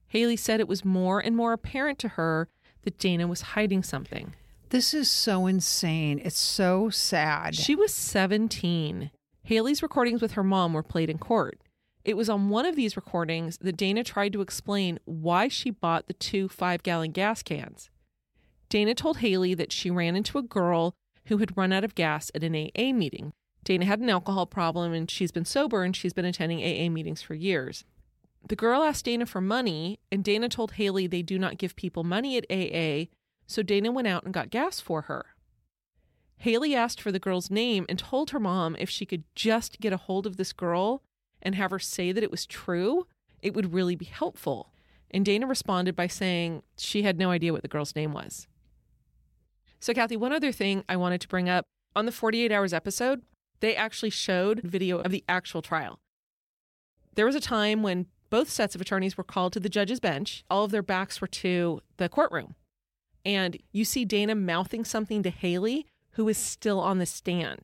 Haley 0.07 0.35
said 0.35 0.59
it 0.59 0.67
was 0.67 0.83
more 0.83 1.19
and 1.19 1.37
more 1.37 1.53
apparent 1.53 1.99
to 1.99 2.09
her 2.09 2.49
that 2.81 2.97
Dana 2.97 3.27
was 3.27 3.41
hiding 3.41 3.83
something. 3.83 4.33
This 4.69 4.95
is 4.95 5.09
so 5.09 5.45
insane. 5.45 6.19
It's 6.23 6.39
so 6.39 6.89
sad. 6.89 7.55
She 7.55 7.75
was 7.75 7.93
17. 7.93 9.11
Haley's 9.43 9.83
recordings 9.83 10.23
with 10.23 10.31
her 10.31 10.43
mom 10.43 10.73
were 10.73 10.83
played 10.83 11.09
in 11.09 11.19
court. 11.19 11.61
It 12.03 12.17
was 12.17 12.29
on 12.29 12.49
one 12.49 12.65
of 12.65 12.75
these 12.75 12.95
recordings 12.95 13.59
that 13.59 13.77
Dana 13.77 14.03
tried 14.03 14.33
to 14.33 14.41
explain 14.41 14.99
why 15.05 15.47
she 15.47 15.69
bought 15.69 16.07
the 16.07 16.13
two 16.13 16.49
five 16.49 16.81
gallon 16.81 17.11
gas 17.11 17.43
cans. 17.43 17.91
Dana 18.69 18.95
told 18.95 19.17
Haley 19.17 19.53
that 19.53 19.71
she 19.71 19.91
ran 19.91 20.15
into 20.15 20.39
a 20.39 20.43
girl 20.43 20.95
who 21.25 21.37
had 21.37 21.55
run 21.55 21.71
out 21.71 21.83
of 21.83 21.95
gas 21.95 22.31
at 22.33 22.43
an 22.43 22.55
AA 22.55 22.91
meeting. 22.91 23.33
Dana 23.65 23.83
had 23.83 23.99
an 23.99 24.09
alcohol 24.09 24.45
problem 24.45 24.93
and 24.93 25.11
she's 25.11 25.31
been 25.31 25.43
sober 25.43 25.83
and 25.83 25.95
she's 25.95 26.13
been 26.13 26.23
attending 26.23 26.59
AA 26.59 26.89
meetings 26.89 27.21
for 27.21 27.33
years. 27.33 27.83
The 28.47 28.55
girl 28.55 28.83
asked 28.83 29.05
Dana 29.05 29.25
for 29.25 29.41
money, 29.41 29.99
and 30.11 30.23
Dana 30.23 30.49
told 30.49 30.73
Haley 30.73 31.07
they 31.07 31.23
do 31.23 31.39
not 31.39 31.57
give 31.57 31.75
people 31.75 32.03
money 32.03 32.37
at 32.37 32.45
AA, 32.51 33.09
so 33.47 33.63
Dana 33.63 33.91
went 33.91 34.07
out 34.07 34.23
and 34.23 34.31
got 34.31 34.51
gas 34.51 34.79
for 34.79 35.03
her. 35.03 35.25
Haley 36.37 36.75
asked 36.75 37.01
for 37.01 37.11
the 37.11 37.19
girl's 37.19 37.49
name 37.49 37.87
and 37.89 37.97
told 37.97 38.29
her 38.29 38.39
mom 38.39 38.75
if 38.77 38.87
she 38.87 39.05
could 39.05 39.23
just 39.33 39.79
get 39.79 39.93
a 39.93 39.97
hold 39.97 40.27
of 40.27 40.37
this 40.37 40.53
girl 40.53 41.01
and 41.41 41.55
have 41.55 41.71
her 41.71 41.79
say 41.79 42.11
that 42.11 42.23
it 42.23 42.29
was 42.29 42.45
true, 42.45 43.07
it 43.41 43.55
would 43.55 43.73
really 43.73 43.95
be 43.95 44.05
helpful. 44.05 44.71
And 45.09 45.25
Dana 45.25 45.47
responded 45.47 45.95
by 45.95 46.07
saying 46.07 46.61
she 46.77 47.01
had 47.01 47.17
no 47.17 47.31
idea 47.31 47.51
what 47.51 47.63
the 47.63 47.67
girl's 47.67 47.95
name 47.95 48.13
was. 48.13 48.47
So, 49.79 49.93
Kathy, 49.93 50.17
one 50.17 50.33
other 50.33 50.51
thing 50.51 50.83
I 50.87 50.97
wanted 50.97 51.21
to 51.21 51.27
bring 51.27 51.49
up 51.49 51.65
on 51.95 52.05
the 52.05 52.11
48 52.11 52.51
Hours 52.51 52.73
episode, 52.73 53.21
they 53.59 53.75
actually 53.75 54.09
showed 54.09 54.61
video 54.61 54.99
of 54.99 55.11
the 55.11 55.23
actual 55.27 55.61
trial. 55.61 55.99
There 57.15 57.25
was 57.25 57.35
a 57.35 57.41
time 57.41 57.81
when 57.81 58.07
both 58.29 58.49
sets 58.49 58.75
of 58.75 58.81
attorneys 58.81 59.17
were 59.17 59.23
called 59.23 59.53
to 59.53 59.59
the 59.59 59.69
judge's 59.69 59.99
bench. 59.99 60.43
All 60.49 60.65
of 60.65 60.71
their 60.71 60.83
backs 60.83 61.21
were 61.21 61.27
to 61.27 61.81
the 61.97 62.09
courtroom. 62.09 62.55
And 63.23 63.57
you 63.71 63.85
see 63.85 64.05
Dana 64.05 64.35
mouthing 64.35 64.85
something 64.85 65.23
to 65.23 65.29
Haley, 65.29 65.85
who 66.11 66.27
is 66.27 66.37
still 66.37 66.79
on 66.79 66.99
the 66.99 67.05
stand. 67.05 67.61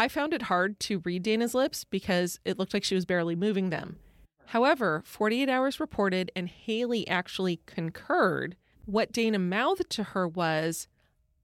I 0.00 0.08
found 0.08 0.32
it 0.32 0.42
hard 0.42 0.78
to 0.80 1.00
read 1.00 1.22
Dana's 1.22 1.54
lips 1.54 1.84
because 1.84 2.38
it 2.44 2.58
looked 2.58 2.74
like 2.74 2.84
she 2.84 2.94
was 2.94 3.06
barely 3.06 3.34
moving 3.34 3.70
them. 3.70 3.98
However, 4.46 5.02
48 5.04 5.48
Hours 5.48 5.80
reported, 5.80 6.30
and 6.34 6.48
Haley 6.48 7.06
actually 7.06 7.60
concurred. 7.66 8.56
What 8.86 9.12
Dana 9.12 9.38
mouthed 9.38 9.90
to 9.90 10.02
her 10.02 10.26
was, 10.26 10.88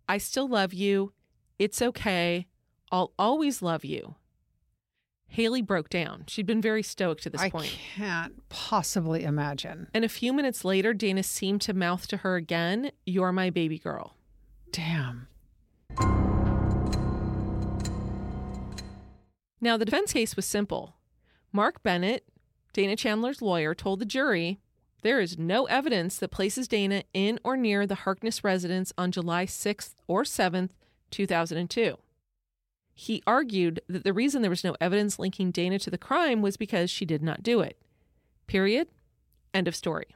I 0.09 0.19
still 0.19 0.49
love 0.49 0.73
you. 0.73 1.13
It's 1.59 1.83
okay. 1.83 2.47
I'll 2.95 3.13
always 3.19 3.61
love 3.61 3.85
you. 3.85 4.15
Haley 5.27 5.63
broke 5.63 5.89
down. 5.89 6.27
She'd 6.29 6.47
been 6.47 6.63
very 6.63 6.85
stoic 6.85 7.21
to 7.23 7.31
this 7.31 7.41
I 7.41 7.51
point. 7.51 7.67
I 7.67 7.99
can't 7.99 8.49
possibly 8.49 9.25
imagine. 9.25 9.89
And 9.93 10.05
a 10.05 10.09
few 10.09 10.33
minutes 10.33 10.65
later, 10.65 10.95
Dana 10.95 11.25
seemed 11.25 11.61
to 11.63 11.75
mouth 11.75 12.07
to 12.07 12.19
her 12.19 12.37
again, 12.37 12.93
You're 13.05 13.33
my 13.33 13.51
baby 13.51 13.81
girl. 13.81 14.15
Damn. 14.71 15.27
Now, 19.61 19.77
the 19.77 19.85
defense 19.85 20.13
case 20.13 20.37
was 20.37 20.47
simple. 20.47 20.95
Mark 21.53 21.83
Bennett, 21.83 22.29
Dana 22.73 22.95
Chandler's 22.95 23.43
lawyer, 23.43 23.75
told 23.75 23.99
the 23.99 24.05
jury 24.05 24.61
there 25.03 25.21
is 25.21 25.37
no 25.37 25.65
evidence 25.65 26.19
that 26.19 26.31
places 26.31 26.69
Dana 26.69 27.03
in 27.13 27.41
or 27.43 27.57
near 27.57 27.89
the 27.89 27.97
Harkness 27.97 28.45
residence 28.45 28.93
on 28.97 29.11
July 29.11 29.47
6th 29.47 29.95
or 30.07 30.23
7th, 30.23 30.71
2002. 31.11 31.99
He 32.95 33.23
argued 33.27 33.81
that 33.89 34.05
the 34.05 34.13
reason 34.13 34.41
there 34.43 34.51
was 34.51 34.65
no 34.65 34.77
evidence 34.81 35.19
linking 35.19 35.51
Dana 35.51 35.79
to 35.81 35.91
the 35.91 35.99
crime 35.99 36.43
was 36.43 36.57
because 36.57 36.91
she 36.91 37.05
did 37.05 37.23
not 37.23 37.43
do 37.43 37.61
it. 37.61 37.77
Period. 38.47 38.89
End 39.53 39.67
of 39.67 39.75
story. 39.75 40.15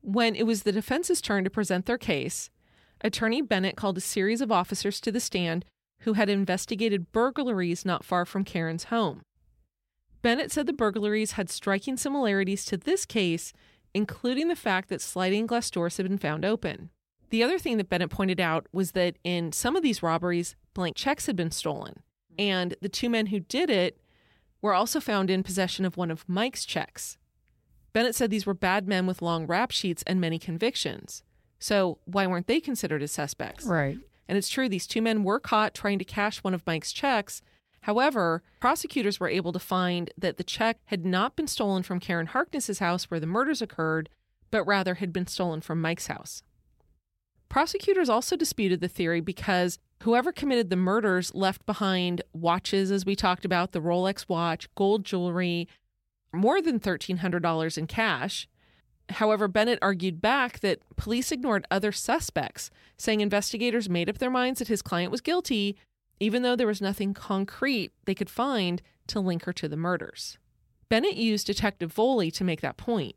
When 0.00 0.34
it 0.34 0.46
was 0.46 0.62
the 0.62 0.72
defense's 0.72 1.20
turn 1.20 1.44
to 1.44 1.50
present 1.50 1.86
their 1.86 1.98
case, 1.98 2.50
Attorney 3.00 3.42
Bennett 3.42 3.76
called 3.76 3.96
a 3.96 4.02
series 4.02 4.40
of 4.40 4.52
officers 4.52 5.00
to 5.00 5.12
the 5.12 5.20
stand 5.20 5.64
who 6.00 6.12
had 6.12 6.28
investigated 6.28 7.10
burglaries 7.12 7.84
not 7.84 8.04
far 8.04 8.24
from 8.24 8.44
Karen's 8.44 8.84
home. 8.84 9.22
Bennett 10.20 10.52
said 10.52 10.66
the 10.66 10.72
burglaries 10.72 11.32
had 11.32 11.48
striking 11.48 11.96
similarities 11.96 12.64
to 12.66 12.76
this 12.76 13.04
case, 13.04 13.52
including 13.94 14.48
the 14.48 14.56
fact 14.56 14.88
that 14.88 15.00
sliding 15.00 15.46
glass 15.46 15.70
doors 15.70 15.96
had 15.96 16.08
been 16.08 16.18
found 16.18 16.44
open. 16.44 16.90
The 17.30 17.42
other 17.42 17.58
thing 17.58 17.76
that 17.76 17.88
Bennett 17.88 18.10
pointed 18.10 18.40
out 18.40 18.66
was 18.72 18.92
that 18.92 19.16
in 19.22 19.52
some 19.52 19.76
of 19.76 19.82
these 19.82 20.02
robberies, 20.02 20.56
blank 20.74 20.96
checks 20.96 21.26
had 21.26 21.36
been 21.36 21.50
stolen, 21.50 22.02
and 22.38 22.74
the 22.80 22.88
two 22.88 23.10
men 23.10 23.26
who 23.26 23.40
did 23.40 23.68
it 23.68 24.00
were 24.62 24.74
also 24.74 25.00
found 25.00 25.30
in 25.30 25.42
possession 25.42 25.84
of 25.84 25.96
one 25.96 26.10
of 26.10 26.28
Mike's 26.28 26.64
checks. 26.64 27.18
Bennett 27.92 28.14
said 28.14 28.30
these 28.30 28.46
were 28.46 28.54
bad 28.54 28.88
men 28.88 29.06
with 29.06 29.22
long 29.22 29.46
rap 29.46 29.70
sheets 29.70 30.02
and 30.06 30.20
many 30.20 30.38
convictions. 30.38 31.22
So 31.58 31.98
why 32.04 32.26
weren't 32.26 32.46
they 32.46 32.60
considered 32.60 33.02
as 33.02 33.12
suspects? 33.12 33.64
Right. 33.64 33.98
And 34.28 34.36
it's 34.36 34.48
true, 34.48 34.68
these 34.68 34.86
two 34.86 35.02
men 35.02 35.24
were 35.24 35.40
caught 35.40 35.74
trying 35.74 35.98
to 35.98 36.04
cash 36.04 36.38
one 36.38 36.54
of 36.54 36.66
Mike's 36.66 36.92
checks. 36.92 37.42
However, 37.82 38.42
prosecutors 38.60 39.18
were 39.18 39.28
able 39.28 39.52
to 39.52 39.58
find 39.58 40.10
that 40.18 40.36
the 40.36 40.44
check 40.44 40.78
had 40.86 41.06
not 41.06 41.36
been 41.36 41.46
stolen 41.46 41.82
from 41.82 42.00
Karen 42.00 42.26
Harkness's 42.26 42.80
house 42.80 43.04
where 43.04 43.20
the 43.20 43.26
murders 43.26 43.62
occurred, 43.62 44.08
but 44.50 44.64
rather 44.64 44.96
had 44.96 45.12
been 45.12 45.26
stolen 45.26 45.60
from 45.60 45.80
Mike's 45.80 46.08
house. 46.08 46.42
Prosecutors 47.48 48.08
also 48.08 48.36
disputed 48.36 48.80
the 48.80 48.88
theory 48.88 49.20
because 49.20 49.78
whoever 50.02 50.32
committed 50.32 50.70
the 50.70 50.76
murders 50.76 51.34
left 51.34 51.64
behind 51.64 52.22
watches, 52.32 52.90
as 52.90 53.06
we 53.06 53.16
talked 53.16 53.44
about, 53.44 53.72
the 53.72 53.80
Rolex 53.80 54.28
watch, 54.28 54.72
gold 54.74 55.04
jewelry, 55.04 55.66
more 56.32 56.60
than 56.60 56.78
$1,300 56.78 57.78
in 57.78 57.86
cash. 57.86 58.48
However, 59.10 59.48
Bennett 59.48 59.78
argued 59.80 60.20
back 60.20 60.60
that 60.60 60.80
police 60.96 61.32
ignored 61.32 61.66
other 61.70 61.92
suspects, 61.92 62.70
saying 62.98 63.20
investigators 63.20 63.88
made 63.88 64.10
up 64.10 64.18
their 64.18 64.30
minds 64.30 64.58
that 64.58 64.68
his 64.68 64.82
client 64.82 65.10
was 65.10 65.22
guilty, 65.22 65.76
even 66.20 66.42
though 66.42 66.56
there 66.56 66.66
was 66.66 66.82
nothing 66.82 67.14
concrete 67.14 67.92
they 68.04 68.14
could 68.14 68.28
find 68.28 68.82
to 69.06 69.20
link 69.20 69.44
her 69.44 69.52
to 69.54 69.68
the 69.68 69.76
murders. 69.76 70.36
Bennett 70.90 71.16
used 71.16 71.46
Detective 71.46 71.94
Voley 71.94 72.30
to 72.32 72.44
make 72.44 72.60
that 72.60 72.76
point. 72.76 73.16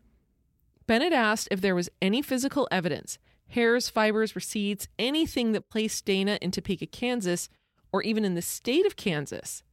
Bennett 0.88 1.14
asked 1.14 1.50
if 1.52 1.60
there 1.60 1.76
was 1.76 1.90
any 2.02 2.22
physical 2.22 2.68
evidence 2.72 3.18
hairs, 3.52 3.90
fibers, 3.90 4.36
receipts, 4.36 4.88
anything 5.00 5.52
that 5.52 5.70
placed 5.70 6.06
Dana 6.06 6.38
in 6.42 6.52
Topeka, 6.52 6.88
Kansas, 6.88 7.50
or 7.92 8.02
even 8.04 8.26
in 8.26 8.36
the 8.36 8.42
state 8.42 8.86
of 8.86 8.96
Kansas, 8.96 9.64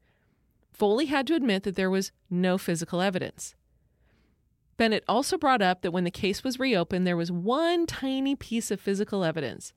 Voley 0.78 1.06
had 1.06 1.26
to 1.26 1.34
admit 1.34 1.64
that 1.64 1.74
there 1.74 1.90
was 1.90 2.12
no 2.30 2.56
physical 2.56 3.00
evidence. 3.00 3.54
Bennett 4.76 5.04
also 5.08 5.36
brought 5.36 5.60
up 5.60 5.82
that 5.82 5.90
when 5.90 6.04
the 6.04 6.10
case 6.10 6.44
was 6.44 6.60
reopened, 6.60 7.06
there 7.06 7.16
was 7.16 7.32
one 7.32 7.84
tiny 7.84 8.36
piece 8.36 8.70
of 8.70 8.80
physical 8.80 9.24
evidence. 9.24 9.72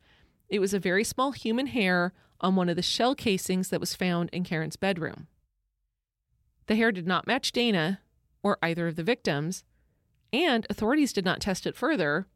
It 0.48 0.60
was 0.60 0.74
a 0.74 0.80
very 0.80 1.04
small 1.04 1.32
human 1.32 1.68
hair 1.68 2.14
on 2.40 2.56
one 2.56 2.70
of 2.70 2.76
the 2.76 2.84
shell 2.84 3.16
casings 3.16 3.70
that 3.70 3.80
was 3.80 3.96
found 3.96 4.30
in 4.32 4.44
Karen's 4.44 4.76
bedroom. 4.76 5.28
The 6.68 6.76
hair 6.76 6.92
did 6.92 7.08
not 7.08 7.26
match 7.26 7.52
Dana 7.52 8.00
or 8.44 8.60
either 8.62 8.88
of 8.88 8.96
the 8.96 9.04
victims, 9.04 9.64
and 10.32 10.68
authorities 10.70 11.14
did 11.14 11.26
not 11.26 11.40
test 11.40 11.66
it 11.66 11.76
further 11.76 12.28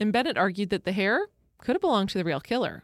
and 0.00 0.12
Bennett 0.12 0.38
argued 0.38 0.70
that 0.70 0.84
the 0.84 0.92
hair 0.92 1.26
could 1.58 1.76
have 1.76 1.82
belonged 1.82 2.08
to 2.10 2.18
the 2.18 2.24
real 2.24 2.40
killer. 2.40 2.82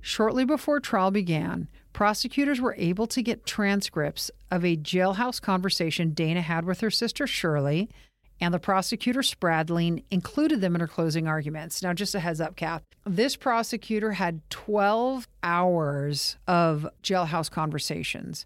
Shortly 0.00 0.44
before 0.44 0.78
trial 0.78 1.10
began, 1.10 1.68
prosecutors 1.92 2.60
were 2.60 2.74
able 2.76 3.06
to 3.06 3.22
get 3.22 3.46
transcripts 3.46 4.30
of 4.50 4.64
a 4.64 4.76
jailhouse 4.76 5.40
conversation 5.40 6.10
Dana 6.10 6.42
had 6.42 6.66
with 6.66 6.80
her 6.80 6.90
sister 6.90 7.26
Shirley, 7.26 7.88
and 8.40 8.52
the 8.52 8.58
prosecutor 8.58 9.22
Spradling 9.22 10.02
included 10.10 10.60
them 10.60 10.74
in 10.74 10.80
her 10.80 10.88
closing 10.88 11.28
arguments. 11.28 11.82
Now, 11.82 11.94
just 11.94 12.14
a 12.14 12.20
heads 12.20 12.40
up, 12.40 12.56
Kath. 12.56 12.82
This 13.06 13.36
prosecutor 13.36 14.12
had 14.12 14.42
12 14.50 15.28
hours 15.42 16.36
of 16.46 16.86
jailhouse 17.02 17.50
conversations, 17.50 18.44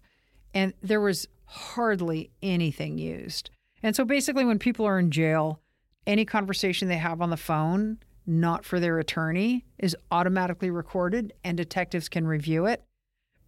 and 0.53 0.73
there 0.81 1.01
was 1.01 1.27
hardly 1.45 2.29
anything 2.41 2.97
used. 2.97 3.49
And 3.87 3.95
so 3.95 4.03
basically, 4.03 4.43
when 4.43 4.59
people 4.59 4.85
are 4.85 4.99
in 4.99 5.11
jail, 5.11 5.61
any 6.05 6.25
conversation 6.25 6.89
they 6.89 6.97
have 6.97 7.21
on 7.21 7.29
the 7.29 7.37
phone, 7.37 7.99
not 8.25 8.65
for 8.65 8.81
their 8.81 8.99
attorney, 8.99 9.63
is 9.77 9.95
automatically 10.11 10.69
recorded 10.69 11.31
and 11.45 11.55
detectives 11.55 12.09
can 12.09 12.27
review 12.27 12.65
it. 12.65 12.83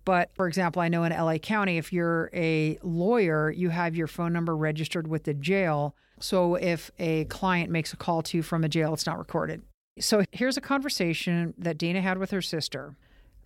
But 0.05 0.33
for 0.33 0.47
example, 0.47 0.81
I 0.81 0.87
know 0.87 1.03
in 1.03 1.11
LA 1.11 1.39
County, 1.39 1.77
if 1.77 1.91
you're 1.91 2.29
a 2.33 2.79
lawyer, 2.81 3.51
you 3.51 3.67
have 3.67 3.97
your 3.97 4.07
phone 4.07 4.31
number 4.31 4.55
registered 4.55 5.09
with 5.09 5.25
the 5.25 5.33
jail. 5.33 5.93
So 6.21 6.55
if 6.55 6.89
a 6.99 7.25
client 7.25 7.69
makes 7.69 7.91
a 7.91 7.97
call 7.97 8.21
to 8.21 8.37
you 8.37 8.41
from 8.41 8.63
a 8.63 8.69
jail, 8.69 8.93
it's 8.93 9.05
not 9.05 9.19
recorded. 9.19 9.61
So 9.99 10.23
here's 10.31 10.55
a 10.55 10.61
conversation 10.61 11.53
that 11.57 11.77
Dana 11.77 11.99
had 11.99 12.17
with 12.17 12.31
her 12.31 12.41
sister. 12.41 12.95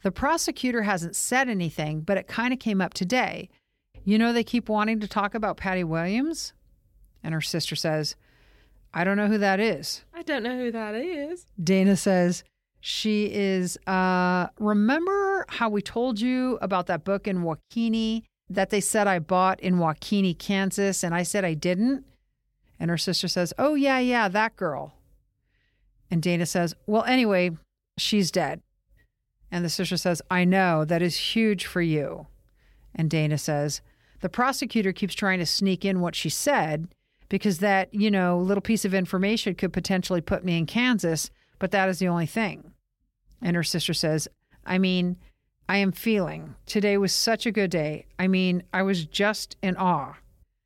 The 0.04 0.12
prosecutor 0.12 0.84
hasn't 0.84 1.16
said 1.16 1.50
anything, 1.50 2.02
but 2.02 2.18
it 2.18 2.28
kind 2.28 2.54
of 2.54 2.60
came 2.60 2.82
up 2.82 2.94
today. 2.94 3.50
You 4.06 4.20
know, 4.20 4.32
they 4.32 4.44
keep 4.44 4.70
wanting 4.70 5.00
to 5.00 5.08
talk 5.08 5.34
about 5.34 5.58
Patty 5.58 5.84
Williams. 5.84 6.54
And 7.24 7.34
her 7.34 7.42
sister 7.42 7.76
says, 7.76 8.16
I 8.94 9.04
don't 9.04 9.18
know 9.18 9.28
who 9.28 9.38
that 9.40 9.60
is. 9.60 10.04
I 10.14 10.22
don't 10.24 10.44
know 10.44 10.58
who 10.58 10.72
that 10.72 10.96
is. 10.96 11.46
Dana 11.62 11.96
says, 11.96 12.44
she 12.80 13.32
is, 13.34 13.78
uh, 13.88 14.48
remember 14.60 15.46
how 15.48 15.70
we 15.70 15.82
told 15.82 16.20
you 16.20 16.60
about 16.62 16.88
that 16.88 17.04
book 17.06 17.28
in 17.28 17.40
WaKeeney 17.44 18.24
that 18.50 18.70
they 18.70 18.82
said 18.82 19.08
I 19.08 19.20
bought 19.20 19.60
in 19.62 19.76
WaKeeney, 19.76 20.38
Kansas, 20.38 21.04
and 21.04 21.16
I 21.16 21.24
said 21.24 21.46
I 21.46 21.54
didn't? 21.54 22.06
And 22.80 22.92
her 22.92 22.98
sister 22.98 23.28
says, 23.28 23.54
Oh, 23.58 23.76
yeah, 23.76 24.00
yeah, 24.00 24.28
that 24.28 24.58
girl. 24.58 24.94
And 26.12 26.22
Dana 26.22 26.46
says, 26.46 26.76
Well, 26.86 27.04
anyway, 27.06 27.52
she's 27.98 28.32
dead. 28.32 28.62
And 29.50 29.64
the 29.64 29.70
sister 29.70 29.98
says, 29.98 30.22
I 30.30 30.44
know, 30.44 30.84
that 30.84 31.02
is 31.02 31.16
huge 31.16 31.66
for 31.66 31.82
you. 31.82 32.28
And 32.94 33.10
Dana 33.10 33.38
says, 33.38 33.82
The 34.20 34.30
prosecutor 34.30 34.92
keeps 34.92 35.16
trying 35.16 35.40
to 35.40 35.46
sneak 35.46 35.86
in 35.86 36.02
what 36.02 36.16
she 36.16 36.30
said 36.30 36.90
because 37.34 37.58
that, 37.58 37.92
you 37.92 38.12
know, 38.12 38.38
little 38.38 38.62
piece 38.62 38.86
of 38.86 38.94
information 38.94 39.56
could 39.56 39.74
potentially 39.74 40.22
put 40.22 40.46
me 40.46 40.56
in 40.56 40.68
Kansas, 40.68 41.32
but 41.58 41.72
that 41.72 41.90
is 41.90 41.98
the 41.98 42.08
only 42.08 42.28
thing. 42.28 42.74
And 43.42 43.56
her 43.56 43.64
sister 43.64 43.92
says, 43.92 44.28
I 44.68 44.78
mean, 44.78 45.18
I 45.68 45.78
am 45.78 45.92
feeling 45.94 46.54
today 46.68 46.96
was 46.96 47.12
such 47.12 47.48
a 47.48 47.52
good 47.52 47.72
day. 47.72 48.06
I 48.20 48.28
mean, 48.28 48.62
I 48.72 48.84
was 48.84 49.06
just 49.06 49.58
in 49.64 49.76
awe. 49.78 50.14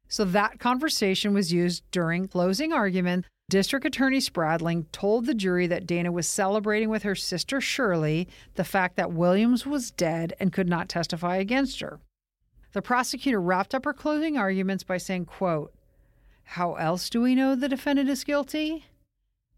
So 0.10 0.26
that 0.26 0.60
conversation 0.60 1.34
was 1.34 1.54
used 1.54 1.84
during 1.92 2.28
closing 2.28 2.74
argument. 2.74 3.24
District 3.50 3.86
Attorney 3.86 4.20
Spradling 4.20 4.88
told 4.92 5.26
the 5.26 5.34
jury 5.34 5.68
that 5.68 5.88
Dana 5.88 6.12
was 6.12 6.28
celebrating 6.28 6.90
with 6.90 7.04
her 7.04 7.16
sister 7.16 7.62
Shirley 7.62 8.28
the 8.56 8.66
fact 8.66 8.98
that 8.98 9.14
Williams 9.14 9.66
was 9.66 9.90
dead 9.90 10.34
and 10.38 10.52
could 10.52 10.68
not 10.68 10.90
testify 10.90 11.38
against 11.38 11.80
her. 11.80 12.02
The 12.74 12.82
prosecutor 12.82 13.40
wrapped 13.40 13.74
up 13.74 13.86
her 13.86 13.94
closing 13.94 14.38
arguments 14.38 14.84
by 14.84 14.98
saying, 14.98 15.28
quote, 15.28 15.72
how 16.52 16.76
else 16.76 17.10
do 17.10 17.22
we 17.22 17.36
know 17.36 17.56
the 17.56 17.68
defendant 17.68 18.08
is 18.10 18.24
guilty? 18.24 18.86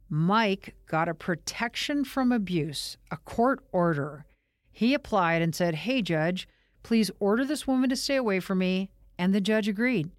Mike 0.09 0.73
got 0.87 1.07
a 1.07 1.13
protection 1.13 2.03
from 2.03 2.31
abuse, 2.31 2.97
a 3.11 3.17
court 3.17 3.63
order. 3.71 4.25
He 4.71 4.95
applied 4.95 5.43
and 5.43 5.53
said, 5.53 5.75
Hey, 5.75 6.01
judge, 6.01 6.47
please 6.81 7.11
order 7.19 7.45
this 7.45 7.67
woman 7.67 7.91
to 7.91 7.95
stay 7.95 8.15
away 8.15 8.39
from 8.39 8.57
me. 8.57 8.89
And 9.19 9.35
the 9.35 9.39
judge 9.39 9.67
agreed. 9.67 10.09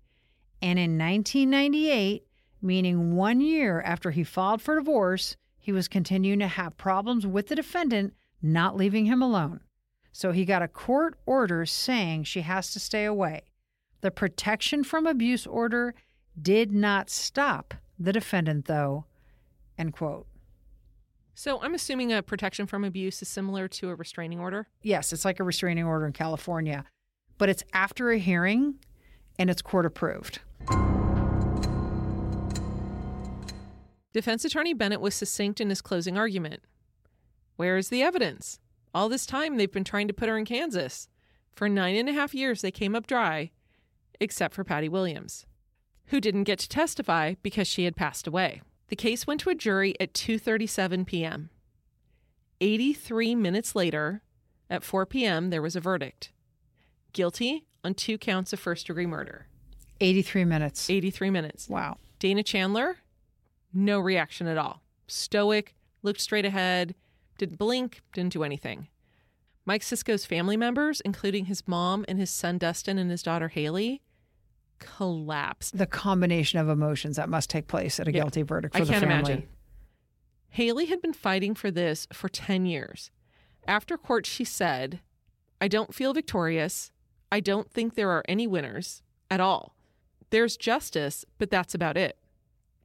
And 0.63 0.79
in 0.79 0.97
1998, 0.97 2.23
meaning 2.63 3.17
one 3.17 3.41
year 3.41 3.83
after 3.83 4.13
he 4.13 4.23
filed 4.23 4.63
for 4.63 4.77
divorce, 4.77 5.37
he 5.59 5.73
was 5.73 5.89
continuing 5.89 6.39
to 6.39 6.47
have 6.47 6.77
problems 6.77 7.27
with 7.27 7.49
the 7.49 7.57
defendant 7.57 8.15
not 8.41 8.77
leaving 8.77 9.07
him 9.07 9.21
alone. 9.21 9.61
So 10.13 10.31
he 10.31 10.45
got 10.45 10.63
a 10.63 10.69
court 10.69 11.19
order 11.27 11.67
saying 11.67 12.25
she 12.25 12.43
has 12.43 12.73
to 12.75 12.79
stay 12.81 13.07
away. 13.07 13.43
The 14.03 14.13
protection 14.13 14.85
from 14.85 15.09
abuse 15.09 15.49
order 15.49 15.95
did 16.43 16.73
not 16.73 17.11
stop 17.11 17.75
the 17.99 18.13
defendant, 18.13 18.67
though. 18.67 19.05
End 19.77 19.93
quote. 19.93 20.27
So 21.35 21.61
I'm 21.63 21.75
assuming 21.75 22.13
a 22.13 22.23
protection 22.23 22.67
from 22.67 22.85
abuse 22.85 23.23
is 23.23 23.29
similar 23.29 23.67
to 23.69 23.91
a 23.91 23.95
restraining 23.95 24.41
order? 24.41 24.69
Yes, 24.83 25.13
it's 25.13 25.25
like 25.25 25.41
a 25.41 25.45
restraining 25.45 25.85
order 25.85 26.07
in 26.07 26.13
California, 26.13 26.85
but 27.39 27.49
it's 27.49 27.65
after 27.73 28.11
a 28.11 28.19
hearing 28.19 28.75
and 29.39 29.49
it's 29.49 29.63
court 29.63 29.87
approved. 29.87 30.41
Defense 34.13 34.45
attorney 34.45 34.75
Bennett 34.75 35.01
was 35.01 35.15
succinct 35.15 35.61
in 35.61 35.71
his 35.71 35.81
closing 35.81 36.19
argument. 36.19 36.63
Where 37.57 37.77
is 37.77 37.89
the 37.89 38.03
evidence? 38.03 38.59
All 38.93 39.09
this 39.09 39.25
time 39.25 39.57
they've 39.57 39.73
been 39.73 39.85
trying 39.85 40.09
to 40.09 40.15
put 40.15 40.29
her 40.29 40.37
in 40.37 40.45
Kansas. 40.45 41.09
For 41.55 41.69
nine 41.69 41.97
and 41.97 42.09
a 42.09 42.13
half 42.13 42.35
years 42.35 42.61
they 42.61 42.71
came 42.71 42.95
up 42.95 43.07
dry, 43.07 43.51
except 44.19 44.55
for 44.55 44.65
Patty 44.65 44.89
Williams 44.89 45.47
who 46.11 46.21
didn't 46.21 46.45
get 46.45 46.59
to 46.61 46.69
testify 46.69 47.35
because 47.43 47.67
she 47.67 47.85
had 47.85 47.97
passed 47.97 48.27
away. 48.27 48.63
The 48.89 48.97
case 48.97 49.27
went 49.27 49.41
to 49.41 49.51
a 49.51 49.55
jury 49.55 49.95
at 49.99 50.13
2:37 50.13 51.07
p.m. 51.07 51.51
83 52.61 53.35
minutes 53.35 53.75
later, 53.75 54.23
at 54.69 54.85
4 54.85 55.07
p.m., 55.07 55.51
there 55.51 55.63
was 55.63 55.75
a 55.75 55.81
verdict. 55.81 56.31
Guilty 57.13 57.65
on 57.83 57.95
two 57.95 58.19
counts 58.19 58.53
of 58.53 58.61
first-degree 58.61 59.07
murder. 59.07 59.47
83 60.01 60.45
minutes. 60.45 60.91
83 60.91 61.31
minutes. 61.31 61.69
Wow. 61.69 61.97
Dana 62.19 62.43
Chandler, 62.43 62.99
no 63.73 63.99
reaction 63.99 64.47
at 64.47 64.59
all. 64.59 64.83
Stoic, 65.07 65.75
looked 66.03 66.21
straight 66.21 66.45
ahead, 66.45 66.95
didn't 67.39 67.59
blink, 67.59 68.03
didn't 68.13 68.33
do 68.33 68.45
anything. 68.45 68.89
Mike 69.65 69.83
Sisco's 69.83 70.27
family 70.27 70.57
members, 70.57 71.01
including 71.01 71.47
his 71.47 71.67
mom 71.67 72.05
and 72.09 72.19
his 72.19 72.31
son 72.31 72.59
Dustin 72.59 72.99
and 72.99 73.11
his 73.11 73.23
daughter 73.23 73.49
Haley, 73.49 74.03
collapsed. 74.81 75.79
The 75.79 75.87
combination 75.87 76.59
of 76.59 76.69
emotions 76.69 77.17
that 77.17 77.29
must 77.29 77.49
take 77.49 77.69
place 77.69 78.01
at 78.01 78.09
a 78.09 78.13
yeah. 78.13 78.23
guilty 78.23 78.43
verdict 78.43 78.75
for 78.75 78.83
I 78.83 78.85
the 78.85 78.93
can't 78.93 79.05
family. 79.05 79.15
imagine. 79.15 79.49
Haley 80.49 80.87
had 80.87 81.01
been 81.01 81.13
fighting 81.13 81.55
for 81.55 81.71
this 81.71 82.09
for 82.13 82.29
10 82.29 82.67
years. 82.67 83.11
After 83.69 83.97
court, 83.97 84.27
she 84.27 84.45
said, 84.45 85.01
I 85.61 85.69
don't 85.69 85.95
feel 85.95 86.13
victorious. 86.13 86.91
I 87.31 87.39
don't 87.41 87.71
think 87.71 87.95
there 87.95 88.11
are 88.11 88.25
any 88.29 88.47
winners 88.47 89.03
at 89.31 89.41
all. 89.41 89.77
There's 90.31 90.57
justice, 90.57 91.25
but 91.39 91.51
that's 91.51 91.75
about 91.75 91.97
it. 91.97 92.19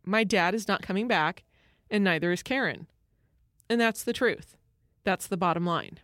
My 0.03 0.23
dad 0.23 0.53
is 0.53 0.67
not 0.67 0.83
coming 0.83 1.07
back, 1.07 1.43
and 1.89 2.03
neither 2.03 2.31
is 2.31 2.43
Karen. 2.43 2.87
And 3.69 3.81
that's 3.81 4.03
the 4.03 4.13
truth. 4.13 4.55
That's 5.03 5.27
the 5.27 5.37
bottom 5.37 5.65
line. 5.65 5.99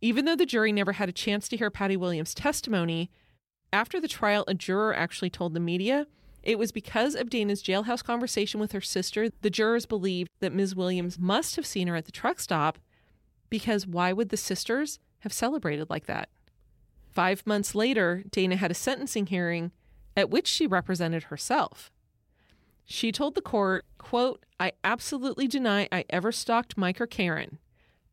Even 0.00 0.24
though 0.24 0.36
the 0.36 0.46
jury 0.46 0.72
never 0.72 0.92
had 0.92 1.08
a 1.10 1.12
chance 1.12 1.48
to 1.48 1.56
hear 1.56 1.70
Patty 1.70 1.96
Williams' 1.96 2.34
testimony, 2.34 3.10
after 3.72 4.00
the 4.00 4.08
trial, 4.08 4.44
a 4.46 4.54
juror 4.54 4.94
actually 4.94 5.30
told 5.30 5.54
the 5.54 5.60
media 5.60 6.06
it 6.42 6.58
was 6.58 6.72
because 6.72 7.14
of 7.14 7.30
Dana's 7.30 7.62
jailhouse 7.62 8.02
conversation 8.02 8.60
with 8.60 8.72
her 8.72 8.80
sister, 8.80 9.28
the 9.42 9.50
jurors 9.50 9.86
believed 9.86 10.30
that 10.40 10.52
Ms. 10.52 10.74
Williams 10.74 11.18
must 11.18 11.56
have 11.56 11.66
seen 11.66 11.86
her 11.88 11.96
at 11.96 12.06
the 12.06 12.12
truck 12.12 12.40
stop 12.40 12.78
because 13.50 13.86
why 13.86 14.12
would 14.12 14.30
the 14.30 14.36
sisters 14.36 14.98
have 15.20 15.32
celebrated 15.32 15.90
like 15.90 16.06
that? 16.06 16.30
Five 17.10 17.46
months 17.46 17.74
later, 17.74 18.24
Dana 18.30 18.56
had 18.56 18.70
a 18.70 18.74
sentencing 18.74 19.26
hearing 19.26 19.72
at 20.16 20.30
which 20.30 20.46
she 20.46 20.66
represented 20.66 21.24
herself. 21.24 21.90
She 22.84 23.12
told 23.12 23.34
the 23.34 23.42
court, 23.42 23.84
quote, 23.98 24.44
I 24.58 24.72
absolutely 24.82 25.46
deny 25.46 25.88
I 25.92 26.04
ever 26.10 26.32
stalked 26.32 26.78
Mike 26.78 27.00
or 27.00 27.06
Karen, 27.06 27.58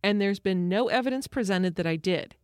and 0.03 0.19
there's 0.19 0.39
been 0.39 0.69
no 0.69 0.87
evidence 0.87 1.27
presented 1.27 1.75
that 1.75 1.87
I 1.87 1.95
did. 1.95 2.35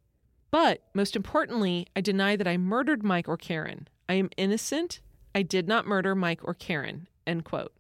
But 0.54 0.84
most 0.94 1.16
importantly, 1.16 1.88
I 1.96 2.02
deny 2.02 2.36
that 2.36 2.48
I 2.48 2.58
murdered 2.58 3.04
Mike 3.04 3.28
or 3.28 3.38
Karen. 3.38 3.88
I 4.08 4.14
am 4.14 4.30
innocent. 4.38 5.02
I 5.34 5.42
did 5.42 5.68
not 5.68 5.88
murder 5.88 6.14
Mike 6.14 6.42
or 6.44 6.54
Karen. 6.54 7.08
End 7.26 7.44
quote. 7.44 7.74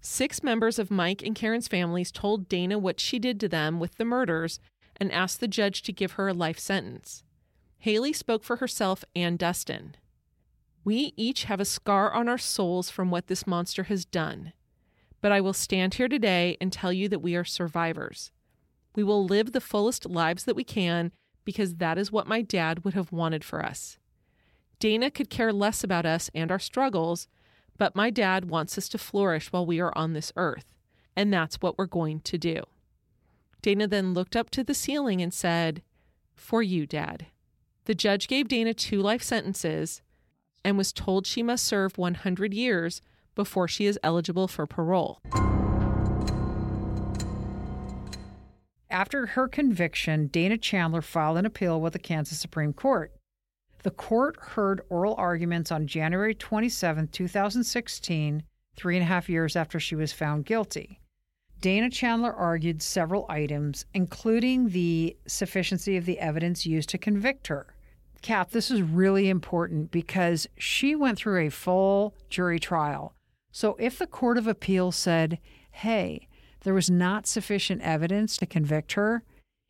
Six 0.00 0.42
members 0.42 0.80
of 0.80 0.90
Mike 0.90 1.22
and 1.22 1.36
Karen's 1.36 1.68
families 1.68 2.10
told 2.10 2.48
Dana 2.48 2.76
what 2.76 2.98
she 2.98 3.20
did 3.20 3.38
to 3.38 3.48
them 3.48 3.78
with 3.78 3.98
the 3.98 4.04
murders 4.04 4.58
and 4.96 5.12
asked 5.12 5.38
the 5.38 5.46
judge 5.46 5.82
to 5.82 5.92
give 5.92 6.12
her 6.12 6.26
a 6.26 6.34
life 6.34 6.58
sentence. 6.58 7.22
Haley 7.78 8.12
spoke 8.12 8.42
for 8.42 8.56
herself 8.56 9.04
and 9.14 9.38
Dustin. 9.38 9.94
We 10.82 11.14
each 11.16 11.44
have 11.44 11.60
a 11.60 11.64
scar 11.64 12.12
on 12.12 12.28
our 12.28 12.36
souls 12.36 12.90
from 12.90 13.12
what 13.12 13.28
this 13.28 13.46
monster 13.46 13.84
has 13.84 14.04
done. 14.04 14.54
But 15.20 15.30
I 15.30 15.40
will 15.40 15.52
stand 15.52 15.94
here 15.94 16.08
today 16.08 16.56
and 16.60 16.72
tell 16.72 16.92
you 16.92 17.08
that 17.10 17.22
we 17.22 17.36
are 17.36 17.44
survivors. 17.44 18.32
We 18.96 19.04
will 19.04 19.24
live 19.24 19.52
the 19.52 19.60
fullest 19.60 20.04
lives 20.04 20.42
that 20.46 20.56
we 20.56 20.64
can 20.64 21.12
because 21.44 21.76
that 21.76 21.98
is 21.98 22.12
what 22.12 22.26
my 22.26 22.42
dad 22.42 22.84
would 22.84 22.94
have 22.94 23.12
wanted 23.12 23.44
for 23.44 23.64
us. 23.64 23.98
Dana 24.78 25.10
could 25.10 25.30
care 25.30 25.52
less 25.52 25.84
about 25.84 26.06
us 26.06 26.30
and 26.34 26.50
our 26.50 26.58
struggles, 26.58 27.28
but 27.78 27.96
my 27.96 28.10
dad 28.10 28.46
wants 28.46 28.76
us 28.76 28.88
to 28.88 28.98
flourish 28.98 29.52
while 29.52 29.66
we 29.66 29.80
are 29.80 29.96
on 29.96 30.12
this 30.12 30.32
earth, 30.36 30.74
and 31.16 31.32
that's 31.32 31.56
what 31.56 31.78
we're 31.78 31.86
going 31.86 32.20
to 32.20 32.38
do. 32.38 32.62
Dana 33.62 33.86
then 33.86 34.12
looked 34.12 34.34
up 34.34 34.50
to 34.50 34.64
the 34.64 34.74
ceiling 34.74 35.20
and 35.20 35.32
said, 35.32 35.82
For 36.34 36.62
you, 36.62 36.86
Dad. 36.86 37.26
The 37.84 37.94
judge 37.94 38.28
gave 38.28 38.48
Dana 38.48 38.74
two 38.74 39.00
life 39.00 39.22
sentences 39.22 40.02
and 40.64 40.76
was 40.76 40.92
told 40.92 41.26
she 41.26 41.42
must 41.42 41.64
serve 41.64 41.98
100 41.98 42.54
years 42.54 43.02
before 43.34 43.66
she 43.66 43.86
is 43.86 43.98
eligible 44.02 44.48
for 44.48 44.66
parole. 44.66 45.20
After 48.92 49.24
her 49.24 49.48
conviction, 49.48 50.26
Dana 50.26 50.58
Chandler 50.58 51.00
filed 51.00 51.38
an 51.38 51.46
appeal 51.46 51.80
with 51.80 51.94
the 51.94 51.98
Kansas 51.98 52.38
Supreme 52.38 52.74
Court. 52.74 53.10
The 53.84 53.90
court 53.90 54.36
heard 54.38 54.82
oral 54.90 55.14
arguments 55.14 55.72
on 55.72 55.86
January 55.86 56.34
27, 56.34 57.08
2016, 57.08 58.42
three 58.76 58.96
and 58.96 59.02
a 59.02 59.06
half 59.06 59.30
years 59.30 59.56
after 59.56 59.80
she 59.80 59.94
was 59.94 60.12
found 60.12 60.44
guilty. 60.44 61.00
Dana 61.62 61.88
Chandler 61.88 62.34
argued 62.34 62.82
several 62.82 63.24
items, 63.30 63.86
including 63.94 64.68
the 64.68 65.16
sufficiency 65.26 65.96
of 65.96 66.04
the 66.04 66.18
evidence 66.18 66.66
used 66.66 66.90
to 66.90 66.98
convict 66.98 67.46
her. 67.46 67.74
Kath, 68.20 68.50
this 68.50 68.70
is 68.70 68.82
really 68.82 69.30
important 69.30 69.90
because 69.90 70.46
she 70.58 70.94
went 70.94 71.16
through 71.16 71.46
a 71.46 71.50
full 71.50 72.14
jury 72.28 72.60
trial. 72.60 73.14
So 73.52 73.74
if 73.80 73.98
the 73.98 74.06
Court 74.06 74.36
of 74.36 74.46
Appeal 74.46 74.92
said, 74.92 75.38
hey, 75.70 76.28
there 76.64 76.74
was 76.74 76.90
not 76.90 77.26
sufficient 77.26 77.82
evidence 77.82 78.36
to 78.36 78.46
convict 78.46 78.92
her, 78.92 79.22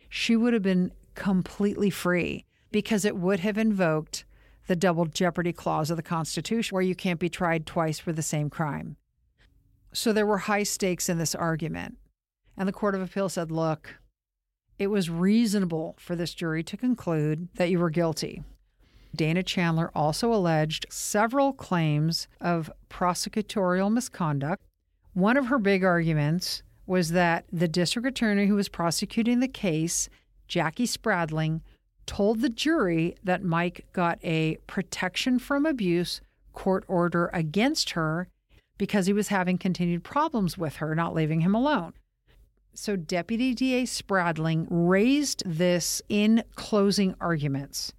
she 0.09 0.37
would 0.37 0.53
have 0.53 0.63
been 0.63 0.93
completely 1.15 1.91
free 1.91 2.45
because 2.71 3.05
it 3.05 3.17
would 3.17 3.41
have 3.41 3.59
invoked 3.59 4.25
the 4.67 4.77
double 4.77 5.07
jeopardy 5.07 5.53
clause 5.53 5.91
of 5.91 5.97
the 5.97 6.03
Constitution, 6.03 6.75
where 6.75 6.83
you 6.83 6.95
can't 6.95 7.21
be 7.21 7.29
tried 7.29 7.67
twice 7.67 7.99
for 7.99 8.13
the 8.13 8.23
same 8.23 8.49
crime. 8.49 8.97
So 9.93 10.13
there 10.13 10.27
were 10.27 10.39
high 10.39 10.63
stakes 10.63 11.09
in 11.09 11.19
this 11.19 11.35
argument. 11.35 11.99
And 12.57 12.69
the 12.69 12.73
Court 12.73 12.95
of 12.95 13.03
Appeal 13.03 13.29
said, 13.29 13.51
look, 13.51 13.97
it 14.79 14.87
was 14.87 15.11
reasonable 15.11 15.97
for 15.99 16.17
this 16.17 16.35
jury 16.35 16.63
to 16.65 16.77
conclude 16.77 17.49
that 17.55 17.71
you 17.71 17.79
were 17.79 17.91
guilty. 17.91 18.43
Dana 19.15 19.43
Chandler 19.43 19.91
also 19.95 20.33
alleged 20.33 20.87
several 20.91 21.53
claims 21.53 22.29
of 22.41 22.71
prosecutorial 22.89 23.93
misconduct. 23.93 24.63
One 25.13 25.37
of 25.37 25.47
her 25.47 25.59
big 25.59 25.85
arguments 25.85 26.63
was 26.93 27.13
that 27.13 27.47
the 27.51 27.67
district 27.67 28.07
attorney 28.07 28.47
who 28.47 28.55
was 28.55 28.69
prosecuting 28.69 29.41
the 29.41 29.49
case, 29.49 30.11
Jackie 30.47 30.85
Spradling, 30.85 31.63
told 32.05 32.43
the 32.43 32.51
jury 32.51 33.17
that 33.25 33.43
Mike 33.43 33.87
got 33.95 34.19
a 34.23 34.59
protection 34.67 35.39
from 35.39 35.65
abuse 35.65 36.21
court 36.53 36.85
order 36.89 37.31
against 37.33 37.93
her 37.93 38.29
because 38.77 39.07
he 39.07 39.15
was 39.15 39.29
having 39.29 39.57
continued 39.57 40.05
problems 40.05 40.59
with 40.59 40.77
her, 40.77 40.95
not 40.95 41.15
leaving 41.15 41.41
him 41.41 41.55
alone. 41.55 41.95
So, 42.75 42.95
Deputy 42.95 43.55
DA 43.55 43.87
Spradling 43.87 44.67
raised 44.69 45.43
this 45.47 46.03
in 46.11 46.45
closing 46.57 47.15
arguments. 47.23 47.95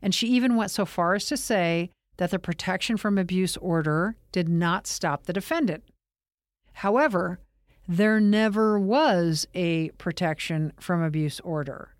And 0.00 0.14
she 0.14 0.26
even 0.28 0.56
went 0.56 0.70
so 0.70 0.86
far 0.86 1.14
as 1.14 1.26
to 1.26 1.36
say 1.36 1.90
that 2.16 2.30
the 2.30 2.38
protection 2.38 2.96
from 2.96 3.18
abuse 3.18 3.58
order 3.58 4.16
did 4.32 4.48
not 4.48 4.86
stop 4.86 5.24
the 5.24 5.34
defendant. 5.34 5.84
However, 6.72 7.40
there 7.88 8.20
never 8.20 8.78
was 8.78 9.46
a 9.54 9.88
protection 9.92 10.72
from 10.78 11.02
abuse 11.02 11.40
order. 11.40 11.94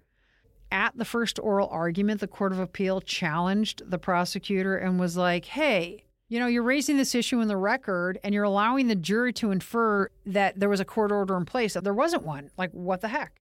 At 0.70 0.96
the 0.98 1.06
first 1.06 1.38
oral 1.38 1.68
argument, 1.68 2.20
the 2.20 2.28
Court 2.28 2.52
of 2.52 2.58
Appeal 2.58 3.00
challenged 3.00 3.90
the 3.90 3.98
prosecutor 3.98 4.76
and 4.76 5.00
was 5.00 5.16
like, 5.16 5.46
hey, 5.46 6.04
you 6.28 6.38
know, 6.38 6.46
you're 6.46 6.62
raising 6.62 6.98
this 6.98 7.14
issue 7.14 7.40
in 7.40 7.48
the 7.48 7.56
record 7.56 8.18
and 8.22 8.34
you're 8.34 8.44
allowing 8.44 8.88
the 8.88 8.94
jury 8.94 9.32
to 9.32 9.50
infer 9.50 10.10
that 10.26 10.60
there 10.60 10.68
was 10.68 10.80
a 10.80 10.84
court 10.84 11.10
order 11.10 11.38
in 11.38 11.46
place, 11.46 11.72
that 11.72 11.84
there 11.84 11.94
wasn't 11.94 12.22
one. 12.22 12.50
Like, 12.58 12.70
what 12.72 13.00
the 13.00 13.08
heck? 13.08 13.40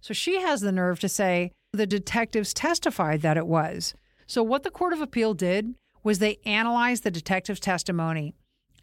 So 0.00 0.14
she 0.14 0.40
has 0.40 0.60
the 0.60 0.70
nerve 0.70 1.00
to 1.00 1.08
say 1.08 1.50
the 1.72 1.86
detectives 1.86 2.54
testified 2.54 3.22
that 3.22 3.36
it 3.36 3.48
was. 3.48 3.94
So, 4.28 4.44
what 4.44 4.62
the 4.62 4.70
Court 4.70 4.92
of 4.92 5.00
Appeal 5.00 5.34
did 5.34 5.74
was 6.04 6.18
they 6.18 6.38
analyzed 6.44 7.02
the 7.02 7.10
detective's 7.10 7.60
testimony, 7.60 8.34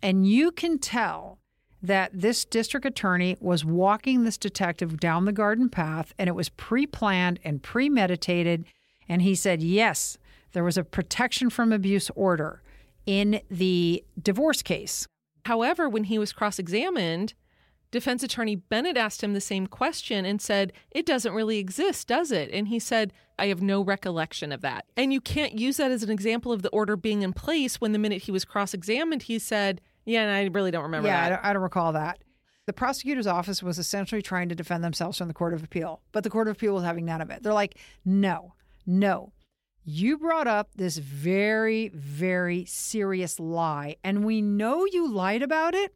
and 0.02 0.28
you 0.28 0.52
can 0.52 0.80
tell 0.80 1.40
that 1.86 2.12
this 2.14 2.46
district 2.46 2.86
attorney 2.86 3.38
was 3.40 3.64
walking 3.64 4.24
this 4.24 4.38
detective 4.38 5.00
down 5.00 5.26
the 5.26 5.32
garden 5.32 5.70
path 5.70 6.14
and 6.18 6.28
it 6.28 6.36
was 6.36 6.50
pre 6.50 6.86
planned 6.86 7.40
and 7.44 7.62
premeditated. 7.62 8.66
And 9.08 9.22
he 9.22 9.36
said, 9.36 9.62
yes, 9.62 10.18
there 10.54 10.64
was 10.64 10.78
a 10.78 10.84
protection 10.84 11.50
from 11.50 11.72
abuse 11.72 12.10
order 12.16 12.62
in 13.06 13.42
the 13.52 14.04
divorce 14.22 14.62
case. 14.62 15.08
However, 15.46 15.88
when 15.88 16.06
he 16.06 16.18
was 16.18 16.34
cross 16.34 16.58
examined, 16.58 17.34
defense 17.92 18.24
attorney 18.24 18.56
Bennett 18.56 18.98
asked 18.98 19.24
him 19.24 19.34
the 19.34 19.42
same 19.42 19.68
question 19.68 20.26
and 20.26 20.42
said, 20.42 20.74
It 20.92 21.06
doesn't 21.06 21.34
really 21.34 21.60
exist, 21.60 22.08
does 22.08 22.32
it? 22.32 22.50
And 22.52 22.68
he 22.68 22.80
said, 22.80 23.14
I 23.38 23.48
have 23.48 23.62
no 23.62 23.84
recollection 23.84 24.52
of 24.52 24.62
that. 24.62 24.86
And 24.98 25.14
you 25.14 25.22
can't 25.22 25.60
use 25.60 25.78
that 25.78 25.92
as 25.92 26.04
an 26.04 26.10
example 26.10 26.52
of 26.52 26.62
the 26.62 26.70
order 26.70 26.96
being 26.96 27.22
in 27.22 27.34
place 27.34 27.80
when 27.80 27.92
the 27.92 28.00
minute 28.00 28.24
he 28.24 28.32
was 28.32 28.46
cross 28.46 28.74
examined, 28.74 29.24
he 29.24 29.38
said, 29.38 29.82
yeah, 30.06 30.22
and 30.22 30.32
I 30.32 30.44
really 30.58 30.72
don't 30.72 30.84
remember 30.84 31.08
yeah, 31.08 31.22
that. 31.22 31.26
I 31.26 31.30
don't, 31.30 31.46
I 31.46 31.54
don't 31.54 31.64
recall 31.64 31.94
that. 31.94 32.20
The 32.68 32.74
prosecutor's 32.74 33.28
office 33.28 33.62
was 33.62 33.78
essentially 33.78 34.22
trying 34.22 34.50
to 34.50 34.56
defend 34.56 34.84
themselves 34.84 35.18
from 35.18 35.28
the 35.28 35.34
Court 35.34 35.54
of 35.54 35.64
Appeal, 35.64 36.02
but 36.12 36.24
the 36.24 36.30
Court 36.30 36.48
of 36.48 36.56
Appeal 36.56 36.74
was 36.74 36.84
having 36.84 37.06
none 37.06 37.22
of 37.22 37.30
it. 37.30 37.44
They're 37.44 37.54
like, 37.54 37.78
no, 38.04 38.54
no. 38.86 39.34
You 39.84 40.18
brought 40.18 40.48
up 40.48 40.70
this 40.76 40.98
very, 40.98 41.90
very 41.90 42.66
serious 42.66 43.40
lie, 43.40 43.98
and 44.04 44.26
we 44.26 44.42
know 44.42 44.86
you 44.86 45.08
lied 45.08 45.44
about 45.44 45.76
it 45.76 45.94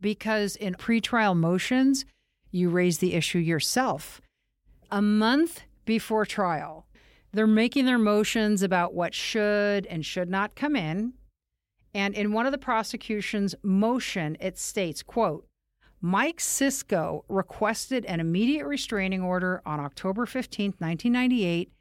because 0.00 0.56
in 0.56 0.74
pretrial 0.74 1.36
motions, 1.36 2.06
you 2.50 2.70
raised 2.70 3.00
the 3.00 3.12
issue 3.12 3.38
yourself. 3.38 4.22
A 4.90 5.02
month 5.02 5.62
before 5.84 6.24
trial, 6.24 6.86
they're 7.32 7.46
making 7.46 7.84
their 7.84 7.98
motions 7.98 8.62
about 8.62 8.94
what 8.94 9.12
should 9.12 9.84
and 9.86 10.06
should 10.06 10.30
not 10.30 10.54
come 10.54 10.74
in. 10.74 11.12
And 11.96 12.14
in 12.14 12.32
one 12.32 12.44
of 12.44 12.52
the 12.52 12.58
prosecution's 12.58 13.54
motion, 13.62 14.36
it 14.38 14.58
states, 14.58 15.02
quote, 15.02 15.48
Mike 16.02 16.40
Sisco 16.40 17.24
requested 17.26 18.04
an 18.04 18.20
immediate 18.20 18.66
restraining 18.66 19.22
order 19.22 19.62
on 19.64 19.80
October 19.80 20.26
15, 20.26 20.74
1998, 20.78 21.72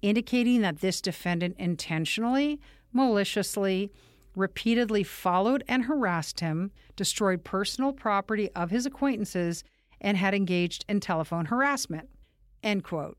indicating 0.00 0.62
that 0.62 0.80
this 0.80 1.02
defendant 1.02 1.54
intentionally, 1.58 2.58
maliciously, 2.94 3.92
repeatedly 4.34 5.02
followed 5.02 5.62
and 5.68 5.84
harassed 5.84 6.40
him, 6.40 6.70
destroyed 6.96 7.44
personal 7.44 7.92
property 7.92 8.48
of 8.52 8.70
his 8.70 8.86
acquaintances, 8.86 9.64
and 10.00 10.16
had 10.16 10.32
engaged 10.32 10.86
in 10.88 10.98
telephone 10.98 11.44
harassment. 11.44 12.08
End 12.62 12.84
quote. 12.84 13.18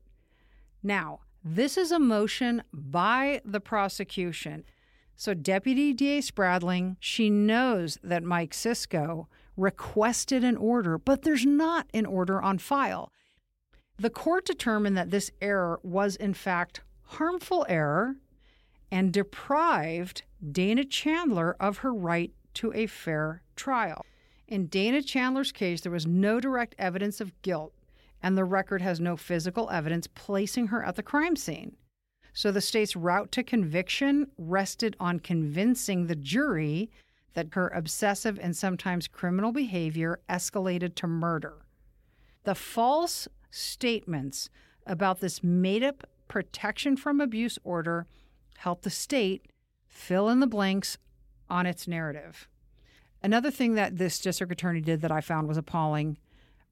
Now, 0.82 1.20
this 1.44 1.78
is 1.78 1.92
a 1.92 2.00
motion 2.00 2.64
by 2.72 3.40
the 3.44 3.60
prosecution. 3.60 4.64
So, 5.20 5.34
Deputy 5.34 5.92
DA 5.92 6.22
Spradling, 6.22 6.96
she 6.98 7.28
knows 7.28 7.98
that 8.02 8.22
Mike 8.22 8.52
Sisco 8.52 9.26
requested 9.54 10.42
an 10.42 10.56
order, 10.56 10.96
but 10.96 11.20
there's 11.20 11.44
not 11.44 11.86
an 11.92 12.06
order 12.06 12.40
on 12.40 12.56
file. 12.56 13.12
The 13.98 14.08
court 14.08 14.46
determined 14.46 14.96
that 14.96 15.10
this 15.10 15.30
error 15.42 15.78
was, 15.82 16.16
in 16.16 16.32
fact, 16.32 16.80
harmful 17.02 17.66
error 17.68 18.16
and 18.90 19.12
deprived 19.12 20.22
Dana 20.52 20.86
Chandler 20.86 21.54
of 21.60 21.78
her 21.78 21.92
right 21.92 22.32
to 22.54 22.72
a 22.72 22.86
fair 22.86 23.42
trial. 23.56 24.06
In 24.48 24.68
Dana 24.68 25.02
Chandler's 25.02 25.52
case, 25.52 25.82
there 25.82 25.92
was 25.92 26.06
no 26.06 26.40
direct 26.40 26.74
evidence 26.78 27.20
of 27.20 27.42
guilt, 27.42 27.74
and 28.22 28.38
the 28.38 28.44
record 28.46 28.80
has 28.80 29.00
no 29.00 29.18
physical 29.18 29.68
evidence 29.68 30.06
placing 30.06 30.68
her 30.68 30.82
at 30.82 30.96
the 30.96 31.02
crime 31.02 31.36
scene. 31.36 31.76
So 32.32 32.50
the 32.50 32.60
state's 32.60 32.96
route 32.96 33.32
to 33.32 33.42
conviction 33.42 34.28
rested 34.38 34.96
on 35.00 35.20
convincing 35.20 36.06
the 36.06 36.14
jury 36.14 36.90
that 37.34 37.54
her 37.54 37.68
obsessive 37.68 38.38
and 38.40 38.56
sometimes 38.56 39.08
criminal 39.08 39.52
behavior 39.52 40.20
escalated 40.28 40.94
to 40.96 41.06
murder. 41.06 41.54
The 42.44 42.54
false 42.54 43.28
statements 43.50 44.50
about 44.86 45.20
this 45.20 45.42
made 45.42 45.82
up 45.82 46.08
protection 46.28 46.96
from 46.96 47.20
abuse 47.20 47.58
order 47.64 48.06
helped 48.58 48.82
the 48.82 48.90
state 48.90 49.46
fill 49.86 50.28
in 50.28 50.40
the 50.40 50.46
blanks 50.46 50.98
on 51.48 51.66
its 51.66 51.88
narrative. 51.88 52.48
Another 53.22 53.50
thing 53.50 53.74
that 53.74 53.98
this 53.98 54.18
district 54.18 54.52
attorney 54.52 54.80
did 54.80 55.02
that 55.02 55.12
I 55.12 55.20
found 55.20 55.48
was 55.48 55.58
appalling 55.58 56.18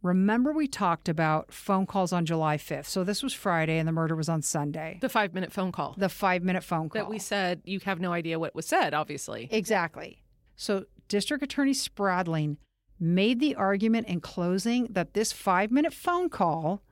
Remember, 0.03 0.53
we 0.53 0.68
talked 0.68 1.09
about 1.09 1.53
phone 1.53 1.84
calls 1.84 2.12
on 2.12 2.24
July 2.24 2.57
5th. 2.57 2.86
So 2.86 3.03
this 3.03 3.22
was 3.22 3.32
Friday 3.34 3.78
and 3.78 3.88
the 3.88 3.92
murder 3.92 4.14
was 4.14 4.28
on 4.28 4.42
Sunday. 4.42 4.99
The 5.01 5.09
five 5.09 5.34
minute 5.34 5.53
phone 5.53 5.72
call. 5.72 5.94
The 5.99 6.09
five 6.09 6.42
minute 6.42 6.62
phone 6.62 6.88
call. 6.88 7.03
That 7.03 7.11
we 7.11 7.18
said 7.18 7.62
you 7.64 7.80
have 7.84 8.01
no 8.01 8.12
idea 8.12 8.38
what 8.38 8.55
was 8.55 8.66
said, 8.66 8.94
obviously. 8.94 9.49
Exactly. 9.51 10.22
So 10.55 10.84
District 11.09 11.42
Attorney 11.42 11.74
Spradling 11.74 12.59
made 13.01 13.40
the 13.40 13.57
argument 13.57 14.07
in 14.07 14.20
closing 14.20 14.86
that 14.90 15.14
this 15.14 15.32
five 15.32 15.70
minute 15.70 15.92
phone 15.92 16.28
call 16.28 16.82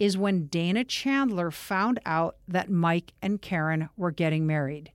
is 0.00 0.16
when 0.16 0.46
Dana 0.46 0.82
Chandler 0.82 1.50
found 1.50 2.00
out 2.06 2.36
that 2.48 2.70
Mike 2.70 3.12
and 3.22 3.40
Karen 3.40 3.90
were 3.96 4.10
getting 4.10 4.46
married. 4.46 4.90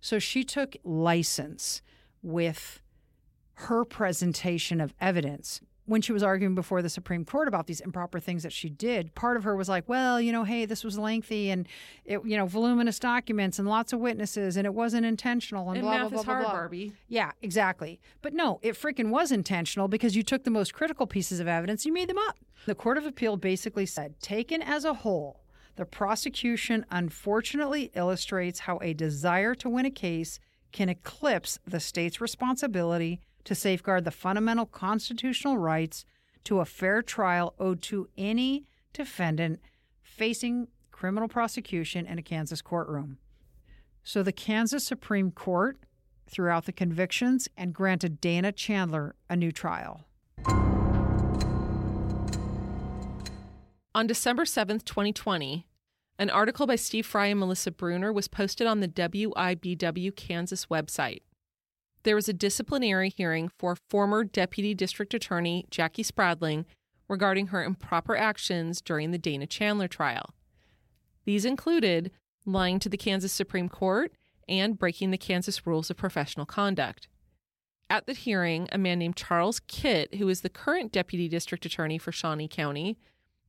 So 0.00 0.18
she 0.18 0.44
took 0.44 0.76
license 0.82 1.82
with 2.22 2.80
her 3.54 3.84
presentation 3.84 4.80
of 4.80 4.94
evidence 5.00 5.60
when 5.90 6.00
she 6.00 6.12
was 6.12 6.22
arguing 6.22 6.54
before 6.54 6.82
the 6.82 6.88
Supreme 6.88 7.24
Court 7.24 7.48
about 7.48 7.66
these 7.66 7.80
improper 7.80 8.20
things 8.20 8.44
that 8.44 8.52
she 8.52 8.70
did, 8.70 9.12
part 9.16 9.36
of 9.36 9.42
her 9.42 9.56
was 9.56 9.68
like, 9.68 9.88
well, 9.88 10.20
you 10.20 10.30
know, 10.30 10.44
hey, 10.44 10.64
this 10.64 10.84
was 10.84 10.96
lengthy 10.96 11.50
and 11.50 11.66
it, 12.04 12.20
you 12.24 12.36
know, 12.36 12.46
voluminous 12.46 13.00
documents 13.00 13.58
and 13.58 13.66
lots 13.66 13.92
of 13.92 13.98
witnesses 13.98 14.56
and 14.56 14.66
it 14.66 14.72
wasn't 14.72 15.04
intentional 15.04 15.68
and, 15.68 15.78
and 15.78 15.84
blah, 15.84 15.98
math 15.98 16.10
blah, 16.10 16.20
is 16.20 16.24
blah, 16.24 16.34
hard, 16.34 16.44
blah. 16.44 16.52
Barbie. 16.52 16.92
Yeah, 17.08 17.32
exactly. 17.42 18.00
But 18.22 18.34
no, 18.34 18.60
it 18.62 18.76
freaking 18.76 19.10
was 19.10 19.32
intentional 19.32 19.88
because 19.88 20.14
you 20.14 20.22
took 20.22 20.44
the 20.44 20.50
most 20.50 20.72
critical 20.72 21.08
pieces 21.08 21.40
of 21.40 21.48
evidence, 21.48 21.84
you 21.84 21.92
made 21.92 22.08
them 22.08 22.18
up. 22.18 22.38
The 22.66 22.76
Court 22.76 22.96
of 22.96 23.04
Appeal 23.04 23.36
basically 23.36 23.86
said, 23.86 24.20
taken 24.20 24.62
as 24.62 24.84
a 24.84 24.94
whole, 24.94 25.40
the 25.74 25.86
prosecution 25.86 26.86
unfortunately 26.92 27.90
illustrates 27.96 28.60
how 28.60 28.78
a 28.80 28.94
desire 28.94 29.56
to 29.56 29.68
win 29.68 29.86
a 29.86 29.90
case 29.90 30.38
can 30.70 30.88
eclipse 30.88 31.58
the 31.66 31.80
state's 31.80 32.20
responsibility 32.20 33.20
to 33.44 33.54
safeguard 33.54 34.04
the 34.04 34.10
fundamental 34.10 34.66
constitutional 34.66 35.58
rights 35.58 36.04
to 36.44 36.60
a 36.60 36.64
fair 36.64 37.02
trial 37.02 37.54
owed 37.58 37.82
to 37.82 38.08
any 38.16 38.66
defendant 38.92 39.60
facing 40.02 40.68
criminal 40.90 41.28
prosecution 41.28 42.06
in 42.06 42.18
a 42.18 42.22
Kansas 42.22 42.62
courtroom. 42.62 43.18
So 44.02 44.22
the 44.22 44.32
Kansas 44.32 44.84
Supreme 44.84 45.30
Court 45.30 45.78
threw 46.26 46.48
out 46.48 46.66
the 46.66 46.72
convictions 46.72 47.48
and 47.56 47.74
granted 47.74 48.20
Dana 48.20 48.52
Chandler 48.52 49.14
a 49.28 49.36
new 49.36 49.52
trial. 49.52 50.04
On 53.92 54.06
December 54.06 54.44
7th, 54.44 54.84
2020, 54.84 55.66
an 56.18 56.30
article 56.30 56.66
by 56.66 56.76
Steve 56.76 57.06
Fry 57.06 57.26
and 57.26 57.40
Melissa 57.40 57.70
Brunner 57.70 58.12
was 58.12 58.28
posted 58.28 58.66
on 58.66 58.80
the 58.80 58.88
WIBW 58.88 60.14
Kansas 60.14 60.66
website 60.66 61.22
there 62.02 62.14
was 62.14 62.28
a 62.28 62.32
disciplinary 62.32 63.10
hearing 63.10 63.50
for 63.58 63.76
former 63.88 64.24
Deputy 64.24 64.74
District 64.74 65.12
Attorney 65.12 65.66
Jackie 65.70 66.02
Spradling 66.02 66.66
regarding 67.08 67.48
her 67.48 67.64
improper 67.64 68.16
actions 68.16 68.80
during 68.80 69.10
the 69.10 69.18
Dana 69.18 69.46
Chandler 69.46 69.88
trial. 69.88 70.34
These 71.24 71.44
included 71.44 72.10
lying 72.46 72.78
to 72.78 72.88
the 72.88 72.96
Kansas 72.96 73.32
Supreme 73.32 73.68
Court 73.68 74.12
and 74.48 74.78
breaking 74.78 75.10
the 75.10 75.18
Kansas 75.18 75.66
rules 75.66 75.90
of 75.90 75.96
professional 75.96 76.46
conduct. 76.46 77.08
At 77.88 78.06
the 78.06 78.12
hearing, 78.12 78.68
a 78.72 78.78
man 78.78 79.00
named 79.00 79.16
Charles 79.16 79.60
Kitt, 79.60 80.14
who 80.14 80.28
is 80.28 80.40
the 80.40 80.48
current 80.48 80.92
Deputy 80.92 81.28
District 81.28 81.66
Attorney 81.66 81.98
for 81.98 82.12
Shawnee 82.12 82.48
County, 82.48 82.96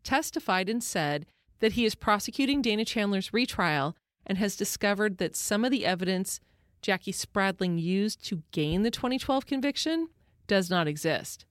testified 0.04 0.68
and 0.68 0.84
said 0.84 1.28
that 1.60 1.74
he 1.74 1.86
is 1.86 1.96
prosecuting 1.96 2.62
Dana 2.62 2.84
Chandler's 2.84 3.34
retrial 3.34 3.96
and 4.26 4.38
has 4.40 4.56
discovered 4.56 5.20
that 5.20 5.36
some 5.36 5.64
of 5.64 5.72
the 5.72 5.86
evidence 5.86 6.40
Jackie 6.82 7.12
Spradling 7.12 7.78
used 7.78 8.26
to 8.26 8.44
gain 8.52 8.84
the 8.84 8.92
2012 8.92 9.46
conviction 9.46 10.10
does 10.48 10.70
not 10.70 10.88
exist. 10.88 11.46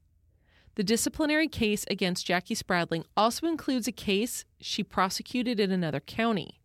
The 0.75 0.85
disciplinary 0.85 1.49
case 1.49 1.85
against 1.91 2.27
Jackie 2.27 2.55
Spradling 2.55 3.05
also 3.17 3.47
includes 3.47 3.89
a 3.89 3.93
case 3.93 4.45
she 4.61 4.83
prosecuted 4.83 5.61
in 5.61 5.71
another 5.71 6.01
county. 6.01 6.61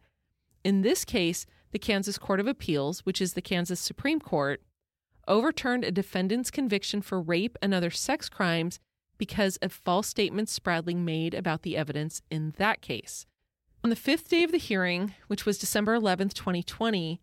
In 0.64 0.82
this 0.82 1.06
case, 1.06 1.46
the 1.72 1.80
Kansas 1.80 2.18
Court 2.18 2.40
of 2.40 2.48
Appeals, 2.48 3.02
which 3.02 3.22
is 3.22 3.34
the 3.34 3.42
Kansas 3.42 3.80
Supreme 3.80 4.20
Court, 4.20 4.62
overturned 5.28 5.84
a 5.84 5.92
defendant's 5.92 6.52
conviction 6.52 7.02
for 7.02 7.22
rape 7.22 7.58
and 7.62 7.74
other 7.74 7.90
sex 7.90 8.30
crimes 8.30 8.80
because 9.18 9.58
of 9.58 9.72
false 9.72 10.08
statements 10.08 10.52
Spradling 10.52 11.04
made 11.04 11.34
about 11.34 11.64
the 11.64 11.78
evidence 11.78 12.22
in 12.30 12.54
that 12.58 12.82
case. 12.82 13.26
On 13.84 13.90
the 13.90 13.96
fifth 13.96 14.30
day 14.30 14.44
of 14.44 14.52
the 14.52 14.58
hearing, 14.58 15.14
which 15.28 15.46
was 15.46 15.58
December 15.58 15.94
11, 15.94 16.30
2020, 16.30 17.22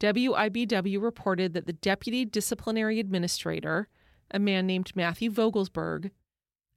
WIBW 0.00 1.00
reported 1.00 1.52
that 1.54 1.66
the 1.66 1.74
deputy 1.74 2.24
disciplinary 2.24 2.98
administrator, 2.98 3.88
a 4.30 4.38
man 4.38 4.66
named 4.66 4.92
Matthew 4.94 5.30
Vogelsberg, 5.30 6.10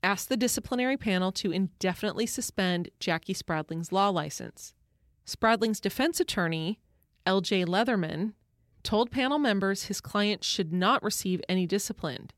asked 0.03 0.27
the 0.27 0.37
disciplinary 0.37 0.97
panel 0.97 1.31
to 1.31 1.51
indefinitely 1.51 2.25
suspend 2.25 2.89
Jackie 2.99 3.33
Spradling's 3.33 3.91
law 3.91 4.09
license. 4.09 4.73
Spradling's 5.25 5.79
defense 5.79 6.19
attorney, 6.19 6.79
LJ 7.25 7.65
Leatherman, 7.65 8.33
told 8.83 9.09
panel 9.09 9.39
members 9.39 9.85
his 9.85 10.01
client 10.01 10.43
should 10.43 10.73
not 10.73 11.01
receive 11.01 11.41
any 11.47 11.65
discipline. 11.65 12.29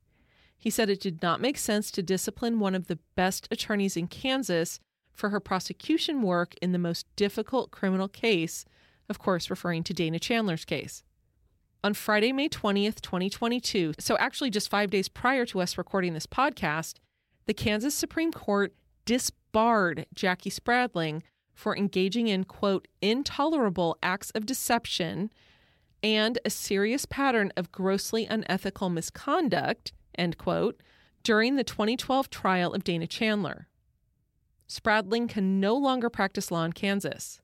He 0.55 0.69
said 0.69 0.89
it 0.91 1.01
did 1.01 1.23
not 1.23 1.41
make 1.41 1.57
sense 1.57 1.89
to 1.91 2.03
discipline 2.03 2.59
one 2.59 2.75
of 2.75 2.85
the 2.85 2.99
best 3.15 3.47
attorneys 3.49 3.97
in 3.97 4.07
Kansas 4.07 4.79
for 5.11 5.29
her 5.29 5.39
prosecution 5.39 6.21
work 6.21 6.53
in 6.61 6.71
the 6.71 6.77
most 6.77 7.07
difficult 7.15 7.71
criminal 7.71 8.07
case 8.07 8.65
of 9.09 9.19
course, 9.19 9.49
referring 9.49 9.83
to 9.83 9.93
Dana 9.93 10.19
Chandler's 10.19 10.65
case. 10.65 11.03
On 11.83 11.93
Friday, 11.93 12.31
May 12.31 12.49
20th, 12.49 13.01
2022, 13.01 13.93
so 13.99 14.17
actually 14.17 14.49
just 14.49 14.69
five 14.69 14.89
days 14.89 15.07
prior 15.07 15.45
to 15.45 15.61
us 15.61 15.77
recording 15.77 16.13
this 16.13 16.25
podcast, 16.25 16.95
the 17.45 17.53
Kansas 17.53 17.93
Supreme 17.93 18.31
Court 18.31 18.73
disbarred 19.05 20.07
Jackie 20.13 20.49
Spradling 20.49 21.21
for 21.53 21.77
engaging 21.77 22.27
in, 22.27 22.43
quote, 22.43 22.87
intolerable 23.01 23.97
acts 24.01 24.31
of 24.31 24.45
deception 24.45 25.31
and 26.01 26.39
a 26.43 26.49
serious 26.49 27.05
pattern 27.05 27.51
of 27.55 27.71
grossly 27.71 28.25
unethical 28.25 28.89
misconduct, 28.89 29.93
end 30.17 30.37
quote, 30.37 30.81
during 31.23 31.55
the 31.55 31.63
2012 31.63 32.29
trial 32.29 32.73
of 32.73 32.83
Dana 32.83 33.07
Chandler. 33.07 33.67
Spradling 34.67 35.27
can 35.27 35.59
no 35.59 35.75
longer 35.75 36.09
practice 36.09 36.51
law 36.51 36.63
in 36.63 36.73
Kansas. 36.73 37.39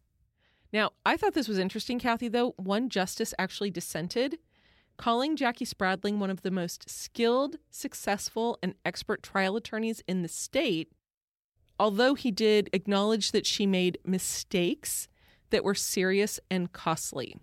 Now, 0.74 0.92
I 1.06 1.18
thought 1.18 1.34
this 1.34 1.50
was 1.50 1.58
interesting, 1.58 2.00
Kathy, 2.00 2.30
though. 2.30 2.54
One 2.58 2.88
justice 2.88 3.34
actually 3.38 3.72
dissented, 3.72 4.40
calling 4.98 5.36
Jackie 5.36 5.66
Spradling 5.66 6.20
one 6.20 6.30
of 6.30 6.44
the 6.44 6.52
most 6.52 6.90
skilled, 6.90 7.58
successful, 7.70 8.58
and 8.64 8.76
expert 8.86 9.22
trial 9.22 9.58
attorneys 9.58 10.02
in 10.08 10.22
the 10.22 10.30
state, 10.30 10.92
although 11.78 12.14
he 12.14 12.32
did 12.32 12.70
acknowledge 12.72 13.32
that 13.32 13.46
she 13.46 13.66
made 13.66 13.98
mistakes 14.06 15.10
that 15.50 15.64
were 15.66 15.76
serious 15.76 16.40
and 16.50 16.72
costly. 16.72 17.36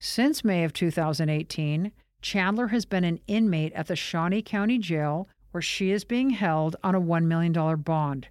Since 0.00 0.44
May 0.44 0.64
of 0.64 0.72
2018, 0.72 1.92
Chandler 2.22 2.68
has 2.68 2.84
been 2.84 3.04
an 3.04 3.20
inmate 3.26 3.72
at 3.74 3.88
the 3.88 3.96
Shawnee 3.96 4.42
County 4.42 4.78
Jail 4.78 5.28
where 5.50 5.62
she 5.62 5.90
is 5.90 6.04
being 6.04 6.30
held 6.30 6.76
on 6.82 6.94
a 6.94 7.00
$1 7.00 7.24
million 7.24 7.52
bond. 7.82 8.28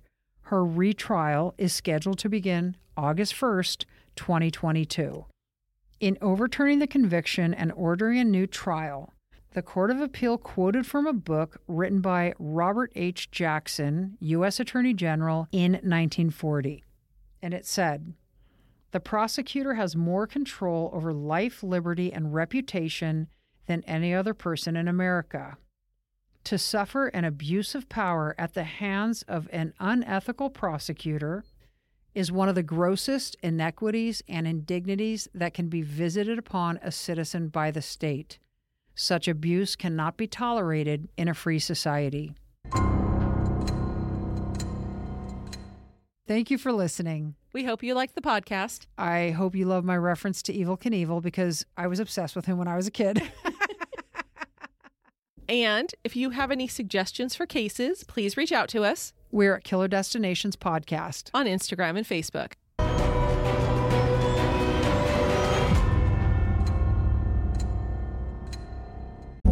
Her 0.52 0.66
retrial 0.66 1.56
is 1.58 1.72
scheduled 1.72 2.20
to 2.20 2.28
begin 2.28 2.76
August 2.98 3.34
1st, 3.34 3.86
2022. 4.18 5.26
In 6.02 6.18
overturning 6.22 6.80
the 6.80 6.88
conviction 6.88 7.54
and 7.54 7.72
ordering 7.72 8.20
a 8.20 8.26
new 8.26 8.46
trial, 8.48 9.14
the 9.54 9.62
Court 9.62 9.92
of 9.92 10.02
Appeal 10.02 10.38
quoted 10.38 10.86
from 10.86 11.08
a 11.08 11.14
book 11.14 11.62
written 11.70 12.02
by 12.02 12.34
Robert 12.38 12.92
H. 12.98 13.32
Jackson, 13.32 14.18
U.S. 14.20 14.60
Attorney 14.60 14.94
General, 14.94 15.48
in 15.54 15.72
1940. 15.72 16.84
And 17.42 17.54
it 17.54 17.66
said, 17.66 18.12
The 18.92 19.00
prosecutor 19.00 19.76
has 19.76 19.96
more 19.96 20.28
control 20.28 20.90
over 20.92 21.14
life, 21.14 21.64
liberty, 21.64 22.12
and 22.12 22.34
reputation 22.34 23.30
than 23.68 23.86
any 23.88 24.14
other 24.14 24.34
person 24.34 24.76
in 24.76 24.90
America. 24.90 25.56
To 26.46 26.58
suffer 26.58 27.08
an 27.08 27.24
abuse 27.24 27.76
of 27.76 27.88
power 27.88 28.36
at 28.38 28.54
the 28.54 28.64
hands 28.64 29.24
of 29.24 29.48
an 29.52 29.74
unethical 29.80 30.50
prosecutor 30.50 31.44
is 32.14 32.32
one 32.32 32.50
of 32.50 32.56
the 32.56 32.64
grossest 32.64 33.38
inequities 33.42 34.22
and 34.28 34.48
indignities 34.48 35.28
that 35.34 35.54
can 35.54 35.70
be 35.70 35.82
visited 35.82 36.38
upon 36.38 36.80
a 36.82 36.92
citizen 36.92 37.48
by 37.48 37.72
the 37.72 37.82
state. 37.82 38.40
Such 38.96 39.28
abuse 39.28 39.76
cannot 39.76 40.18
be 40.18 40.28
tolerated 40.28 41.08
in 41.16 41.28
a 41.28 41.34
free 41.34 41.60
society. 41.60 42.36
Thank 46.28 46.50
you 46.50 46.58
for 46.58 46.72
listening. 46.72 47.36
We 47.54 47.66
hope 47.66 47.84
you 47.84 47.94
liked 47.94 48.16
the 48.16 48.22
podcast. 48.22 48.88
I 48.98 49.32
hope 49.32 49.56
you 49.56 49.66
love 49.66 49.84
my 49.84 49.98
reference 49.98 50.42
to 50.44 50.54
Evel 50.54 50.80
Knievel 50.80 51.22
because 51.22 51.66
I 51.78 51.88
was 51.88 52.00
obsessed 52.00 52.36
with 52.36 52.46
him 52.46 52.58
when 52.58 52.68
I 52.68 52.76
was 52.76 52.88
a 52.88 52.92
kid. 52.92 53.22
And 55.52 55.94
if 56.06 56.16
you 56.16 56.30
have 56.30 56.50
any 56.50 56.66
suggestions 56.70 57.36
for 57.36 57.46
cases, 57.46 58.06
please 58.06 58.38
reach 58.38 58.54
out 58.54 58.70
to 58.70 58.86
us 58.86 59.12
We're 59.32 59.56
at 59.58 59.66
Killer 59.66 59.90
Destinations 59.90 60.56
Podcast. 60.56 61.30
on 61.34 61.46
Instagram 61.46 61.98
and 61.98 62.08
Facebook. 62.08 62.54